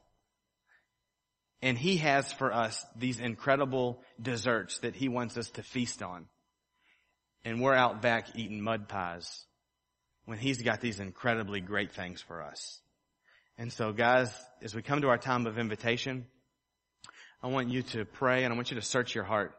And 1.62 1.78
He 1.78 1.98
has 1.98 2.32
for 2.32 2.54
us 2.54 2.86
these 2.96 3.20
incredible 3.20 4.02
desserts 4.22 4.80
that 4.80 4.96
He 4.96 5.10
wants 5.10 5.38
us 5.38 5.50
to 5.52 5.64
feast 5.64 6.02
on. 6.02 6.28
And 7.44 7.62
we're 7.62 7.76
out 7.76 8.02
back 8.02 8.36
eating 8.36 8.62
mud 8.62 8.88
pies 8.88 9.46
when 10.30 10.38
he's 10.38 10.62
got 10.62 10.80
these 10.80 11.00
incredibly 11.00 11.60
great 11.60 11.92
things 11.92 12.22
for 12.22 12.44
us. 12.44 12.80
And 13.58 13.74
so 13.74 13.92
guys, 13.92 14.32
as 14.62 14.76
we 14.76 14.84
come 14.84 15.02
to 15.02 15.10
our 15.10 15.18
time 15.18 15.48
of 15.48 15.58
invitation, 15.58 16.28
I 17.42 17.48
want 17.48 17.70
you 17.70 17.82
to 17.82 18.06
pray 18.06 18.44
and 18.44 18.54
I 18.54 18.56
want 18.56 18.70
you 18.70 18.76
to 18.76 18.86
search 18.86 19.16
your 19.16 19.24
heart. 19.24 19.56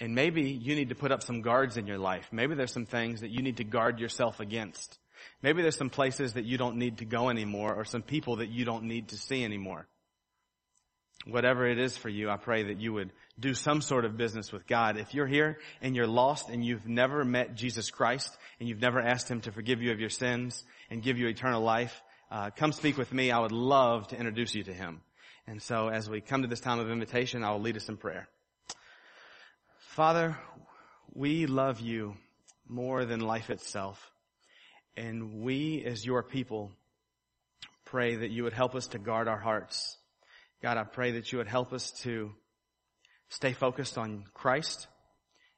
And 0.00 0.16
maybe 0.16 0.50
you 0.50 0.74
need 0.74 0.88
to 0.88 0.96
put 0.96 1.12
up 1.12 1.22
some 1.22 1.40
guards 1.40 1.76
in 1.76 1.86
your 1.86 1.98
life. 1.98 2.28
Maybe 2.32 2.56
there's 2.56 2.72
some 2.72 2.84
things 2.84 3.20
that 3.20 3.30
you 3.30 3.42
need 3.42 3.58
to 3.58 3.64
guard 3.64 4.00
yourself 4.00 4.40
against. 4.40 4.98
Maybe 5.40 5.62
there's 5.62 5.76
some 5.76 5.90
places 5.90 6.32
that 6.32 6.46
you 6.46 6.58
don't 6.58 6.78
need 6.78 6.98
to 6.98 7.04
go 7.04 7.30
anymore 7.30 7.72
or 7.72 7.84
some 7.84 8.02
people 8.02 8.36
that 8.36 8.48
you 8.48 8.64
don't 8.64 8.84
need 8.84 9.10
to 9.10 9.16
see 9.16 9.44
anymore. 9.44 9.86
Whatever 11.26 11.66
it 11.66 11.78
is 11.78 11.96
for 11.96 12.08
you, 12.08 12.30
I 12.30 12.36
pray 12.36 12.64
that 12.64 12.80
you 12.80 12.92
would 12.92 13.12
do 13.38 13.54
some 13.54 13.80
sort 13.80 14.04
of 14.04 14.16
business 14.16 14.52
with 14.52 14.66
God. 14.66 14.96
If 14.96 15.14
you're 15.14 15.26
here 15.26 15.58
and 15.80 15.94
you're 15.94 16.06
lost 16.06 16.48
and 16.48 16.64
you've 16.64 16.86
never 16.86 17.24
met 17.24 17.54
Jesus 17.54 17.90
Christ 17.90 18.36
and 18.58 18.68
you've 18.68 18.80
never 18.80 19.00
asked 19.00 19.30
Him 19.30 19.40
to 19.42 19.52
forgive 19.52 19.80
you 19.80 19.92
of 19.92 20.00
your 20.00 20.10
sins 20.10 20.64
and 20.90 21.02
give 21.02 21.18
you 21.18 21.28
eternal 21.28 21.62
life, 21.62 22.02
uh, 22.30 22.50
come 22.50 22.72
speak 22.72 22.98
with 22.98 23.12
me. 23.12 23.30
I 23.30 23.38
would 23.38 23.52
love 23.52 24.08
to 24.08 24.16
introduce 24.16 24.54
you 24.54 24.64
to 24.64 24.72
Him. 24.72 25.00
And 25.46 25.62
so 25.62 25.88
as 25.88 26.10
we 26.10 26.20
come 26.20 26.42
to 26.42 26.48
this 26.48 26.60
time 26.60 26.80
of 26.80 26.90
invitation, 26.90 27.44
I 27.44 27.52
will 27.52 27.60
lead 27.60 27.76
us 27.76 27.88
in 27.88 27.96
prayer. 27.96 28.28
Father, 29.78 30.36
we 31.14 31.46
love 31.46 31.80
you 31.80 32.14
more 32.66 33.04
than 33.04 33.20
life 33.20 33.50
itself. 33.50 34.10
And 34.96 35.42
we 35.42 35.84
as 35.84 36.04
your 36.04 36.22
people 36.22 36.72
pray 37.84 38.16
that 38.16 38.30
you 38.30 38.44
would 38.44 38.52
help 38.52 38.74
us 38.74 38.88
to 38.88 38.98
guard 38.98 39.28
our 39.28 39.38
hearts 39.38 39.98
God, 40.62 40.76
I 40.76 40.84
pray 40.84 41.12
that 41.12 41.32
you 41.32 41.38
would 41.38 41.48
help 41.48 41.72
us 41.72 41.90
to 42.02 42.30
stay 43.28 43.52
focused 43.52 43.98
on 43.98 44.24
Christ 44.32 44.86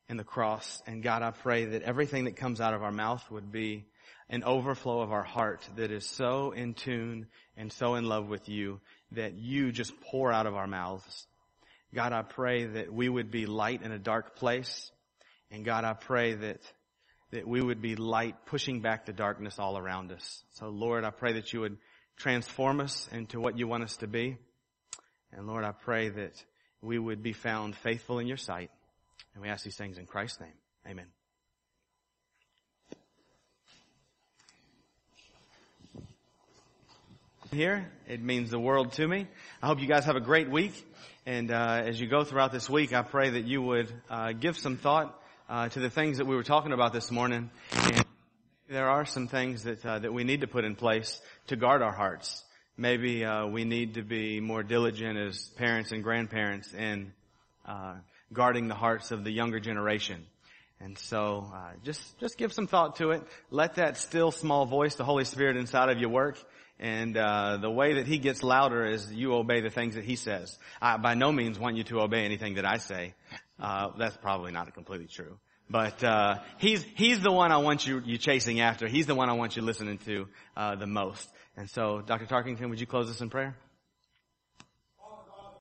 and 0.09 0.19
the 0.19 0.25
cross. 0.25 0.83
And 0.87 1.03
God, 1.03 1.23
I 1.23 1.31
pray 1.31 1.67
that 1.67 1.83
everything 1.83 2.25
that 2.25 2.37
comes 2.37 2.59
out 2.59 2.73
of 2.73 2.83
our 2.83 2.91
mouth 2.91 3.23
would 3.31 3.53
be 3.53 3.85
an 4.31 4.45
overflow 4.45 5.03
of 5.03 5.13
our 5.13 5.23
heart 5.23 5.69
that 5.77 5.91
is 5.91 6.07
so 6.07 6.53
in 6.53 6.73
tune 6.73 7.27
and 7.55 7.71
so 7.71 7.97
in 7.97 8.07
love 8.07 8.29
with 8.29 8.49
you 8.49 8.81
that 9.13 9.35
you 9.35 9.73
just 9.73 9.93
pour 10.01 10.33
out 10.33 10.47
of 10.47 10.55
our 10.55 10.67
mouths. 10.67 11.27
God, 11.95 12.15
I 12.15 12.23
pray 12.23 12.65
that 12.65 12.91
we 12.91 13.07
would 13.07 13.31
be 13.31 13.45
light 13.45 13.83
in 13.83 13.93
a 13.93 13.99
dark 13.99 14.37
place. 14.37 14.91
And 15.51 15.67
God, 15.67 15.85
I 15.85 15.93
pray 15.93 16.33
that, 16.33 16.61
that 17.31 17.47
we 17.47 17.61
would 17.61 17.83
be 17.83 17.95
light 17.95 18.47
pushing 18.47 18.81
back 18.81 19.05
the 19.05 19.13
darkness 19.13 19.59
all 19.59 19.77
around 19.77 20.13
us. 20.13 20.43
So 20.55 20.71
Lord, 20.71 21.05
I 21.05 21.11
pray 21.11 21.35
that 21.35 21.53
you 21.53 21.61
would 21.61 21.77
transform 22.17 22.81
us 22.81 23.07
into 23.13 23.39
what 23.39 23.59
you 23.59 23.69
want 23.69 23.85
us 23.85 23.99
to 23.99 24.07
be. 24.07 24.39
And 25.37 25.47
Lord, 25.47 25.65
I 25.65 25.73
pray 25.73 26.11
that 26.11 26.45
we 26.81 26.99
would 26.99 27.23
be 27.23 27.33
found 27.33 27.75
faithful 27.75 28.19
in 28.19 28.27
your 28.27 28.37
sight. 28.37 28.71
And 29.35 29.43
we 29.43 29.49
ask 29.49 29.65
these 29.65 29.77
things 29.77 29.99
in 29.99 30.07
Christ's 30.07 30.41
name. 30.41 30.53
Amen. 30.87 31.07
Here, 37.51 37.91
it 38.09 38.23
means 38.23 38.51
the 38.51 38.59
world 38.59 38.93
to 38.93 39.07
me. 39.07 39.27
I 39.63 39.67
hope 39.67 39.81
you 39.81 39.87
guys 39.87 40.05
have 40.05 40.17
a 40.17 40.21
great 40.21 40.51
week. 40.51 40.73
And 41.27 41.51
uh, 41.51 41.83
as 41.85 42.01
you 42.01 42.07
go 42.07 42.25
throughout 42.25 42.53
this 42.53 42.69
week, 42.69 42.93
I 42.93 43.03
pray 43.03 43.31
that 43.31 43.45
you 43.45 43.63
would 43.63 43.93
uh, 44.11 44.33
give 44.33 44.59
some 44.59 44.77
thought 44.77 45.21
uh, 45.49 45.69
to 45.69 45.81
the 45.81 45.91
things 45.91 46.19
that 46.19 46.27
we 46.27 46.37
were 46.37 46.43
talking 46.43 46.73
about 46.73 46.93
this 46.93 47.11
morning. 47.11 47.51
And 47.73 48.05
there 48.69 48.89
are 48.89 49.05
some 49.05 49.29
things 49.29 49.65
that 49.65 49.85
uh, 49.85 49.99
that 50.01 50.13
we 50.13 50.25
need 50.25 50.41
to 50.41 50.47
put 50.47 50.65
in 50.65 50.75
place 50.75 51.21
to 51.49 51.57
guard 51.57 51.83
our 51.83 51.93
hearts 51.93 52.45
maybe 52.77 53.25
uh, 53.25 53.47
we 53.47 53.65
need 53.65 53.95
to 53.95 54.03
be 54.03 54.41
more 54.41 54.63
diligent 54.63 55.19
as 55.19 55.49
parents 55.57 55.93
and 55.93 56.03
grandparents 56.03 56.73
in 56.75 57.13
uh, 57.67 57.95
guarding 58.33 58.69
the 58.69 58.75
hearts 58.75 59.11
of 59.11 59.25
the 59.25 59.31
younger 59.31 59.61
generation. 59.61 60.27
And 60.81 60.99
so, 60.99 61.51
uh, 61.55 61.71
just 61.85 62.19
just 62.19 62.37
give 62.37 62.53
some 62.53 62.67
thought 62.67 62.97
to 62.97 63.13
it. 63.13 63.23
Let 63.51 63.77
that 63.77 63.97
still 63.97 64.31
small 64.31 64.67
voice, 64.67 64.97
the 64.97 65.05
Holy 65.05 65.25
Spirit 65.25 65.57
inside 65.57 65.89
of 65.89 65.99
you, 65.99 66.09
work. 66.09 66.37
And 66.81 67.17
uh, 67.17 67.59
the 67.59 67.71
way 67.71 67.95
that 67.95 68.07
He 68.07 68.19
gets 68.19 68.43
louder 68.43 68.85
is 68.85 69.11
you 69.13 69.35
obey 69.35 69.61
the 69.61 69.71
things 69.71 69.95
that 69.95 70.05
He 70.05 70.17
says. 70.17 70.59
I 70.83 70.97
by 70.97 71.15
no 71.15 71.31
means 71.31 71.59
want 71.59 71.77
you 71.77 71.85
to 71.85 72.01
obey 72.01 72.25
anything 72.25 72.55
that 72.55 72.67
I 72.67 72.79
say. 72.79 73.15
Uh, 73.59 73.91
that's 73.97 74.17
probably 74.17 74.51
not 74.51 74.73
completely 74.75 75.07
true. 75.07 75.39
But 75.69 76.03
uh, 76.05 76.41
He's 76.59 76.83
He's 76.95 77.21
the 77.21 77.33
one 77.33 77.53
I 77.53 77.59
want 77.59 77.87
you 77.87 78.03
you 78.05 78.19
chasing 78.19 78.61
after. 78.61 78.87
He's 78.87 79.07
the 79.07 79.15
one 79.15 79.29
I 79.29 79.33
want 79.35 79.57
you 79.57 79.63
listening 79.63 79.99
to 79.99 80.29
uh, 80.57 80.75
the 80.77 80.87
most. 80.87 81.29
And 81.57 81.71
so, 81.71 82.01
Dr. 82.01 82.27
Tarkington, 82.27 82.69
would 82.71 82.81
you 82.81 82.87
close 82.87 83.09
us 83.11 83.21
in 83.21 83.31
prayer? 83.31 83.57